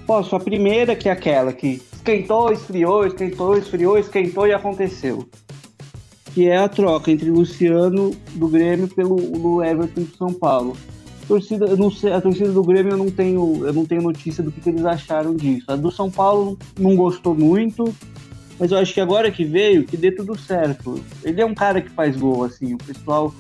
Posso, 0.06 0.36
a 0.36 0.40
primeira 0.40 0.96
que 0.96 1.08
é 1.08 1.12
aquela 1.12 1.54
que 1.54 1.82
esquentou, 1.94 2.52
esfriou, 2.52 3.06
esquentou, 3.06 3.58
esfriou, 3.58 3.98
esquentou 3.98 4.48
e 4.48 4.54
aconteceu. 4.54 5.30
Que 6.40 6.48
é 6.48 6.56
a 6.56 6.70
troca 6.70 7.12
entre 7.12 7.30
Luciano 7.30 8.16
do 8.34 8.48
Grêmio 8.48 8.88
pelo 8.88 9.62
Everton 9.62 10.04
do 10.04 10.16
São 10.16 10.34
Paulo 10.34 10.78
torcida, 11.28 11.66
eu 11.66 11.76
não 11.76 11.92
sei, 11.92 12.14
a 12.14 12.22
torcida 12.22 12.50
do 12.50 12.64
Grêmio 12.64 12.94
eu 12.94 12.98
não 12.98 13.12
tenho, 13.12 13.66
eu 13.66 13.74
não 13.74 13.86
tenho 13.86 14.02
notícia 14.02 14.42
do 14.42 14.50
que, 14.50 14.62
que 14.62 14.70
eles 14.70 14.86
acharam 14.86 15.36
disso. 15.36 15.66
A 15.68 15.76
do 15.76 15.92
São 15.92 16.10
Paulo 16.10 16.58
não 16.80 16.96
gostou 16.96 17.36
muito, 17.36 17.94
mas 18.58 18.72
eu 18.72 18.78
acho 18.78 18.94
que 18.94 19.02
agora 19.02 19.30
que 19.30 19.44
veio, 19.44 19.84
que 19.84 19.98
dê 19.98 20.14
tudo 20.14 20.40
certo. 20.40 21.04
Ele 21.26 21.42
é 21.42 21.46
um 21.46 21.54
cara 21.54 21.82
que 21.82 21.90
faz 21.90 22.16
gol, 22.16 22.46
assim, 22.46 22.74
o 22.74 22.78
pessoal, 22.78 23.36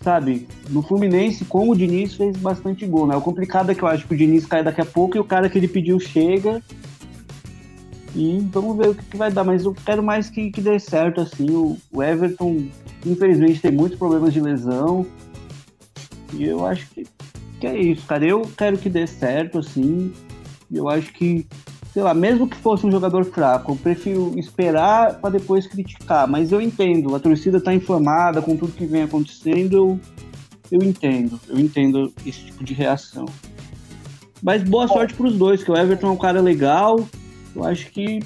sabe, 0.00 0.46
no 0.70 0.80
Fluminense, 0.80 1.44
com 1.44 1.68
o 1.68 1.74
Diniz, 1.74 2.14
fez 2.14 2.36
bastante 2.36 2.86
gol, 2.86 3.08
né? 3.08 3.16
O 3.16 3.20
complicado 3.20 3.72
é 3.72 3.74
que 3.74 3.82
eu 3.82 3.88
acho 3.88 4.06
que 4.06 4.14
o 4.14 4.16
Diniz 4.16 4.46
cai 4.46 4.62
daqui 4.62 4.80
a 4.80 4.86
pouco 4.86 5.16
e 5.16 5.20
o 5.20 5.24
cara 5.24 5.50
que 5.50 5.58
ele 5.58 5.66
pediu 5.66 5.98
chega. 5.98 6.62
E 8.14 8.38
vamos 8.52 8.76
ver 8.76 8.88
o 8.88 8.94
que, 8.94 9.04
que 9.04 9.16
vai 9.16 9.30
dar, 9.30 9.42
mas 9.42 9.64
eu 9.64 9.74
quero 9.74 10.02
mais 10.02 10.28
que, 10.28 10.50
que 10.50 10.60
dê 10.60 10.78
certo, 10.78 11.22
assim. 11.22 11.50
O, 11.50 11.78
o 11.90 12.02
Everton, 12.02 12.66
infelizmente, 13.06 13.60
tem 13.60 13.72
muitos 13.72 13.98
problemas 13.98 14.34
de 14.34 14.40
lesão. 14.40 15.06
E 16.34 16.44
eu 16.44 16.66
acho 16.66 16.88
que, 16.90 17.06
que 17.58 17.66
é 17.66 17.78
isso, 17.78 18.06
cara. 18.06 18.26
Eu 18.26 18.42
quero 18.56 18.76
que 18.76 18.90
dê 18.90 19.06
certo, 19.06 19.58
assim. 19.58 20.12
Eu 20.70 20.90
acho 20.90 21.10
que, 21.14 21.46
sei 21.92 22.02
lá, 22.02 22.12
mesmo 22.12 22.46
que 22.46 22.56
fosse 22.56 22.86
um 22.86 22.90
jogador 22.90 23.24
fraco, 23.24 23.72
eu 23.72 23.76
prefiro 23.76 24.38
esperar 24.38 25.18
para 25.18 25.30
depois 25.30 25.66
criticar. 25.66 26.28
Mas 26.28 26.52
eu 26.52 26.60
entendo, 26.60 27.14
a 27.14 27.20
torcida 27.20 27.60
tá 27.62 27.72
inflamada 27.72 28.42
com 28.42 28.56
tudo 28.56 28.72
que 28.72 28.84
vem 28.84 29.02
acontecendo, 29.02 29.74
eu, 29.74 30.00
eu 30.70 30.82
entendo. 30.82 31.40
Eu 31.48 31.58
entendo 31.58 32.12
esse 32.26 32.44
tipo 32.44 32.62
de 32.62 32.74
reação. 32.74 33.24
Mas 34.42 34.62
boa 34.62 34.86
sorte 34.88 35.14
para 35.14 35.26
os 35.26 35.38
dois, 35.38 35.64
que 35.64 35.70
o 35.70 35.76
Everton 35.76 36.08
é 36.08 36.10
um 36.10 36.16
cara 36.16 36.42
legal. 36.42 37.08
Eu 37.54 37.64
acho 37.64 37.90
que, 37.90 38.20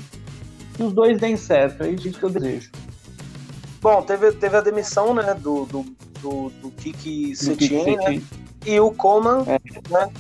que 0.75 0.83
os 0.83 0.93
dois 0.93 1.19
deem 1.19 1.37
certo. 1.37 1.83
É 1.83 1.91
isso 1.91 2.19
que 2.19 2.23
eu 2.23 2.31
desejo. 2.31 2.71
Bom, 3.81 4.03
teve, 4.03 4.33
teve 4.33 4.57
a 4.57 4.61
demissão 4.61 5.15
né, 5.15 5.35
do, 5.35 5.65
do 5.67 5.85
do, 6.21 6.51
do 6.61 6.71
Kiki 6.71 7.35
Setien, 7.37 7.97
né? 7.97 8.23
E 8.65 8.81
o 8.81 8.91
Coman, 8.91 9.45
é. 9.47 9.61
né? 9.91 10.11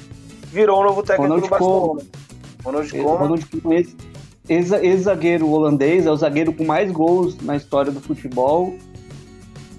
Virou 0.52 0.80
o 0.80 0.84
novo 0.84 1.02
técnico 1.02 1.22
Ronald 1.22 1.42
do 1.42 1.50
Barcelona. 1.50 2.02
Ronald 2.64 2.90
Koeman. 2.90 3.16
Ronald 3.16 3.46
Koeman, 3.46 3.84
ex-zagueiro 4.48 5.50
holandês, 5.50 6.06
é 6.06 6.10
o 6.10 6.16
zagueiro 6.16 6.52
com 6.52 6.64
mais 6.64 6.90
gols 6.92 7.36
na 7.38 7.56
história 7.56 7.90
do 7.90 8.00
futebol. 8.00 8.76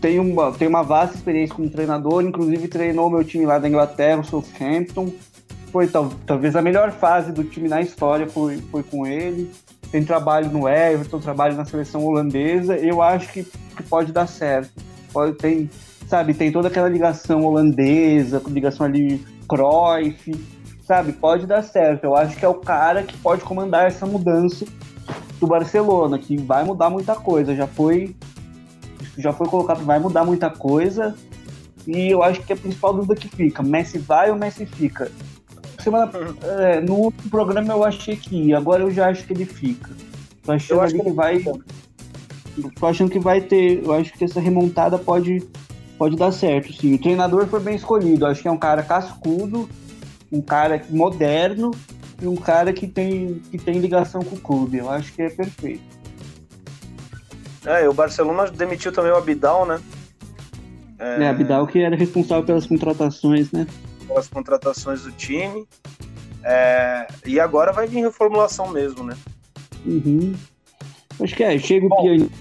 Tem 0.01 0.19
uma, 0.19 0.51
tem 0.51 0.67
uma 0.67 0.83
vasta 0.83 1.15
experiência 1.15 1.55
como 1.55 1.69
treinador, 1.69 2.23
inclusive 2.23 2.67
treinou 2.67 3.09
meu 3.09 3.23
time 3.23 3.45
lá 3.45 3.57
da 3.57 3.67
Inglaterra, 3.67 4.21
o 4.21 4.23
Southampton. 4.23 5.11
Foi 5.71 5.87
tal, 5.87 6.09
talvez 6.25 6.55
a 6.55 6.61
melhor 6.61 6.91
fase 6.91 7.31
do 7.31 7.43
time 7.43 7.67
na 7.67 7.81
história 7.81 8.27
foi, 8.27 8.57
foi 8.71 8.83
com 8.83 9.05
ele. 9.05 9.51
Tem 9.91 10.03
trabalho 10.03 10.49
no 10.49 10.67
Everton, 10.67 11.19
trabalho 11.19 11.55
na 11.55 11.65
seleção 11.65 12.05
holandesa. 12.05 12.75
Eu 12.75 13.01
acho 13.01 13.31
que, 13.31 13.43
que 13.43 13.83
pode 13.83 14.11
dar 14.11 14.27
certo. 14.27 14.71
Pode, 15.11 15.37
tem, 15.37 15.69
sabe? 16.07 16.33
Tem 16.33 16.51
toda 16.51 16.67
aquela 16.67 16.89
ligação 16.89 17.43
holandesa, 17.43 18.41
ligação 18.47 18.85
ali 18.85 19.23
Cruyff, 19.47 20.33
sabe? 20.85 21.13
Pode 21.13 21.45
dar 21.45 21.61
certo. 21.61 22.05
Eu 22.05 22.15
acho 22.15 22.35
que 22.37 22.45
é 22.45 22.47
o 22.49 22.55
cara 22.55 23.03
que 23.03 23.17
pode 23.17 23.43
comandar 23.43 23.85
essa 23.85 24.05
mudança 24.05 24.65
do 25.39 25.47
Barcelona, 25.47 26.17
que 26.17 26.37
vai 26.37 26.63
mudar 26.63 26.89
muita 26.89 27.15
coisa. 27.15 27.55
Já 27.55 27.67
foi, 27.67 28.15
já 29.17 29.31
foi 29.31 29.47
colocado, 29.47 29.83
vai 29.83 29.99
mudar 29.99 30.25
muita 30.25 30.49
coisa. 30.49 31.15
E 31.85 32.09
eu 32.11 32.21
acho 32.23 32.41
que 32.41 32.51
a 32.51 32.57
principal 32.57 32.93
dúvida 32.93 33.15
que 33.15 33.29
fica, 33.29 33.63
Messi 33.63 33.97
vai 33.97 34.29
ou 34.29 34.37
Messi 34.37 34.65
fica? 34.65 35.09
Semana, 35.87 36.11
é, 36.43 36.81
no 36.81 36.95
último 36.95 37.29
programa 37.29 37.71
eu 37.71 37.81
achei 37.81 38.17
que 38.17 38.35
ia, 38.35 38.57
agora 38.57 38.83
eu 38.83 38.91
já 38.91 39.07
acho 39.07 39.25
que 39.25 39.31
ele 39.31 39.45
fica. 39.45 39.89
Tô 40.43 40.51
achando 40.51 40.77
eu 40.77 40.81
acho 40.81 40.95
que 40.95 41.01
ele 41.01 41.13
vai. 41.13 41.45
Tô 42.77 42.85
achando 42.85 43.09
que 43.09 43.19
vai 43.19 43.39
ter. 43.39 43.85
Eu 43.85 43.93
acho 43.93 44.11
que 44.11 44.25
essa 44.25 44.41
remontada 44.41 44.97
pode 44.97 45.47
pode 45.97 46.17
dar 46.17 46.33
certo, 46.33 46.73
sim. 46.73 46.95
O 46.95 47.01
treinador 47.01 47.47
foi 47.47 47.61
bem 47.61 47.77
escolhido. 47.77 48.25
Acho 48.25 48.41
que 48.41 48.49
é 48.49 48.51
um 48.51 48.57
cara 48.57 48.83
cascudo, 48.83 49.69
um 50.29 50.41
cara 50.41 50.83
moderno 50.89 51.71
e 52.21 52.27
um 52.27 52.35
cara 52.35 52.73
que 52.73 52.85
tem, 52.85 53.41
que 53.49 53.57
tem 53.57 53.79
ligação 53.79 54.21
com 54.21 54.35
o 54.35 54.39
clube. 54.41 54.79
Eu 54.79 54.89
acho 54.89 55.13
que 55.13 55.21
é 55.21 55.29
perfeito. 55.29 55.83
É, 57.65 57.87
o 57.87 57.93
Barcelona 57.93 58.51
demitiu 58.51 58.91
também 58.91 59.13
o 59.13 59.15
Abidal, 59.15 59.65
né? 59.65 59.79
É, 60.99 61.23
é 61.23 61.29
Abidal 61.29 61.65
que 61.65 61.79
era 61.79 61.95
responsável 61.95 62.43
pelas 62.43 62.67
contratações, 62.67 63.53
né? 63.53 63.65
Pelas 64.07 64.27
contratações 64.27 65.03
do 65.03 65.11
time. 65.11 65.67
É, 66.43 67.07
e 67.25 67.39
agora 67.39 67.73
vai 67.73 67.87
vir 67.87 68.01
reformulação 68.01 68.69
mesmo, 68.69 69.03
né? 69.03 69.15
Uhum. 69.85 70.33
Acho 71.21 71.35
que 71.35 71.43
é, 71.43 71.57
chega 71.57 71.85
o 71.85 72.01
pianista, 72.01 72.37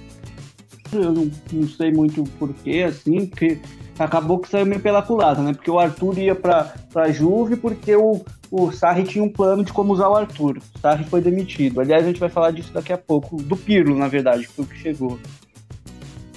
eu 0.92 1.12
não, 1.12 1.30
não 1.52 1.68
sei 1.68 1.90
muito 1.90 2.22
porquê, 2.38 2.84
assim, 2.86 3.26
porque 3.26 3.58
acabou 3.98 4.38
que 4.38 4.48
saiu 4.48 4.66
meio 4.66 4.80
pela 4.80 5.02
culata, 5.02 5.42
né? 5.42 5.52
Porque 5.52 5.70
o 5.70 5.78
Arthur 5.78 6.18
ia 6.18 6.34
pra, 6.34 6.74
pra 6.92 7.10
Juve 7.10 7.56
porque 7.56 7.96
o, 7.96 8.24
o 8.50 8.70
Sarri 8.70 9.04
tinha 9.04 9.24
um 9.24 9.28
plano 9.28 9.64
de 9.64 9.72
como 9.72 9.92
usar 9.92 10.08
o 10.08 10.16
Arthur. 10.16 10.58
O 10.58 10.78
Sarri 10.78 11.04
foi 11.04 11.20
demitido. 11.20 11.80
Aliás, 11.80 12.04
a 12.04 12.06
gente 12.06 12.20
vai 12.20 12.28
falar 12.28 12.50
disso 12.50 12.72
daqui 12.72 12.92
a 12.92 12.98
pouco. 12.98 13.36
Do 13.36 13.56
Pirlo, 13.56 13.96
na 13.96 14.08
verdade, 14.08 14.46
que 14.46 14.52
foi 14.52 14.64
o 14.64 14.68
que 14.68 14.78
chegou. 14.78 15.18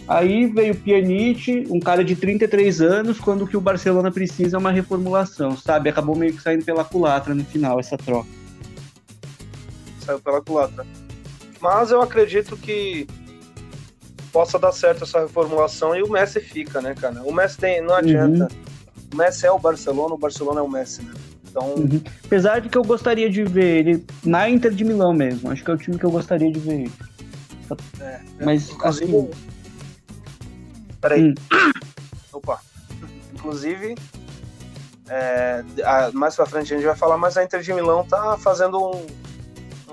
Aí 0.10 0.48
veio 0.48 0.74
o 0.74 0.76
Pjanic, 0.76 1.68
um 1.70 1.80
cara 1.80 2.04
de 2.04 2.16
33 2.16 2.82
anos, 2.82 3.20
quando 3.20 3.44
o 3.44 3.48
que 3.48 3.56
o 3.56 3.62
Barcelona 3.62 4.12
precisa 4.12 4.58
é 4.58 4.60
uma 4.60 4.72
reformulação, 4.72 5.56
sabe? 5.56 5.88
Acabou 5.88 6.16
meio 6.16 6.34
que 6.34 6.42
saindo 6.42 6.66
pela 6.66 6.84
culatra 6.84 7.36
no 7.36 7.46
final, 7.46 7.80
essa 7.80 7.96
troca. 7.96 8.28
Saiu 10.04 10.20
pela 10.20 10.42
culatra. 10.42 10.84
Mas 11.62 11.92
eu 11.92 12.02
acredito 12.02 12.58
que 12.58 13.06
possa 14.32 14.58
dar 14.58 14.72
certo 14.72 15.04
essa 15.04 15.20
reformulação 15.20 15.96
e 15.96 16.02
o 16.02 16.10
Messi 16.10 16.40
fica, 16.40 16.82
né, 16.82 16.96
cara? 16.96 17.22
O 17.24 17.32
Messi 17.32 17.60
tem, 17.60 17.80
não 17.80 17.94
adianta. 17.94 18.48
Uhum. 18.52 19.14
O 19.14 19.16
Messi 19.16 19.46
é 19.46 19.52
o 19.52 19.60
Barcelona, 19.60 20.16
o 20.16 20.18
Barcelona 20.18 20.60
é 20.60 20.64
o 20.64 20.70
Messi, 20.70 21.04
né? 21.04 21.14
Então... 21.48 21.76
Uhum. 21.76 22.02
Apesar 22.26 22.62
de 22.62 22.70
que 22.70 22.78
eu 22.80 22.84
gostaria 22.84 23.30
de 23.30 23.44
ver 23.44 23.86
ele 23.86 24.06
na 24.26 24.50
Inter 24.50 24.72
de 24.72 24.84
Milão 24.84 25.14
mesmo. 25.14 25.52
Acho 25.52 25.64
que 25.64 25.70
é 25.70 25.74
o 25.76 25.78
time 25.78 26.00
que 26.00 26.06
eu 26.06 26.12
gostaria 26.12 26.52
de 26.52 26.60
ver 26.60 26.82
ele. 26.82 26.92
É, 28.02 28.20
Mas, 28.44 28.76
assim, 28.82 29.30
Peraí. 31.02 31.30
Hum. 31.30 31.34
Opa. 32.34 32.60
Inclusive, 33.34 33.96
é, 35.10 35.64
a, 35.84 36.12
mais 36.14 36.36
pra 36.36 36.46
frente 36.46 36.74
a 36.74 36.78
gente 36.78 36.86
vai 36.86 36.96
falar, 36.96 37.18
mas 37.18 37.36
a 37.36 37.44
Inter 37.44 37.62
de 37.62 37.74
Milão 37.74 38.06
tá 38.06 38.38
fazendo 38.38 38.78
um, 38.78 39.08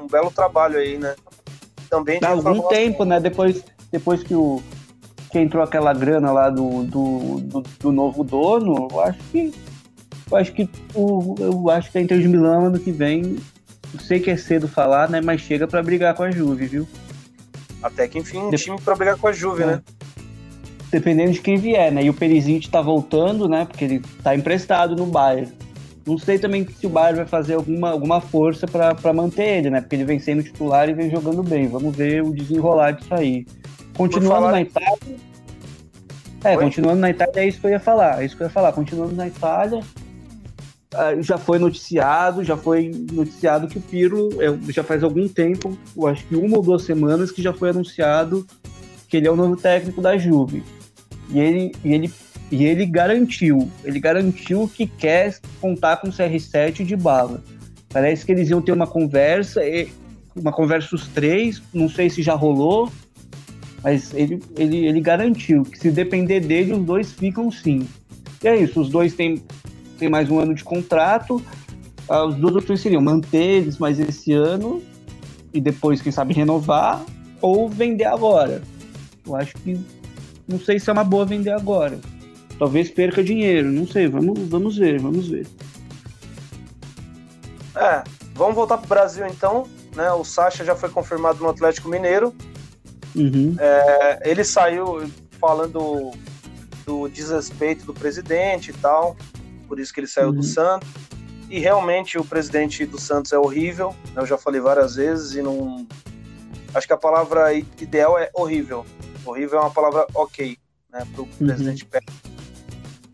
um 0.03 0.07
belo 0.07 0.31
trabalho 0.31 0.79
aí, 0.79 0.99
né? 0.99 1.15
Também 1.89 2.19
Há 2.23 2.31
algum 2.31 2.69
tempo, 2.69 3.05
né? 3.05 3.19
Depois, 3.21 3.65
depois 3.91 4.23
que 4.23 4.35
o 4.35 4.63
que 5.31 5.39
entrou 5.39 5.63
aquela 5.63 5.93
grana 5.93 6.33
lá 6.33 6.51
do, 6.51 6.85
do, 6.85 7.41
do, 7.41 7.63
do 7.81 7.93
novo 7.93 8.23
dono, 8.23 8.89
eu 8.91 9.01
acho 9.01 9.19
que 9.31 9.55
eu 10.31 10.37
acho 10.37 10.53
que 10.53 10.69
o, 10.95 11.35
eu 11.39 11.71
acho 11.71 11.91
que 11.91 11.99
a 11.99 12.01
Inter 12.01 12.21
de 12.21 12.29
Milão 12.29 12.67
ano 12.67 12.79
que 12.79 12.91
vem, 12.91 13.39
não 13.93 14.01
sei 14.01 14.21
que 14.21 14.31
é 14.31 14.37
cedo 14.37 14.69
falar, 14.69 15.09
né? 15.09 15.21
Mas 15.21 15.41
chega 15.41 15.67
para 15.67 15.83
brigar 15.83 16.15
com 16.15 16.25
a 16.25 16.31
Juve, 16.31 16.67
viu? 16.67 16.89
Até 17.83 18.09
que 18.09 18.19
enfim, 18.19 18.39
um 18.39 18.51
de... 18.51 18.57
time 18.57 18.81
para 18.81 18.97
brigar 18.97 19.17
com 19.17 19.29
a 19.29 19.33
Juve, 19.33 19.63
é. 19.63 19.67
né? 19.67 19.83
Dependendo 20.91 21.33
de 21.33 21.41
quem 21.41 21.57
vier, 21.57 21.93
né? 21.93 22.05
E 22.05 22.11
o 22.11 22.15
Perisic 22.15 22.69
tá 22.69 22.81
voltando, 22.81 23.49
né? 23.49 23.65
Porque 23.65 23.85
ele 23.85 24.03
tá 24.23 24.35
emprestado 24.35 24.95
no 24.95 25.07
Bayern. 25.07 25.53
Não 26.07 26.17
sei 26.17 26.39
também 26.39 26.67
se 26.67 26.87
o 26.87 26.91
Bayern 26.91 27.19
vai 27.19 27.27
fazer 27.27 27.55
alguma, 27.55 27.91
alguma 27.91 28.21
força 28.21 28.67
para 28.67 29.13
manter 29.13 29.59
ele, 29.59 29.71
né? 29.71 29.81
Porque 29.81 29.97
ele 29.97 30.05
vem 30.05 30.21
sendo 30.21 30.43
titular 30.43 30.89
e 30.89 30.95
vem 30.95 31.11
jogando 31.11 31.43
bem. 31.43 31.67
Vamos 31.67 31.95
ver 31.97 32.23
o 32.23 32.33
desenrolar 32.33 32.93
disso 32.93 33.13
aí. 33.13 33.45
Continuando 33.97 34.49
na 34.49 34.61
Itália. 34.61 35.17
É, 36.45 36.57
Oi? 36.57 36.65
continuando 36.65 37.01
na 37.01 37.11
Itália, 37.11 37.41
é 37.41 37.49
isso 37.49 37.61
que 37.61 37.67
eu 37.67 37.71
ia 37.71 37.81
falar. 37.81 38.23
É 38.23 38.27
isso 38.27 38.37
que 38.37 38.43
eu 38.43 38.47
ia 38.47 38.53
falar. 38.53 38.73
Continuando 38.73 39.17
na 39.17 39.27
Itália, 39.27 39.81
ah, 40.95 41.21
já 41.21 41.37
foi 41.37 41.59
noticiado, 41.59 42.45
já 42.45 42.57
foi 42.57 42.93
noticiado 43.13 43.67
que 43.67 43.79
o 43.79 43.81
Pirlo, 43.81 44.29
já 44.69 44.85
faz 44.85 45.03
algum 45.03 45.27
tempo, 45.27 45.77
acho 46.07 46.25
que 46.27 46.37
uma 46.37 46.57
ou 46.57 46.63
duas 46.63 46.83
semanas, 46.83 47.33
que 47.33 47.43
já 47.43 47.53
foi 47.53 47.71
anunciado 47.71 48.47
que 49.09 49.17
ele 49.17 49.27
é 49.27 49.31
o 49.31 49.37
novo 49.37 49.57
técnico 49.57 50.01
da 50.01 50.17
Juve. 50.17 50.63
E 51.31 51.39
ele, 51.39 51.73
e 51.85 51.93
ele, 51.93 52.13
e 52.51 52.65
ele 52.65 52.87
garantiu, 52.87 53.71
ele 53.85 53.99
garantiu 53.99 54.71
que 54.73 54.87
quer 54.87 55.39
contar 55.61 55.97
com 55.97 56.09
o 56.09 56.13
CR7 56.13 56.85
de 56.85 56.97
bala. 56.97 57.43
Parece 57.89 58.25
que 58.25 58.33
eles 58.33 58.51
iam 58.51 58.61
ter 58.61 58.73
uma 58.73 58.87
conversa, 58.87 59.61
uma 60.35 60.53
conversa 60.53 60.95
os 60.95 61.07
três, 61.09 61.63
não 61.73 61.89
sei 61.89 62.11
se 62.11 62.23
já 62.23 62.35
rolou, 62.35 62.91
mas 63.83 64.13
ele, 64.15 64.43
ele, 64.57 64.87
ele 64.87 65.01
garantiu 65.01 65.63
que 65.63 65.79
se 65.79 65.91
depender 65.91 66.41
dele, 66.41 66.73
os 66.73 66.85
dois 66.85 67.13
ficam 67.13 67.51
sim. 67.51 67.87
E 68.43 68.49
é 68.49 68.57
isso, 68.57 68.81
os 68.81 68.89
dois 68.89 69.15
têm, 69.15 69.43
têm 69.99 70.09
mais 70.09 70.31
um 70.31 70.39
ano 70.39 70.55
de 70.55 70.63
contrato, 70.63 71.43
ah, 72.09 72.25
os 72.25 72.37
duas 72.37 72.57
opções 72.57 72.81
seriam 72.81 73.03
manter 73.03 73.63
eles 73.63 73.79
mais 73.79 73.99
esse 73.99 74.33
ano 74.33 74.83
e 75.53 75.61
depois, 75.61 76.01
quem 76.01 76.13
sabe, 76.13 76.35
renovar 76.35 77.05
ou 77.41 77.69
vender 77.69 78.05
agora. 78.05 78.63
Eu 79.27 79.35
acho 79.35 79.55
que 79.55 79.79
não 80.47 80.61
sei 80.61 80.79
se 80.79 80.89
é 80.89 80.93
uma 80.93 81.05
boa 81.05 81.25
vender 81.25 81.51
agora. 81.51 81.99
Talvez 82.59 82.91
perca 82.91 83.23
dinheiro, 83.23 83.71
não 83.71 83.87
sei. 83.87 84.09
Vamos, 84.09 84.49
vamos 84.49 84.77
ver, 84.77 85.01
vamos 85.01 85.29
ver. 85.29 85.47
É, 87.75 88.03
vamos 88.35 88.55
voltar 88.55 88.79
pro 88.79 88.89
Brasil 88.89 89.27
então. 89.27 89.69
Né? 89.95 90.11
O 90.13 90.25
Sacha 90.25 90.65
já 90.65 90.75
foi 90.75 90.89
confirmado 90.89 91.43
no 91.43 91.49
Atlético 91.49 91.89
Mineiro. 91.89 92.35
Uhum. 93.15 93.57
É, 93.59 94.31
ele 94.31 94.45
saiu 94.45 95.11
falando 95.41 96.13
do 96.87 97.09
desrespeito 97.09 97.85
do 97.85 97.93
presidente 97.93 98.71
e 98.71 98.75
tal, 98.75 99.17
por 99.67 99.81
isso 99.81 99.93
que 99.93 100.01
ele 100.01 100.07
saiu 100.07 100.29
uhum. 100.29 100.37
do 100.37 100.43
Santos. 100.43 100.89
E 101.49 101.59
realmente 101.59 102.19
o 102.19 102.25
presidente 102.25 102.85
do 102.85 103.01
Santos 103.01 103.33
é 103.33 103.39
horrível, 103.39 103.95
né? 104.15 104.23
eu 104.23 104.27
já 104.27 104.37
falei 104.37 104.61
várias 104.61 104.97
vezes 104.97 105.35
e 105.35 105.43
não. 105.43 105.87
Acho 106.75 106.87
que 106.87 106.93
a 106.93 106.97
palavra 106.97 107.53
ideal 107.55 108.19
é 108.19 108.31
horrível. 108.35 108.85
Horrível 109.31 109.59
é 109.59 109.63
uma 109.63 109.71
palavra 109.71 110.07
ok, 110.15 110.57
né, 110.93 111.07
para 111.13 111.23
o 111.23 111.25
uhum. 111.25 111.47
presidente. 111.47 111.89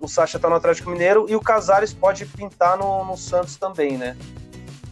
O 0.00 0.08
Sacha 0.08 0.36
está 0.36 0.48
no 0.48 0.56
Atlético 0.56 0.90
Mineiro 0.90 1.26
e 1.28 1.36
o 1.36 1.40
Casares 1.40 1.94
pode 1.94 2.26
pintar 2.26 2.76
no, 2.76 3.04
no, 3.04 3.16
Santos 3.16 3.56
também, 3.56 3.96
né? 3.96 4.16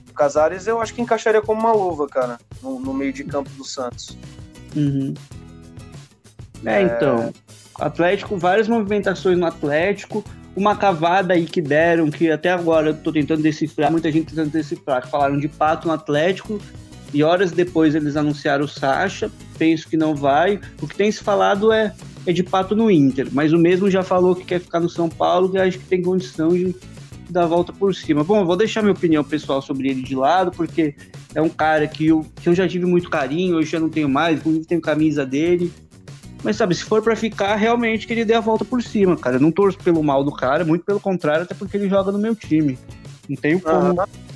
O 0.09 0.13
Casares 0.13 0.67
eu 0.67 0.81
acho 0.81 0.95
que 0.95 1.03
encaixaria 1.03 1.43
como 1.43 1.61
uma 1.61 1.73
luva, 1.73 2.07
cara, 2.07 2.39
no, 2.63 2.79
no 2.79 2.95
meio 2.95 3.13
de 3.13 3.25
campo 3.25 3.51
do 3.51 3.65
Santos. 3.65 4.17
Uhum. 4.77 5.15
É, 6.65 6.81
é, 6.81 6.83
então. 6.83 7.33
Atlético, 7.79 8.37
várias 8.37 8.69
movimentações 8.69 9.39
no 9.39 9.47
Atlético, 9.47 10.23
uma 10.55 10.77
cavada 10.77 11.35
aí 11.35 11.47
que 11.47 11.61
deram, 11.61 12.11
que 12.11 12.31
até 12.31 12.51
agora 12.51 12.91
eu 12.91 12.95
tô 12.95 13.13
tentando 13.13 13.43
decifrar, 13.43 13.91
muita 13.91 14.13
gente 14.13 14.27
tentando 14.27 14.51
decifrar, 14.51 15.09
falaram 15.09 15.39
de 15.39 15.49
pato 15.49 15.89
no 15.89 15.95
Atlético 15.95 16.61
e 17.13 17.23
horas 17.23 17.51
depois 17.51 17.95
eles 17.95 18.17
anunciaram 18.17 18.65
o 18.65 18.69
Sacha. 18.69 19.31
Penso 19.59 19.89
que 19.89 19.97
não 19.97 20.15
vai. 20.15 20.61
O 20.81 20.87
que 20.87 20.97
tem 20.97 21.11
se 21.11 21.23
falado 21.23 21.73
é, 21.73 21.95
é 22.27 22.33
de 22.33 22.43
pato 22.43 22.75
no 22.75 22.91
Inter, 22.91 23.29
mas 23.33 23.53
o 23.53 23.59
mesmo 23.59 23.91
já 23.91 24.03
falou 24.03 24.35
que 24.35 24.45
quer 24.45 24.61
ficar 24.61 24.81
no 24.81 24.89
São 24.89 25.09
Paulo 25.09 25.51
e 25.55 25.59
acho 25.59 25.79
que 25.79 25.87
tem 25.87 26.03
condição 26.03 26.49
de 26.51 26.75
dar 27.29 27.45
a 27.45 27.47
volta 27.47 27.73
por 27.73 27.95
cima. 27.95 28.25
Bom, 28.25 28.41
eu 28.41 28.47
vou 28.47 28.57
deixar 28.57 28.83
minha 28.83 28.93
opinião 28.93 29.23
pessoal 29.23 29.63
sobre 29.63 29.89
ele 29.89 30.03
de 30.03 30.15
lado, 30.15 30.51
porque 30.51 30.95
é 31.35 31.41
um 31.41 31.49
cara 31.49 31.87
que 31.87 32.07
eu, 32.07 32.27
que 32.41 32.49
eu 32.49 32.55
já 32.55 32.67
tive 32.67 32.87
muito 32.87 33.09
carinho, 33.09 33.57
hoje 33.57 33.71
já 33.71 33.81
não 33.81 33.89
tenho 33.89 34.09
mais, 34.09 34.39
inclusive 34.39 34.67
tenho 34.67 34.81
camisa 34.81 35.25
dele. 35.25 35.73
Mas 36.43 36.57
sabe, 36.57 36.75
se 36.75 36.85
for 36.85 37.03
para 37.03 37.15
ficar, 37.15 37.55
realmente 37.57 38.07
que 38.07 38.13
ele 38.15 38.25
dê 38.25 38.33
a 38.33 38.41
volta 38.41 38.65
por 38.65 38.83
cima, 38.83 39.17
cara. 39.17 39.37
Eu 39.37 39.41
não 39.41 39.53
torço 39.53 39.79
pelo 39.79 40.03
mal 40.03 40.25
do 40.25 40.33
cara, 40.33 40.65
muito 40.65 40.85
pelo 40.85 40.99
contrário, 40.99 41.43
até 41.43 41.55
porque 41.55 41.77
ele 41.77 41.89
joga 41.89 42.11
no 42.11 42.19
meu 42.19 42.35
time. 42.35 42.79
Não 43.29 43.37
tenho 43.37 43.61
como. 43.61 43.91
Uhum 43.91 44.30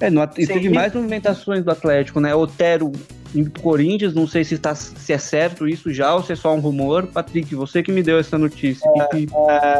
é, 0.00 0.10
no, 0.10 0.22
e 0.36 0.46
teve 0.46 0.68
mais 0.68 0.94
movimentações 0.94 1.64
do 1.64 1.70
Atlético, 1.70 2.20
né? 2.20 2.34
Otero 2.34 2.92
indo 3.34 3.50
pro 3.50 3.62
Corinthians, 3.62 4.14
não 4.14 4.26
sei 4.26 4.42
se, 4.44 4.58
tá, 4.58 4.74
se 4.74 5.12
é 5.12 5.18
certo 5.18 5.68
isso 5.68 5.92
já 5.92 6.14
ou 6.14 6.22
se 6.22 6.32
é 6.32 6.36
só 6.36 6.54
um 6.54 6.60
rumor. 6.60 7.06
Patrick, 7.06 7.54
você 7.54 7.82
que 7.82 7.92
me 7.92 8.02
deu 8.02 8.18
essa 8.18 8.38
notícia. 8.38 8.88
É, 8.96 9.06
que... 9.06 9.28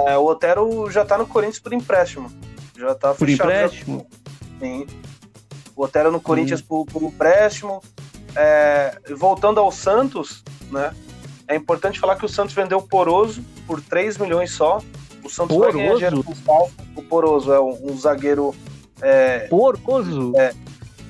é, 0.06 0.18
o 0.18 0.26
Otero 0.26 0.90
já 0.90 1.04
tá 1.04 1.16
no 1.16 1.26
Corinthians 1.26 1.60
por 1.60 1.72
empréstimo. 1.72 2.30
Já 2.76 2.94
tá 2.94 3.14
por 3.14 3.26
fechado, 3.26 3.50
empréstimo? 3.50 4.06
Sim. 4.60 4.86
O 5.74 5.84
Otero 5.84 6.10
no 6.10 6.20
Corinthians 6.20 6.60
por, 6.60 6.84
por 6.86 7.02
empréstimo. 7.02 7.82
É, 8.36 8.98
voltando 9.16 9.58
ao 9.58 9.72
Santos, 9.72 10.42
né? 10.70 10.92
É 11.46 11.56
importante 11.56 11.98
falar 11.98 12.16
que 12.16 12.26
o 12.26 12.28
Santos 12.28 12.54
vendeu 12.54 12.78
o 12.78 12.82
Poroso 12.82 13.42
por 13.66 13.80
3 13.80 14.18
milhões 14.18 14.50
só. 14.50 14.82
O 15.24 15.30
Santos 15.30 15.56
Poroso? 15.56 15.78
vai 15.78 15.86
ganhar 15.86 15.94
dinheiro 15.94 16.22
com 16.22 16.34
o 16.94 17.02
Poroso 17.02 17.52
é 17.52 17.60
um, 17.60 17.92
um 17.92 17.96
zagueiro 17.96 18.54
é, 19.00 19.40
Poroso? 19.48 20.32
É, 20.36 20.54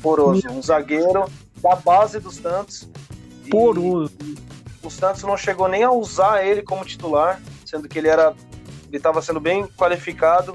Poroso, 0.03 0.49
um 0.51 0.63
zagueiro 0.63 1.25
da 1.61 1.77
base 1.77 2.21
do 2.21 2.31
Santos. 2.31 2.89
Poroso. 3.51 4.13
O 4.83 4.91
Santos 4.91 5.23
não 5.23 5.37
chegou 5.37 5.69
nem 5.69 5.83
a 5.83 5.91
usar 5.91 6.45
ele 6.45 6.63
como 6.63 6.85
titular, 6.85 7.41
sendo 7.65 7.89
que 7.89 7.99
ele 7.99 8.09
era. 8.09 8.35
Ele 8.89 8.97
estava 8.97 9.21
sendo 9.21 9.41
bem 9.41 9.67
qualificado. 9.77 10.53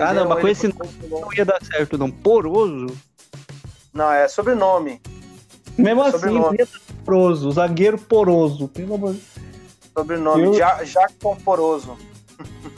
Ah, 0.00 0.12
não, 0.12 0.28
mas 0.28 0.40
com 0.40 0.48
esse 0.48 0.68
nome 0.68 0.90
não 1.08 1.32
ia 1.32 1.44
dar 1.44 1.62
certo, 1.64 1.96
não. 1.96 2.10
Poroso? 2.10 2.86
Não, 3.92 4.12
é 4.12 4.28
sobrenome. 4.28 5.00
Mesmo 5.76 6.02
é 6.02 6.08
assim, 6.08 6.18
sobrenome. 6.18 6.58
poroso, 7.04 7.50
zagueiro 7.52 7.98
poroso, 7.98 8.68
pelo 8.68 8.94
amor 8.94 9.16
Sobrenome, 9.96 10.44
Eu... 10.44 10.54
ja 10.54 10.84
Jacon 10.84 11.36
Poroso. 11.36 11.96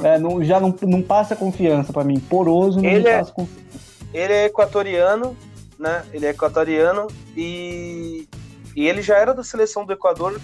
É, 0.02 0.18
não, 0.18 0.42
já 0.42 0.58
não, 0.58 0.74
não 0.82 1.02
passa 1.02 1.36
confiança 1.36 1.92
para 1.92 2.04
mim. 2.04 2.18
Poroso 2.18 2.80
não 2.80 2.88
ele 2.88 3.06
é, 3.06 3.18
passa 3.18 3.32
confiança. 3.32 3.71
Ele 4.12 4.32
é 4.32 4.44
equatoriano, 4.46 5.36
né? 5.78 6.04
Ele 6.12 6.26
é 6.26 6.30
equatoriano 6.30 7.08
e, 7.36 8.28
e 8.76 8.86
ele 8.86 9.02
já 9.02 9.16
era 9.16 9.32
da 9.32 9.42
seleção 9.42 9.84
do 9.84 9.92
Equador 9.92 10.40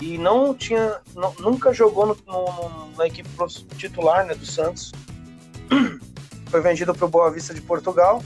e 0.00 0.18
não 0.18 0.54
tinha, 0.54 1.00
não, 1.14 1.34
nunca 1.38 1.72
jogou 1.72 2.06
no, 2.06 2.16
no, 2.26 2.90
na 2.96 3.06
equipe 3.06 3.28
titular 3.76 4.26
né, 4.26 4.34
do 4.34 4.46
Santos. 4.46 4.92
Foi 6.50 6.60
vendido 6.60 6.94
para 6.94 7.06
o 7.06 7.08
Boa 7.08 7.30
Vista 7.30 7.54
de 7.54 7.60
Portugal 7.60 8.22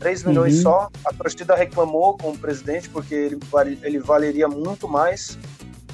3 0.00 0.24
milhões 0.24 0.56
uhum. 0.56 0.62
só. 0.62 0.90
A 1.04 1.12
torcida 1.12 1.54
reclamou 1.54 2.16
com 2.16 2.30
o 2.30 2.38
presidente 2.38 2.88
porque 2.88 3.14
ele, 3.14 3.38
ele 3.82 3.98
valeria 3.98 4.48
muito 4.48 4.88
mais, 4.88 5.38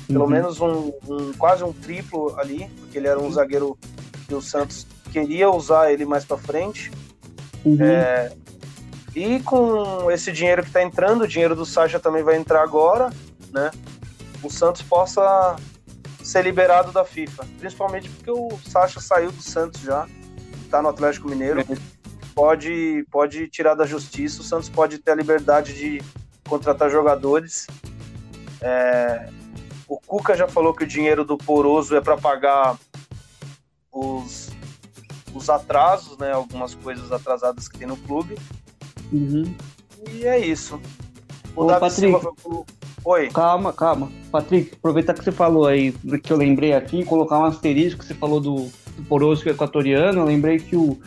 pelo 0.06 0.24
uhum. 0.24 0.30
menos 0.30 0.60
um, 0.60 0.92
um, 1.08 1.32
quase 1.36 1.62
um 1.64 1.72
triplo 1.72 2.38
ali, 2.38 2.70
porque 2.78 2.96
ele 2.96 3.08
era 3.08 3.20
um 3.20 3.30
zagueiro 3.30 3.76
que 4.26 4.34
o 4.34 4.40
Santos 4.40 4.86
queria 5.12 5.50
usar 5.50 5.92
ele 5.92 6.06
mais 6.06 6.24
para 6.24 6.38
frente. 6.38 6.90
Uhum. 7.64 7.78
É, 7.80 8.32
e 9.14 9.40
com 9.40 10.10
esse 10.10 10.30
dinheiro 10.30 10.62
que 10.62 10.68
está 10.68 10.82
entrando, 10.82 11.22
o 11.22 11.28
dinheiro 11.28 11.56
do 11.56 11.64
Sacha 11.64 11.98
também 11.98 12.22
vai 12.22 12.36
entrar 12.36 12.62
agora, 12.62 13.10
né? 13.50 13.70
O 14.42 14.50
Santos 14.50 14.82
possa 14.82 15.56
ser 16.22 16.42
liberado 16.42 16.92
da 16.92 17.04
FIFA, 17.04 17.46
principalmente 17.58 18.10
porque 18.10 18.30
o 18.30 18.50
Sacha 18.68 19.00
saiu 19.00 19.32
do 19.32 19.42
Santos 19.42 19.80
já, 19.80 20.06
está 20.64 20.82
no 20.82 20.88
Atlético 20.88 21.28
Mineiro. 21.28 21.64
Pode, 22.34 23.06
pode 23.10 23.48
tirar 23.48 23.74
da 23.74 23.86
justiça, 23.86 24.42
o 24.42 24.44
Santos 24.44 24.68
pode 24.68 24.98
ter 24.98 25.12
a 25.12 25.14
liberdade 25.14 25.72
de 25.72 26.02
contratar 26.46 26.90
jogadores. 26.90 27.66
É, 28.60 29.30
o 29.88 29.98
Cuca 29.98 30.36
já 30.36 30.46
falou 30.46 30.74
que 30.74 30.84
o 30.84 30.86
dinheiro 30.86 31.24
do 31.24 31.38
Poroso 31.38 31.96
é 31.96 32.00
para 32.02 32.18
pagar 32.18 32.76
os, 33.90 34.50
os 35.36 35.50
atrasos, 35.50 36.16
né? 36.18 36.32
Algumas 36.32 36.74
coisas 36.74 37.12
atrasadas 37.12 37.68
que 37.68 37.78
tem 37.78 37.86
no 37.86 37.96
clube. 37.96 38.36
Uhum. 39.12 39.54
E 40.12 40.24
é 40.24 40.38
isso. 40.38 40.80
O 41.54 41.62
Ô, 41.62 41.66
Davi 41.66 41.80
Patrick, 41.80 42.00
Silva 42.00 42.32
Oi. 43.04 43.28
Calma, 43.28 43.72
calma. 43.72 44.10
Patrick, 44.32 44.72
aproveitar 44.74 45.14
que 45.14 45.22
você 45.22 45.30
falou 45.30 45.66
aí, 45.66 45.92
que 46.22 46.32
eu 46.32 46.36
lembrei 46.36 46.72
aqui, 46.72 47.04
colocar 47.04 47.38
um 47.38 47.44
asterisco 47.44 48.00
que 48.00 48.06
você 48.06 48.14
falou 48.14 48.40
do, 48.40 48.54
do 48.96 49.04
Porosco 49.08 49.48
equatoriano, 49.48 50.20
eu 50.20 50.24
lembrei 50.24 50.58
que 50.58 50.74
o, 50.74 50.98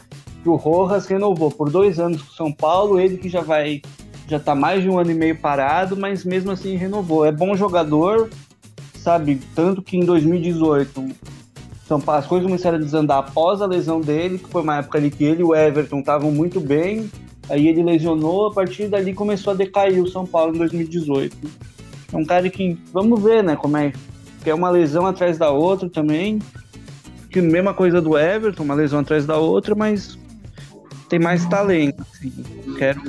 que 0.41 0.47
o 0.47 0.55
Rojas 0.55 1.05
renovou 1.07 1.51
por 1.51 1.69
dois 1.69 1.99
anos 1.99 2.21
com 2.21 2.32
o 2.32 2.36
São 2.36 2.53
Paulo, 2.53 3.01
ele 3.01 3.17
que 3.17 3.27
já 3.27 3.41
vai, 3.41 3.82
já 4.30 4.39
tá 4.39 4.55
mais 4.55 4.82
de 4.82 4.89
um 4.89 4.97
ano 4.97 5.11
e 5.11 5.13
meio 5.13 5.38
parado, 5.38 5.97
mas 5.97 6.23
mesmo 6.23 6.51
assim 6.51 6.77
renovou. 6.77 7.25
É 7.25 7.34
bom 7.34 7.53
jogador, 7.57 8.30
sabe? 8.95 9.41
Tanto 9.53 9.82
que 9.82 9.97
em 9.97 10.05
2018 10.05 11.03
São 11.90 12.00
Paulo, 12.00 12.22
as 12.22 12.28
coisas 12.28 12.46
começaram 12.46 12.78
a 12.78 12.82
desandar 12.82 13.18
após 13.18 13.62
a 13.62 13.66
lesão 13.66 14.00
dele, 14.00 14.38
que 14.38 14.48
foi 14.48 14.62
uma 14.62 14.78
época 14.78 14.98
ali 14.98 15.12
que 15.12 15.24
ele 15.24 15.42
e 15.42 15.44
o 15.44 15.54
Everton 15.56 16.00
estavam 16.00 16.32
muito 16.32 16.60
bem, 16.62 17.10
Aí 17.50 17.68
ele 17.68 17.82
lesionou, 17.82 18.48
a 18.48 18.54
partir 18.54 18.88
dali 18.88 19.14
começou 19.14 19.52
a 19.52 19.56
decair 19.56 20.02
o 20.02 20.08
São 20.08 20.26
Paulo 20.26 20.54
em 20.54 20.60
2018. 20.60 21.36
É 22.14 22.16
um 22.16 22.24
cara 22.24 22.48
que, 22.50 22.78
vamos 22.94 23.22
ver, 23.22 23.44
né, 23.44 23.56
como 23.56 23.76
é 23.76 23.92
que 24.44 24.50
é 24.50 24.54
uma 24.54 24.70
lesão 24.70 25.06
atrás 25.06 25.38
da 25.38 25.50
outra 25.50 25.90
também. 25.90 26.40
Que 27.32 27.42
mesma 27.42 27.74
coisa 27.74 28.02
do 28.02 28.18
Everton, 28.18 28.64
uma 28.64 28.76
lesão 28.76 29.00
atrás 29.00 29.26
da 29.26 29.38
outra, 29.38 29.74
mas 29.76 30.18
tem 31.10 31.20
mais 31.20 31.46
talento. 31.48 32.06
Assim. 32.14 32.32
Quero, 32.78 33.02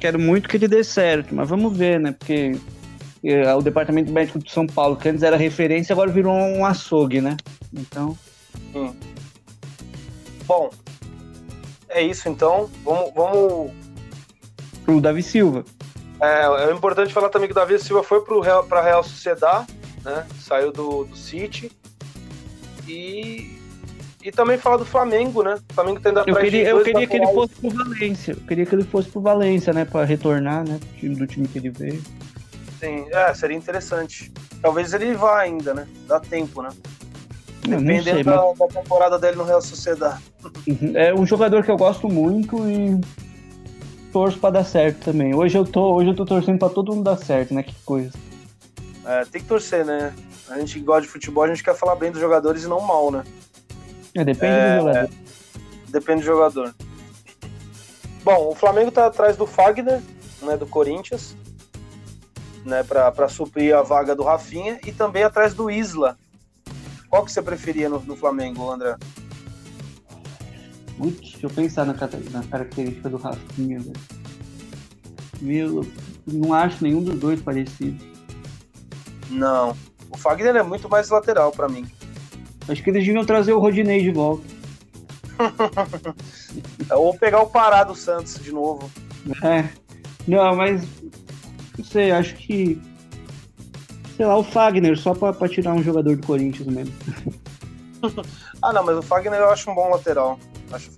quero 0.00 0.18
muito 0.18 0.48
que 0.48 0.56
ele 0.56 0.68
dê 0.68 0.82
certo, 0.82 1.34
mas 1.34 1.48
vamos 1.48 1.76
ver, 1.76 2.00
né? 2.00 2.12
Porque 2.12 2.56
é, 3.22 3.54
o 3.54 3.60
departamento 3.60 4.10
médico 4.10 4.38
de 4.38 4.50
São 4.50 4.66
Paulo, 4.66 4.96
que 4.96 5.08
antes 5.08 5.22
era 5.22 5.36
referência, 5.36 5.92
agora 5.92 6.10
virou 6.10 6.34
um 6.34 6.64
açougue, 6.64 7.20
né? 7.20 7.36
Então. 7.72 8.16
Hum. 8.74 8.94
Bom, 10.46 10.70
é 11.88 12.02
isso 12.02 12.28
então. 12.28 12.70
Vamos. 12.84 13.12
vamos... 13.14 13.72
O 14.86 15.00
Davi 15.00 15.22
Silva. 15.22 15.64
É, 16.20 16.68
é 16.68 16.72
importante 16.72 17.12
falar 17.12 17.28
também 17.28 17.48
que 17.48 17.52
o 17.52 17.54
Davi 17.54 17.78
Silva 17.78 18.02
foi 18.02 18.20
para 18.22 18.80
a 18.80 18.82
Real 18.82 19.02
Sociedade, 19.02 19.66
né? 20.04 20.26
Saiu 20.40 20.72
do, 20.72 21.04
do 21.04 21.16
City. 21.16 21.70
E, 22.88 23.56
e 24.22 24.32
também 24.32 24.58
falar 24.58 24.78
do 24.78 24.84
Flamengo, 24.84 25.42
né? 25.42 25.58
O 25.70 25.74
Flamengo 25.74 26.00
tendo 26.00 26.20
Eu 26.26 26.36
queria, 26.36 26.68
eu 26.68 26.82
queria 26.82 27.06
que 27.06 27.16
ele 27.16 27.26
fosse 27.26 27.54
pro 27.54 27.70
Valência. 27.70 28.32
Eu 28.32 28.46
queria 28.46 28.66
que 28.66 28.74
ele 28.74 28.84
fosse 28.84 29.08
pro 29.08 29.20
Valência, 29.20 29.72
né? 29.72 29.84
Para 29.84 30.04
retornar, 30.04 30.66
né? 30.68 30.80
Time, 30.98 31.14
do 31.14 31.26
time 31.26 31.46
que 31.46 31.58
ele 31.58 31.70
veio. 31.70 32.02
Sim, 32.80 33.06
é, 33.10 33.34
seria 33.34 33.56
interessante. 33.56 34.32
Talvez 34.62 34.94
ele 34.94 35.12
vá 35.12 35.38
ainda, 35.38 35.74
né? 35.74 35.86
Dá 36.06 36.18
tempo, 36.18 36.62
né? 36.62 36.70
Dependendo 37.60 38.04
sei, 38.04 38.24
da, 38.24 38.36
mas... 38.36 38.58
da, 38.58 38.80
temporada 38.80 39.18
dele 39.18 39.36
no 39.36 39.44
Real 39.44 39.60
Sociedade. 39.60 40.22
Uhum. 40.66 40.92
É 40.96 41.12
um 41.12 41.26
jogador 41.26 41.62
que 41.62 41.70
eu 41.70 41.76
gosto 41.76 42.08
muito 42.08 42.56
e 42.66 42.98
torço 44.10 44.38
para 44.38 44.54
dar 44.54 44.64
certo 44.64 45.04
também. 45.04 45.34
Hoje 45.34 45.58
eu 45.58 45.64
tô, 45.66 45.94
hoje 45.94 46.08
eu 46.08 46.14
tô 46.14 46.24
torcendo 46.24 46.58
para 46.58 46.70
todo 46.70 46.94
mundo 46.94 47.04
dar 47.04 47.18
certo, 47.18 47.52
né? 47.52 47.62
Que 47.62 47.74
coisa. 47.84 48.12
É, 49.04 49.26
tem 49.26 49.42
que 49.42 49.46
torcer, 49.46 49.84
né? 49.84 50.14
A 50.48 50.58
gente 50.58 50.80
gosta 50.80 51.02
de 51.02 51.08
futebol, 51.08 51.44
a 51.44 51.48
gente 51.48 51.62
quer 51.62 51.76
falar 51.76 51.96
bem 51.96 52.10
dos 52.10 52.20
jogadores 52.20 52.64
e 52.64 52.66
não 52.66 52.80
mal, 52.80 53.10
né? 53.10 53.24
É, 54.14 54.24
depende 54.24 54.54
é, 54.54 54.76
do 54.76 54.80
jogador. 54.80 55.04
É, 55.04 55.90
depende 55.90 56.20
do 56.20 56.26
jogador. 56.26 56.74
Bom, 58.24 58.48
o 58.48 58.54
Flamengo 58.54 58.90
tá 58.90 59.06
atrás 59.06 59.36
do 59.36 59.46
Fagner, 59.46 60.00
né, 60.42 60.56
do 60.56 60.66
Corinthians, 60.66 61.36
né, 62.64 62.82
para 62.82 63.28
suprir 63.28 63.76
a 63.76 63.82
vaga 63.82 64.14
do 64.14 64.22
Rafinha 64.22 64.78
e 64.86 64.92
também 64.92 65.22
atrás 65.22 65.54
do 65.54 65.70
Isla, 65.70 66.16
qual 67.08 67.24
que 67.24 67.32
você 67.32 67.42
preferia 67.42 67.88
no, 67.88 68.00
no 68.00 68.16
Flamengo, 68.16 68.70
André? 68.70 68.96
Putz, 70.96 71.32
deixa 71.32 71.46
eu 71.46 71.50
pensar 71.50 71.84
na, 71.84 71.94
na 71.94 72.42
característica 72.44 73.08
do 73.08 73.16
Rafinha, 73.16 73.80
velho. 73.80 74.20
Meu, 75.40 75.86
não 76.26 76.52
acho 76.52 76.84
nenhum 76.84 77.02
dos 77.02 77.18
dois 77.18 77.40
parecido. 77.40 78.04
Não. 79.30 79.76
O 80.10 80.16
Fagner 80.16 80.56
é 80.56 80.62
muito 80.62 80.88
mais 80.88 81.08
lateral 81.08 81.52
para 81.52 81.68
mim. 81.68 81.86
Acho 82.68 82.82
que 82.82 82.90
eles 82.90 83.04
deviam 83.04 83.24
trazer 83.24 83.52
o 83.52 83.58
Rodinei 83.58 84.02
de 84.02 84.10
volta. 84.10 84.44
Ou 86.94 87.16
pegar 87.16 87.40
o 87.40 87.46
Pará 87.46 87.84
do 87.84 87.94
Santos 87.94 88.38
de 88.42 88.52
novo. 88.52 88.90
É. 89.42 89.68
Não, 90.28 90.54
mas. 90.54 90.86
Não 91.80 91.84
sei, 91.84 92.10
acho 92.10 92.34
que 92.34 92.78
sei 94.14 94.26
lá, 94.26 94.36
o 94.36 94.44
Fagner, 94.44 94.98
só 94.98 95.14
pra, 95.14 95.32
pra 95.32 95.48
tirar 95.48 95.72
um 95.72 95.82
jogador 95.82 96.14
do 96.14 96.26
Corinthians 96.26 96.68
mesmo. 96.68 96.92
ah, 98.60 98.70
não, 98.70 98.84
mas 98.84 98.98
o 98.98 99.02
Fagner 99.02 99.40
eu 99.40 99.48
acho 99.48 99.70
um 99.70 99.74
bom 99.74 99.88
lateral. 99.88 100.38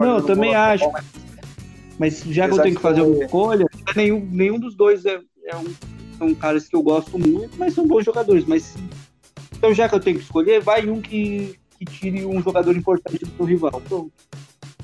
não, 0.01 0.16
eu 0.16 0.26
também 0.26 0.57
acho. 0.57 0.85
Lateral, 0.87 1.05
mas... 2.01 2.20
mas 2.24 2.35
já 2.35 2.49
que 2.49 2.55
eu 2.55 2.62
tenho 2.62 2.74
que 2.74 2.83
fazer 2.83 3.03
uma 3.03 3.24
escolha, 3.24 3.64
nenhum, 3.95 4.28
nenhum 4.28 4.59
dos 4.59 4.74
dois 4.74 5.07
é, 5.07 5.20
é 5.45 5.57
um, 5.57 5.72
são 6.18 6.35
caras 6.35 6.66
que 6.66 6.74
eu 6.74 6.83
gosto 6.83 7.16
muito, 7.16 7.57
mas 7.57 7.74
são 7.74 7.87
bons 7.87 8.05
jogadores. 8.05 8.45
Mas 8.45 8.74
então, 9.57 9.72
já 9.72 9.89
que 9.89 9.95
eu 9.95 10.01
tenho 10.01 10.18
que 10.18 10.24
escolher, 10.24 10.61
vai 10.61 10.85
um 10.89 11.01
que, 11.01 11.57
que 11.78 11.85
tire 11.85 12.26
um 12.26 12.43
jogador 12.43 12.76
importante 12.76 13.24
do 13.24 13.37
seu 13.37 13.47
rival. 13.47 13.80
Pronto. 13.89 14.12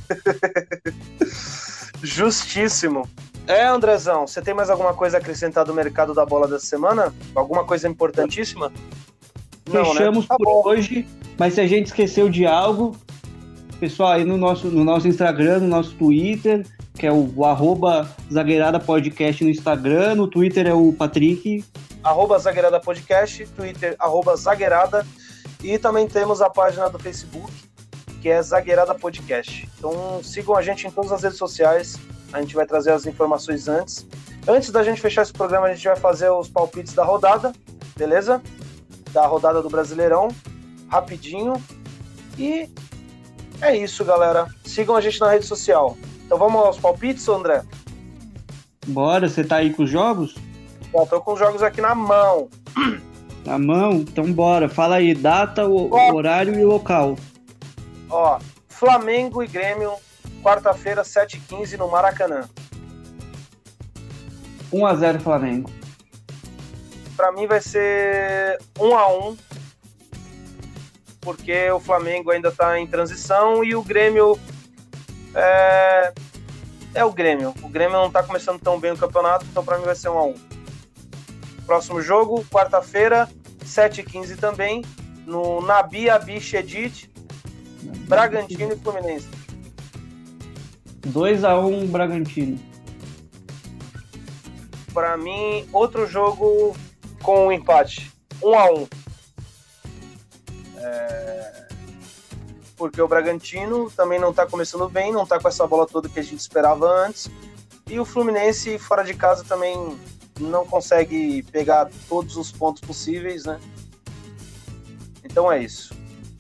Justíssimo. 2.05 3.03
É, 3.49 3.65
Andrezão, 3.65 4.27
você 4.27 4.43
tem 4.43 4.53
mais 4.53 4.69
alguma 4.69 4.93
coisa 4.93 5.17
a 5.17 5.21
acrescentar 5.21 5.65
do 5.65 5.73
mercado 5.73 6.13
da 6.13 6.27
bola 6.27 6.47
dessa 6.47 6.67
semana? 6.67 7.15
Alguma 7.35 7.65
coisa 7.65 7.89
importantíssima? 7.89 8.71
Não, 9.67 9.83
né? 9.83 9.89
Fechamos 9.93 10.25
né? 10.25 10.29
tá 10.29 10.37
por 10.37 10.45
bom. 10.45 10.69
hoje, 10.69 11.09
mas 11.39 11.55
se 11.55 11.61
a 11.63 11.67
gente 11.67 11.87
esqueceu 11.87 12.29
de 12.29 12.45
algo, 12.45 12.95
pessoal, 13.81 14.11
aí 14.11 14.25
no 14.25 14.37
nosso, 14.37 14.67
no 14.67 14.85
nosso 14.85 15.09
Instagram, 15.09 15.61
no 15.61 15.67
nosso 15.67 15.95
Twitter, 15.95 16.67
que 16.99 17.07
é 17.07 17.11
o, 17.11 17.33
o 17.35 17.47
arroba 17.47 18.07
Zagueirada 18.31 18.79
Podcast 18.79 19.43
no 19.43 19.49
Instagram, 19.49 20.17
no 20.17 20.29
Twitter 20.29 20.67
é 20.67 20.75
o 20.75 20.93
Patrick. 20.93 21.65
Arroba 22.05 22.39
Zagueirada 22.39 22.79
Podcast, 22.79 23.47
Twitter, 23.57 23.97
arroba 23.99 24.37
Zagueirada, 24.37 25.07
e 25.65 25.79
também 25.79 26.07
temos 26.07 26.43
a 26.43 26.51
página 26.51 26.91
do 26.91 26.99
Facebook, 26.99 27.51
que 28.21 28.29
é 28.29 28.43
Zagueirada 28.43 28.95
Podcast. 28.95 29.67
Então 29.79 30.21
sigam 30.23 30.55
a 30.55 30.61
gente 30.61 30.87
em 30.87 30.91
todas 30.91 31.13
as 31.13 31.23
redes 31.23 31.39
sociais, 31.39 31.99
a 32.33 32.41
gente 32.41 32.55
vai 32.55 32.67
trazer 32.67 32.93
as 32.93 33.07
informações 33.07 33.69
antes. 33.69 34.07
Antes 34.47 34.71
da 34.71 34.83
gente 34.83 35.01
fechar 35.01 35.23
esse 35.23 35.33
programa, 35.33 35.67
a 35.67 35.75
gente 35.75 35.87
vai 35.87 35.97
fazer 35.97 36.31
os 36.31 36.49
palpites 36.49 36.95
da 36.95 37.05
rodada, 37.05 37.53
beleza? 37.97 38.43
Da 39.13 39.27
rodada 39.27 39.63
do 39.63 39.69
Brasileirão, 39.69 40.29
rapidinho. 40.89 41.55
E 42.39 42.69
é 43.61 43.77
isso, 43.77 44.05
galera. 44.05 44.47
Sigam 44.65 44.97
a 44.97 45.01
gente 45.01 45.21
na 45.21 45.31
rede 45.31 45.47
social. 45.47 45.97
Então 46.25 46.39
vamos 46.39 46.63
aos 46.63 46.79
palpites, 46.79 47.29
André? 47.29 47.63
Bora, 48.87 49.29
você 49.29 49.45
tá 49.45 49.57
aí 49.57 49.73
com 49.73 49.83
os 49.83 49.91
jogos? 49.91 50.35
Já 50.93 51.07
tô 51.07 51.21
com 51.21 51.33
os 51.35 51.39
jogos 51.39 51.63
aqui 51.63 51.81
na 51.81 51.95
mão. 51.95 52.49
Na 53.45 53.59
mão? 53.59 53.93
Então 53.93 54.33
bora. 54.33 54.69
Fala 54.69 54.97
aí, 54.97 55.15
data, 55.15 55.67
o, 55.67 55.91
horário 56.15 56.55
e 56.59 56.65
local. 56.65 57.17
Ó, 58.09 58.39
Flamengo 58.69 59.43
e 59.43 59.47
Grêmio 59.47 59.93
quarta-feira, 60.49 61.03
7h15, 61.03 61.77
no 61.77 61.89
Maracanã. 61.89 62.49
1x0 64.73 65.21
Flamengo. 65.21 65.71
Para 67.15 67.33
mim 67.33 67.47
vai 67.47 67.61
ser 67.61 68.59
1x1, 68.79 69.37
porque 71.21 71.71
o 71.71 71.79
Flamengo 71.79 72.31
ainda 72.31 72.49
está 72.49 72.81
em 72.81 72.87
transição 72.87 73.63
e 73.63 73.77
o 73.77 73.83
Grêmio 73.83 74.39
é, 75.35 76.15
é 76.95 77.05
o 77.05 77.13
Grêmio. 77.13 77.53
O 77.63 77.69
Grêmio 77.69 77.99
não 77.99 78.07
está 78.07 78.23
começando 78.23 78.59
tão 78.59 78.81
bem 78.81 78.93
o 78.93 78.97
campeonato, 78.97 79.45
então 79.51 79.63
para 79.63 79.77
mim 79.77 79.85
vai 79.85 79.95
ser 79.95 80.09
1x1. 80.09 80.35
Próximo 81.67 82.01
jogo, 82.01 82.43
quarta-feira, 82.47 83.29
7h15 83.67 84.39
também, 84.39 84.83
no 85.27 85.61
Nabi 85.61 86.09
Abi 86.09 86.41
Shedid, 86.41 87.11
Bragantino 88.09 88.73
e 88.73 88.77
Fluminense. 88.79 89.38
2x1 91.03 91.89
Bragantino. 91.89 92.59
Para 94.93 95.17
mim, 95.17 95.69
outro 95.73 96.07
jogo 96.07 96.77
com 97.23 97.47
um 97.47 97.53
empate. 97.53 98.13
Um 98.43 98.55
a 98.59 98.73
um. 98.73 98.89
É... 100.77 101.69
Porque 102.77 103.01
o 103.01 103.09
Bragantino 103.09 103.91
também 103.91 104.19
não 104.19 104.31
está 104.31 104.47
começando 104.47 104.89
bem, 104.89 105.13
não 105.13 105.25
está 105.25 105.39
com 105.39 105.49
essa 105.49 105.67
bola 105.67 105.87
toda 105.87 106.09
que 106.09 106.19
a 106.19 106.23
gente 106.23 106.41
esperava 106.41 106.87
antes. 106.87 107.31
E 107.89 107.99
o 107.99 108.05
Fluminense, 108.05 108.79
fora 108.79 109.03
de 109.03 109.15
casa, 109.15 109.45
também 109.45 109.99
não 110.39 110.65
consegue 110.67 111.43
pegar 111.45 111.91
todos 112.09 112.37
os 112.37 112.53
pontos 112.53 112.81
possíveis, 112.81 113.45
né? 113.45 113.59
Então 115.25 115.51
é 115.51 115.63
isso. 115.63 115.95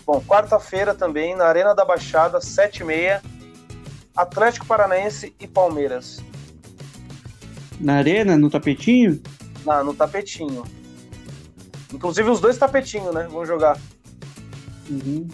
Bom, 0.04 0.20
quarta-feira 0.22 0.94
também, 0.94 1.34
na 1.34 1.44
Arena 1.44 1.74
da 1.74 1.84
Baixada, 1.84 2.38
7h30, 2.38 3.20
Atlético 4.18 4.66
Paranaense 4.66 5.32
e 5.38 5.46
Palmeiras. 5.46 6.18
Na 7.78 7.98
arena, 7.98 8.36
no 8.36 8.50
tapetinho? 8.50 9.22
Na, 9.64 9.84
no 9.84 9.94
tapetinho. 9.94 10.64
Inclusive 11.94 12.28
os 12.28 12.40
dois 12.40 12.58
tapetinhos, 12.58 13.14
né? 13.14 13.28
Vão 13.30 13.46
jogar. 13.46 13.78
Uhum. 14.90 15.28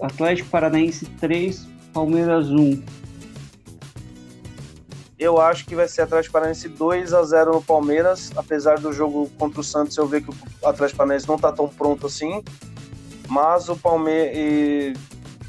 Atlético 0.00 0.48
Paranaense 0.48 1.04
3, 1.20 1.68
Palmeiras 1.92 2.48
1. 2.48 2.82
Eu 5.18 5.38
acho 5.38 5.66
que 5.66 5.74
vai 5.74 5.86
ser 5.86 6.00
Atlético 6.00 6.32
Paranaense 6.32 6.66
2 6.66 7.12
a 7.12 7.22
0 7.22 7.52
no 7.52 7.62
Palmeiras, 7.62 8.32
apesar 8.36 8.78
do 8.78 8.90
jogo 8.90 9.30
contra 9.38 9.60
o 9.60 9.64
Santos 9.64 9.98
eu 9.98 10.06
ver 10.06 10.22
que 10.22 10.30
o 10.30 10.66
Atlético 10.66 10.96
Paranaense 10.96 11.28
não 11.28 11.36
tá 11.36 11.52
tão 11.52 11.68
pronto 11.68 12.06
assim. 12.06 12.42
Mas 13.28 13.68
o 13.68 13.76
Palmeiras 13.76 14.98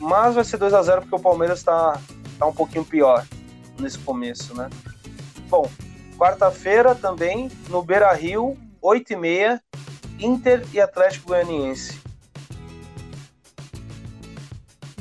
mas 0.01 0.35
vai 0.35 0.43
ser 0.43 0.57
2 0.57 0.73
a 0.73 0.81
0 0.81 1.01
porque 1.01 1.15
o 1.15 1.19
Palmeiras 1.19 1.59
está 1.59 1.99
tá 2.39 2.45
um 2.45 2.53
pouquinho 2.53 2.83
pior 2.83 3.25
nesse 3.79 3.99
começo, 3.99 4.55
né? 4.55 4.67
Bom, 5.47 5.69
quarta-feira 6.17 6.95
também 6.95 7.49
no 7.69 7.83
Beira 7.83 8.11
Rio, 8.13 8.57
8h30, 8.83 9.61
Inter 10.19 10.65
e 10.73 10.81
Atlético 10.81 11.29
Goianiense. 11.29 12.01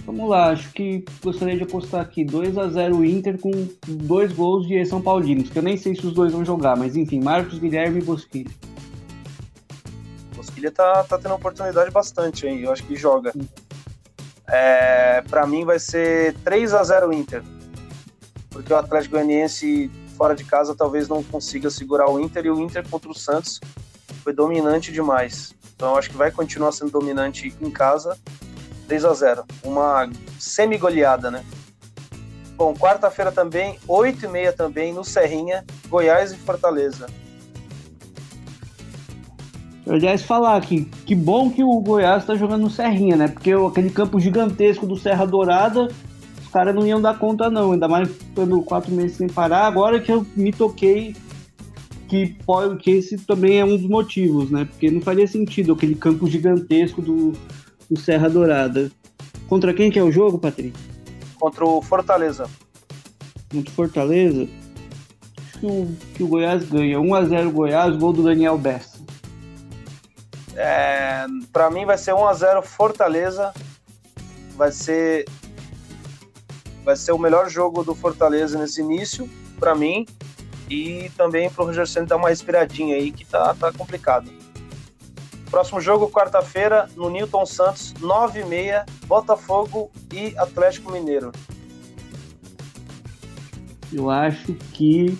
Vamos 0.04 0.28
lá, 0.28 0.50
acho 0.50 0.70
que 0.72 1.04
gostaria 1.22 1.56
de 1.56 1.62
apostar 1.62 2.00
aqui 2.00 2.24
2 2.24 2.58
a 2.58 2.68
0 2.68 3.04
Inter 3.04 3.38
com 3.38 3.50
dois 3.86 4.32
gols 4.32 4.66
de 4.66 4.84
São 4.84 5.00
Paulinos, 5.00 5.48
que 5.48 5.58
eu 5.58 5.62
nem 5.62 5.76
sei 5.76 5.94
se 5.94 6.06
os 6.06 6.12
dois 6.12 6.32
vão 6.32 6.44
jogar, 6.44 6.76
mas 6.76 6.96
enfim, 6.96 7.20
Marcos 7.20 7.58
Guilherme 7.58 8.00
e 8.00 8.04
Bosquilha. 8.04 8.50
Bosquilha 10.34 10.70
tá, 10.72 11.04
tá 11.04 11.16
tendo 11.16 11.34
oportunidade 11.34 11.90
bastante 11.90 12.46
aí, 12.46 12.64
eu 12.64 12.72
acho 12.72 12.82
que 12.84 12.96
joga. 12.96 13.32
É, 14.50 15.22
para 15.22 15.46
mim 15.46 15.64
vai 15.64 15.78
ser 15.78 16.34
3 16.44 16.74
a 16.74 16.82
0 16.82 17.12
Inter. 17.12 17.42
Porque 18.50 18.72
o 18.72 18.76
Atlético 18.76 19.14
Goianiense 19.14 19.90
fora 20.16 20.34
de 20.34 20.44
casa 20.44 20.74
talvez 20.74 21.08
não 21.08 21.22
consiga 21.22 21.70
segurar 21.70 22.10
o 22.10 22.20
Inter 22.20 22.46
e 22.46 22.50
o 22.50 22.60
Inter 22.60 22.86
contra 22.88 23.10
o 23.10 23.14
Santos 23.14 23.60
foi 24.22 24.32
dominante 24.32 24.92
demais. 24.92 25.54
Então 25.74 25.96
acho 25.96 26.10
que 26.10 26.16
vai 26.16 26.30
continuar 26.30 26.72
sendo 26.72 26.90
dominante 26.90 27.54
em 27.60 27.70
casa. 27.70 28.18
3 28.86 29.04
a 29.04 29.14
0 29.14 29.44
Uma 29.62 30.10
semi-goleada, 30.38 31.30
né? 31.30 31.44
Bom, 32.56 32.74
quarta-feira 32.74 33.32
também, 33.32 33.78
8 33.88 34.26
e 34.26 34.28
meia 34.28 34.52
também, 34.52 34.92
no 34.92 35.02
Serrinha, 35.02 35.64
Goiás 35.88 36.32
e 36.32 36.36
Fortaleza. 36.36 37.06
Aliás, 39.88 40.22
falar 40.22 40.60
que 40.60 40.84
que 41.06 41.14
bom 41.14 41.50
que 41.50 41.64
o 41.64 41.80
Goiás 41.80 42.22
está 42.22 42.34
jogando 42.34 42.62
no 42.62 42.70
Serrinha, 42.70 43.16
né? 43.16 43.28
Porque 43.28 43.52
aquele 43.52 43.90
campo 43.90 44.20
gigantesco 44.20 44.86
do 44.86 44.96
Serra 44.96 45.26
Dourada, 45.26 45.88
os 46.40 46.48
caras 46.48 46.74
não 46.74 46.86
iam 46.86 47.00
dar 47.00 47.18
conta, 47.18 47.50
não. 47.50 47.72
Ainda 47.72 47.88
mais 47.88 48.08
ficando 48.08 48.60
quatro 48.62 48.92
meses 48.92 49.16
sem 49.16 49.28
parar. 49.28 49.66
Agora 49.66 50.00
que 50.00 50.12
eu 50.12 50.26
me 50.36 50.52
toquei 50.52 51.14
que, 52.10 52.34
pode, 52.44 52.76
que 52.78 52.90
esse 52.90 53.16
também 53.18 53.60
é 53.60 53.64
um 53.64 53.76
dos 53.76 53.88
motivos, 53.88 54.50
né? 54.50 54.64
Porque 54.64 54.90
não 54.90 55.00
faria 55.00 55.28
sentido 55.28 55.72
aquele 55.72 55.94
campo 55.94 56.26
gigantesco 56.26 57.00
do, 57.00 57.32
do 57.88 57.98
Serra 57.98 58.28
Dourada. 58.28 58.90
Contra 59.48 59.72
quem 59.72 59.92
que 59.92 59.98
é 59.98 60.02
o 60.02 60.10
jogo, 60.10 60.36
Patrick? 60.36 60.76
Contra 61.38 61.64
o 61.64 61.80
Fortaleza. 61.80 62.50
Contra 63.48 63.70
o 63.70 63.74
Fortaleza? 63.74 64.48
Acho 65.38 65.60
que 65.60 65.66
o, 65.66 65.88
que 66.14 66.22
o 66.24 66.26
Goiás 66.26 66.68
ganha. 66.68 66.98
1x0 66.98 67.50
Goiás, 67.52 67.96
gol 67.96 68.12
do 68.12 68.24
Daniel 68.24 68.58
Bessa. 68.58 68.89
É, 70.62 71.24
para 71.50 71.70
mim 71.70 71.86
vai 71.86 71.96
ser 71.96 72.12
1 72.12 72.26
a 72.26 72.34
0 72.34 72.62
Fortaleza. 72.62 73.52
Vai 74.56 74.70
ser 74.70 75.24
vai 76.84 76.96
ser 76.96 77.12
o 77.12 77.18
melhor 77.18 77.48
jogo 77.48 77.82
do 77.82 77.94
Fortaleza 77.94 78.58
nesse 78.58 78.80
início 78.80 79.28
para 79.58 79.74
mim 79.74 80.06
e 80.68 81.10
também 81.16 81.50
para 81.50 81.62
o 81.62 81.66
Roger 81.66 81.86
Ceni 81.86 82.06
dar 82.06 82.16
uma 82.16 82.28
respiradinha 82.28 82.96
aí 82.96 83.10
que 83.10 83.24
tá 83.24 83.54
tá 83.54 83.72
complicado. 83.72 84.30
Próximo 85.50 85.80
jogo 85.80 86.10
quarta-feira 86.10 86.88
no 86.94 87.08
Newton 87.08 87.46
Santos, 87.46 87.94
9h30, 87.94 88.84
Botafogo 89.06 89.90
e 90.12 90.36
Atlético 90.38 90.92
Mineiro. 90.92 91.32
Eu 93.92 94.08
acho 94.10 94.54
que 94.72 95.18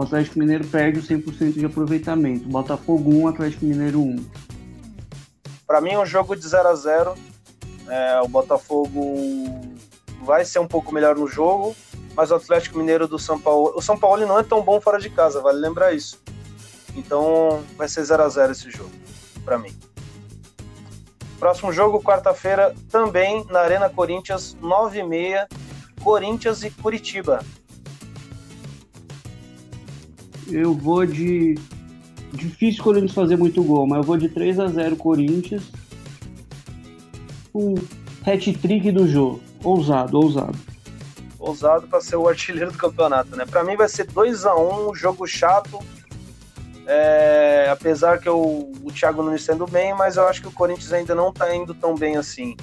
o 0.00 0.02
Atlético 0.02 0.38
Mineiro 0.38 0.66
perde 0.66 0.98
o 0.98 1.02
100% 1.02 1.58
de 1.58 1.66
aproveitamento. 1.66 2.48
Botafogo 2.48 3.14
1, 3.16 3.28
Atlético 3.28 3.66
Mineiro 3.66 4.00
1. 4.00 4.24
Para 5.66 5.82
mim 5.82 5.90
é 5.90 5.98
um 5.98 6.06
jogo 6.06 6.34
de 6.34 6.48
0 6.48 6.68
a 6.68 6.74
0 6.74 7.14
é, 7.86 8.20
O 8.22 8.28
Botafogo 8.28 9.60
vai 10.22 10.42
ser 10.46 10.58
um 10.58 10.66
pouco 10.66 10.94
melhor 10.94 11.16
no 11.16 11.28
jogo, 11.28 11.76
mas 12.16 12.30
o 12.30 12.34
Atlético 12.36 12.78
Mineiro 12.78 13.06
do 13.06 13.18
São 13.18 13.38
Paulo. 13.38 13.74
O 13.76 13.82
São 13.82 13.98
Paulo 13.98 14.26
não 14.26 14.38
é 14.38 14.42
tão 14.42 14.62
bom 14.62 14.80
fora 14.80 14.98
de 14.98 15.10
casa, 15.10 15.42
vale 15.42 15.58
lembrar 15.58 15.92
isso. 15.92 16.18
Então 16.96 17.62
vai 17.76 17.86
ser 17.86 18.02
0 18.02 18.22
a 18.22 18.28
0 18.30 18.52
esse 18.52 18.70
jogo, 18.70 18.90
para 19.44 19.58
mim. 19.58 19.78
Próximo 21.38 21.74
jogo, 21.74 22.02
quarta-feira, 22.02 22.74
também 22.90 23.44
na 23.50 23.60
Arena 23.60 23.90
Corinthians, 23.90 24.56
9h30, 24.62 25.46
Corinthians 26.02 26.62
e 26.62 26.70
Curitiba 26.70 27.44
eu 30.52 30.74
vou 30.74 31.04
de. 31.06 31.56
Difícil 32.32 32.80
o 32.80 32.84
Corinthians 32.84 33.12
fazer 33.12 33.36
muito 33.36 33.62
gol, 33.62 33.86
mas 33.88 33.98
eu 33.98 34.04
vou 34.04 34.16
de 34.16 34.28
3 34.28 34.60
a 34.60 34.68
0 34.68 34.96
Corinthians. 34.96 35.64
Um 37.52 37.74
hat-trick 38.24 38.92
do 38.92 39.08
jogo. 39.08 39.40
Ousado, 39.64 40.16
ousado. 40.16 40.56
Ousado 41.38 41.88
para 41.88 42.00
ser 42.00 42.16
o 42.16 42.28
artilheiro 42.28 42.70
do 42.70 42.78
campeonato, 42.78 43.34
né? 43.34 43.44
Para 43.44 43.64
mim 43.64 43.76
vai 43.76 43.88
ser 43.88 44.06
2 44.06 44.46
a 44.46 44.54
1 44.54 44.90
um 44.90 44.94
jogo 44.94 45.26
chato. 45.26 45.80
É, 46.86 47.68
apesar 47.70 48.18
que 48.18 48.28
eu, 48.28 48.72
o 48.82 48.92
Thiago 48.92 49.22
não 49.22 49.34
está 49.34 49.54
indo 49.54 49.66
bem, 49.66 49.94
mas 49.94 50.16
eu 50.16 50.26
acho 50.28 50.40
que 50.40 50.48
o 50.48 50.52
Corinthians 50.52 50.92
ainda 50.92 51.14
não 51.14 51.30
está 51.30 51.54
indo 51.54 51.74
tão 51.74 51.96
bem 51.96 52.16
assim. 52.16 52.56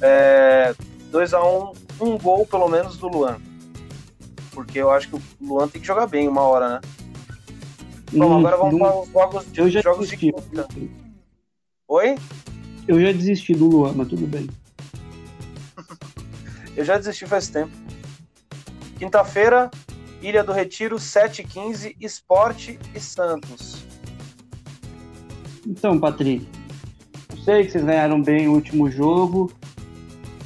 É, 0.00 0.74
2 1.10 1.34
a 1.34 1.42
1 1.42 1.58
um, 1.58 1.72
um 2.00 2.18
gol 2.18 2.46
pelo 2.46 2.68
menos 2.68 2.96
do 2.96 3.08
Luan. 3.08 3.38
Porque 4.52 4.78
eu 4.78 4.90
acho 4.90 5.08
que 5.08 5.16
o 5.16 5.22
Luan 5.40 5.68
tem 5.68 5.80
que 5.80 5.86
jogar 5.86 6.06
bem 6.06 6.28
uma 6.28 6.42
hora, 6.42 6.68
né? 6.68 6.80
Bom, 8.12 8.38
agora 8.38 8.56
vamos 8.58 8.78
para 8.78 8.98
os 8.98 9.08
jogos, 9.10 9.46
eu 9.56 9.70
já 9.70 9.80
jogos 9.80 10.10
desisti. 10.10 10.26
de 10.26 10.32
quinta. 10.32 10.68
Oi? 11.88 12.16
Eu 12.86 13.00
já 13.00 13.12
desisti 13.12 13.54
do 13.54 13.66
Luan, 13.66 13.92
mas 13.96 14.08
tudo 14.08 14.26
bem. 14.26 14.48
eu 16.76 16.84
já 16.84 16.98
desisti 16.98 17.26
faz 17.26 17.48
tempo. 17.48 17.72
Quinta-feira, 18.98 19.70
Ilha 20.20 20.44
do 20.44 20.52
Retiro, 20.52 20.96
7h15, 20.96 21.96
Esporte 22.00 22.78
e 22.94 23.00
Santos. 23.00 23.84
Então, 25.66 25.98
Patrick, 25.98 26.46
eu 27.30 27.36
sei 27.38 27.64
que 27.64 27.72
vocês 27.72 27.84
ganharam 27.84 28.20
bem 28.20 28.46
o 28.46 28.52
último 28.52 28.90
jogo, 28.90 29.50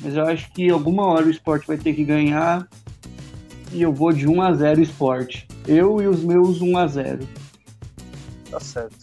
mas 0.02 0.14
eu 0.14 0.24
acho 0.24 0.52
que 0.52 0.70
alguma 0.70 1.06
hora 1.06 1.26
o 1.26 1.30
esporte 1.30 1.66
vai 1.66 1.76
ter 1.76 1.94
que 1.94 2.04
ganhar 2.04 2.68
e 3.72 3.82
eu 3.82 3.92
vou 3.92 4.12
de 4.12 4.28
1 4.28 4.40
a 4.40 4.52
0 4.52 4.80
esporte. 4.80 5.48
Eu 5.66 6.00
e 6.00 6.06
os 6.06 6.22
meus 6.22 6.60
1 6.60 6.78
a 6.78 6.86
0 6.86 7.45
tá 8.56 8.60
certo. 8.60 8.96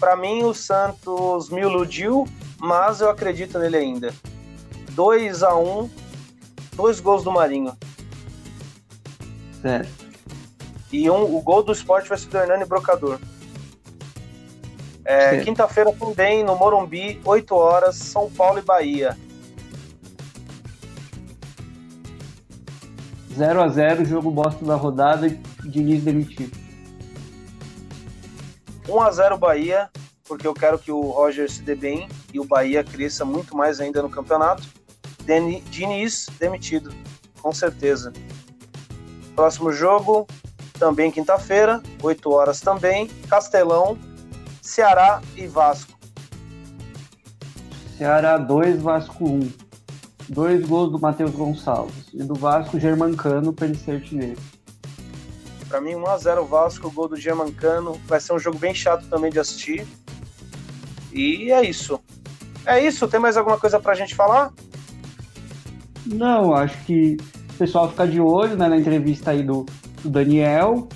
Para 0.00 0.16
mim, 0.16 0.42
o 0.42 0.52
Santos 0.52 1.48
me 1.50 1.60
iludiu, 1.60 2.26
mas 2.58 3.00
eu 3.00 3.08
acredito 3.08 3.58
nele 3.58 3.76
ainda. 3.76 4.12
2 4.90 5.42
a 5.42 5.54
1 5.54 5.80
um, 5.80 5.90
dois 6.74 7.00
gols 7.00 7.22
do 7.22 7.30
Marinho. 7.30 7.76
Certo. 9.62 10.06
E 10.92 11.08
um, 11.08 11.36
o 11.36 11.40
gol 11.40 11.62
do 11.62 11.72
esporte 11.72 12.08
vai 12.08 12.18
ser 12.18 12.28
do 12.28 12.38
Hernani 12.38 12.64
Brocador. 12.64 13.20
É, 15.04 15.40
Quinta-feira 15.44 15.92
também, 15.92 16.42
no 16.42 16.56
Morumbi, 16.56 17.20
8 17.24 17.54
horas, 17.54 17.96
São 17.96 18.28
Paulo 18.30 18.58
e 18.58 18.62
Bahia. 18.62 19.16
0 23.32 23.62
a 23.62 23.68
0 23.68 24.04
jogo 24.04 24.30
bosta 24.30 24.64
da 24.64 24.74
rodada 24.74 25.28
e 25.28 25.38
Diniz 25.64 26.02
demitido. 26.02 26.65
1 28.88 29.00
a 29.00 29.10
0 29.10 29.38
Bahia, 29.38 29.90
porque 30.24 30.46
eu 30.46 30.54
quero 30.54 30.78
que 30.78 30.90
o 30.90 31.00
Roger 31.00 31.50
se 31.50 31.62
dê 31.62 31.74
bem 31.74 32.08
e 32.32 32.40
o 32.40 32.44
Bahia 32.44 32.82
cresça 32.82 33.24
muito 33.24 33.56
mais 33.56 33.80
ainda 33.80 34.02
no 34.02 34.10
campeonato. 34.10 34.62
Diniz 35.70 36.28
demitido, 36.38 36.94
com 37.40 37.52
certeza. 37.52 38.12
Próximo 39.34 39.72
jogo, 39.72 40.26
também 40.78 41.10
quinta-feira, 41.10 41.82
8 42.02 42.30
horas 42.30 42.60
também, 42.60 43.08
Castelão, 43.28 43.98
Ceará 44.62 45.20
e 45.36 45.46
Vasco. 45.46 45.96
Ceará 47.96 48.36
2, 48.38 48.82
Vasco 48.82 49.24
1. 49.24 49.66
Dois 50.28 50.66
gols 50.66 50.90
do 50.90 50.98
Matheus 50.98 51.30
Gonçalves. 51.30 52.08
E 52.12 52.22
do 52.22 52.34
Vasco, 52.34 52.80
Germancano, 52.80 53.52
para 53.52 53.66
ele 53.66 53.78
ser. 53.78 54.36
Para 55.68 55.80
mim, 55.80 55.92
1x0 55.92 56.46
Vasco, 56.46 56.90
gol 56.90 57.08
do 57.08 57.16
Germancano. 57.16 58.00
Vai 58.06 58.20
ser 58.20 58.32
um 58.32 58.38
jogo 58.38 58.58
bem 58.58 58.74
chato 58.74 59.06
também 59.08 59.30
de 59.30 59.38
assistir. 59.38 59.86
E 61.12 61.50
é 61.50 61.64
isso. 61.64 62.00
É 62.64 62.84
isso. 62.84 63.08
Tem 63.08 63.18
mais 63.18 63.36
alguma 63.36 63.58
coisa 63.58 63.80
pra 63.80 63.94
gente 63.94 64.14
falar? 64.14 64.52
Não, 66.06 66.54
acho 66.54 66.76
que 66.84 67.16
o 67.54 67.58
pessoal 67.58 67.90
fica 67.90 68.06
de 68.06 68.20
olho 68.20 68.56
né, 68.56 68.68
na 68.68 68.76
entrevista 68.76 69.32
aí 69.32 69.42
do, 69.42 69.66
do 70.02 70.10
Daniel. 70.10 70.88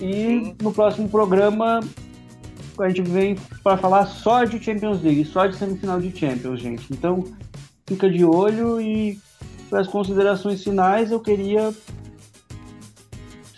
E 0.00 0.12
Sim. 0.12 0.56
no 0.60 0.72
próximo 0.72 1.08
programa 1.08 1.80
a 2.78 2.88
gente 2.88 3.02
vem 3.02 3.36
para 3.62 3.76
falar 3.76 4.06
só 4.06 4.44
de 4.44 4.62
Champions 4.62 5.02
League, 5.02 5.24
só 5.24 5.46
de 5.46 5.56
semifinal 5.56 6.00
de 6.00 6.16
Champions, 6.16 6.60
gente. 6.60 6.86
Então, 6.90 7.24
fica 7.86 8.08
de 8.08 8.24
olho 8.24 8.80
e 8.80 9.18
para 9.68 9.80
as 9.80 9.88
considerações 9.88 10.62
finais 10.62 11.10
eu 11.10 11.20
queria. 11.20 11.72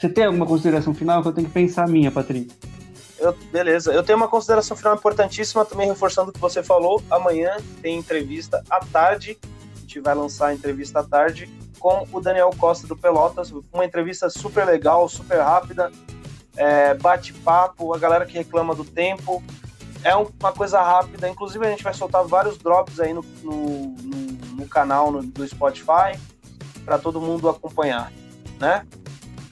Você 0.02 0.08
tem 0.08 0.24
alguma 0.24 0.44
consideração 0.44 0.92
final 0.92 1.22
que 1.22 1.28
eu 1.28 1.32
tenho 1.32 1.46
que 1.46 1.54
pensar 1.54 1.86
minha, 1.86 2.10
Patrick? 2.10 2.52
Eu, 3.20 3.32
beleza, 3.52 3.92
eu 3.92 4.02
tenho 4.02 4.16
uma 4.16 4.26
consideração 4.26 4.76
final 4.76 4.96
importantíssima, 4.96 5.64
também 5.64 5.86
reforçando 5.86 6.30
o 6.30 6.32
que 6.32 6.40
você 6.40 6.60
falou. 6.60 7.00
Amanhã 7.08 7.56
tem 7.80 8.00
entrevista 8.00 8.64
à 8.68 8.80
tarde, 8.80 9.38
a 9.76 9.78
gente 9.78 10.00
vai 10.00 10.12
lançar 10.12 10.48
a 10.48 10.54
entrevista 10.54 10.98
à 10.98 11.04
tarde 11.04 11.48
com 11.78 12.04
o 12.10 12.20
Daniel 12.20 12.50
Costa 12.58 12.84
do 12.84 12.96
Pelotas, 12.96 13.52
uma 13.72 13.84
entrevista 13.84 14.28
super 14.28 14.66
legal, 14.66 15.08
super 15.08 15.38
rápida, 15.38 15.92
é, 16.56 16.94
bate-papo, 16.94 17.94
a 17.94 17.98
galera 17.98 18.26
que 18.26 18.36
reclama 18.36 18.74
do 18.74 18.84
tempo. 18.84 19.40
É 20.02 20.16
uma 20.16 20.52
coisa 20.52 20.82
rápida, 20.82 21.28
inclusive 21.28 21.64
a 21.64 21.70
gente 21.70 21.84
vai 21.84 21.94
soltar 21.94 22.24
vários 22.24 22.58
drops 22.58 22.98
aí 22.98 23.14
no, 23.14 23.24
no, 23.44 23.52
no, 24.02 24.16
no 24.56 24.66
canal 24.66 25.12
no, 25.12 25.22
do 25.22 25.46
Spotify 25.46 26.18
para 26.84 26.98
todo 26.98 27.20
mundo 27.20 27.48
acompanhar, 27.48 28.12
né? 28.58 28.84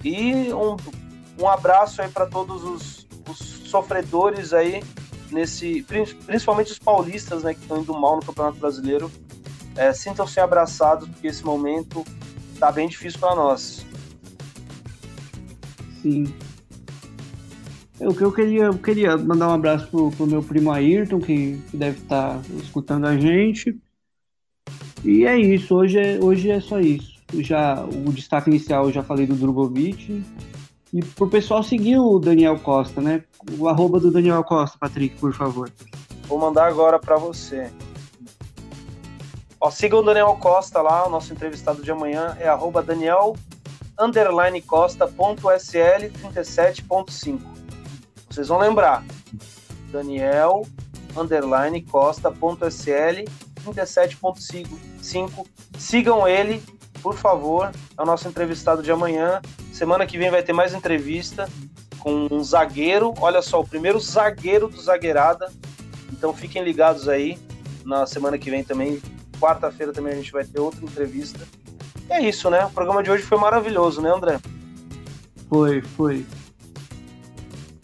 E 0.04 0.52
um, 0.52 0.76
um 1.38 1.48
abraço 1.48 2.00
aí 2.02 2.08
para 2.08 2.26
todos 2.26 2.62
os, 2.64 3.06
os, 3.28 3.38
sofredores 3.68 4.52
aí 4.52 4.82
nesse, 5.30 5.82
principalmente 6.26 6.72
os 6.72 6.78
paulistas, 6.78 7.44
né, 7.44 7.54
que 7.54 7.60
estão 7.60 7.80
indo 7.80 7.92
mal 7.94 8.16
no 8.16 8.22
Campeonato 8.22 8.58
Brasileiro. 8.58 9.10
É, 9.76 9.92
Sintam-se 9.92 10.40
abraçados 10.40 11.08
porque 11.08 11.28
esse 11.28 11.44
momento 11.44 12.04
tá 12.58 12.72
bem 12.72 12.88
difícil 12.88 13.20
para 13.20 13.36
nós. 13.36 13.86
Sim, 16.02 16.24
o 18.00 18.14
que 18.14 18.22
eu 18.22 18.32
queria, 18.32 18.64
eu 18.64 18.78
queria 18.78 19.16
mandar 19.18 19.48
um 19.48 19.52
abraço 19.52 19.86
pro, 19.88 20.10
pro 20.10 20.26
meu 20.26 20.42
primo 20.42 20.72
Ayrton, 20.72 21.20
que, 21.20 21.60
que 21.70 21.76
deve 21.76 21.98
estar 21.98 22.38
tá 22.38 22.42
escutando 22.62 23.06
a 23.06 23.16
gente. 23.16 23.78
E 25.04 25.26
é 25.26 25.38
isso, 25.38 25.74
hoje 25.74 25.98
é, 25.98 26.18
hoje 26.18 26.50
é 26.50 26.60
só 26.60 26.80
isso. 26.80 27.09
Já, 27.34 27.84
o 27.84 28.12
destaque 28.12 28.50
inicial 28.50 28.86
eu 28.86 28.92
já 28.92 29.02
falei 29.02 29.26
do 29.26 29.34
Drogovic. 29.34 30.24
E 30.92 31.04
pro 31.04 31.28
pessoal 31.28 31.62
seguir 31.62 31.98
o 31.98 32.18
Daniel 32.18 32.58
Costa, 32.58 33.00
né? 33.00 33.22
O 33.58 33.68
arroba 33.68 34.00
do 34.00 34.10
Daniel 34.10 34.42
Costa, 34.42 34.76
Patrick, 34.78 35.16
por 35.16 35.32
favor. 35.32 35.70
Vou 36.26 36.38
mandar 36.38 36.66
agora 36.66 36.98
para 36.98 37.16
você. 37.16 37.70
Ó, 39.60 39.70
siga 39.70 39.96
o 39.96 40.02
Daniel 40.02 40.36
Costa 40.40 40.82
lá, 40.82 41.06
o 41.06 41.10
nosso 41.10 41.32
entrevistado 41.32 41.82
de 41.82 41.90
amanhã 41.90 42.36
é 42.40 42.48
arroba 42.48 42.82
Daniel 42.82 43.36
underline 44.00 44.60
costa.sl37.5. 44.62 47.40
Vocês 48.28 48.48
vão 48.48 48.58
lembrar. 48.58 49.04
Daniel 49.92 50.66
underline 51.16 51.82
costa.sl 51.82 53.24
37.5. 53.64 55.46
Sigam 55.78 56.26
ele, 56.26 56.60
por 57.02 57.16
favor. 57.16 57.70
É 57.96 58.02
o 58.02 58.04
nosso 58.04 58.28
entrevistado 58.28 58.82
de 58.82 58.90
amanhã. 58.90 59.40
Semana 59.72 60.06
que 60.06 60.18
vem 60.18 60.30
vai 60.30 60.42
ter 60.42 60.52
mais 60.52 60.74
entrevista 60.74 61.48
com 61.98 62.28
um 62.30 62.42
zagueiro. 62.42 63.14
Olha 63.20 63.42
só, 63.42 63.60
o 63.60 63.66
primeiro 63.66 64.00
zagueiro 64.00 64.68
do 64.68 64.80
Zagueirada. 64.80 65.52
Então 66.12 66.34
fiquem 66.34 66.62
ligados 66.62 67.08
aí. 67.08 67.38
Na 67.84 68.06
semana 68.06 68.38
que 68.38 68.50
vem 68.50 68.62
também, 68.62 69.00
quarta-feira 69.40 69.92
também 69.92 70.12
a 70.12 70.16
gente 70.16 70.32
vai 70.32 70.44
ter 70.44 70.60
outra 70.60 70.84
entrevista. 70.84 71.40
E 72.08 72.12
é 72.12 72.28
isso, 72.28 72.50
né? 72.50 72.66
O 72.66 72.70
programa 72.70 73.02
de 73.02 73.10
hoje 73.10 73.22
foi 73.22 73.38
maravilhoso, 73.38 74.02
né, 74.02 74.10
André? 74.10 74.40
Foi, 75.48 75.80
foi. 75.80 76.26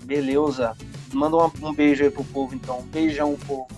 Beleza. 0.04 0.76
Manda 1.12 1.36
um, 1.36 1.50
um 1.62 1.74
beijo 1.74 2.04
aí 2.04 2.10
pro 2.10 2.24
povo, 2.24 2.54
então. 2.54 2.82
Beijão, 2.92 3.36
povo. 3.46 3.68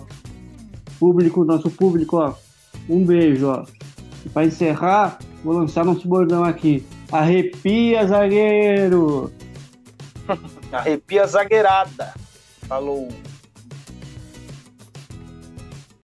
Público, 0.99 1.45
nosso 1.45 1.69
público, 1.71 2.17
ó. 2.17 2.33
Um 2.89 3.05
beijo, 3.05 3.47
ó. 3.47 3.63
E 4.25 4.29
pra 4.29 4.45
encerrar, 4.45 5.19
vou 5.43 5.53
lançar 5.53 5.85
nosso 5.85 6.07
bordão 6.07 6.43
aqui. 6.43 6.85
Arrepia, 7.11 8.05
zagueiro! 8.05 9.31
Arrepia, 10.71 11.25
zagueirada. 11.25 12.13
Falou. 12.67 13.09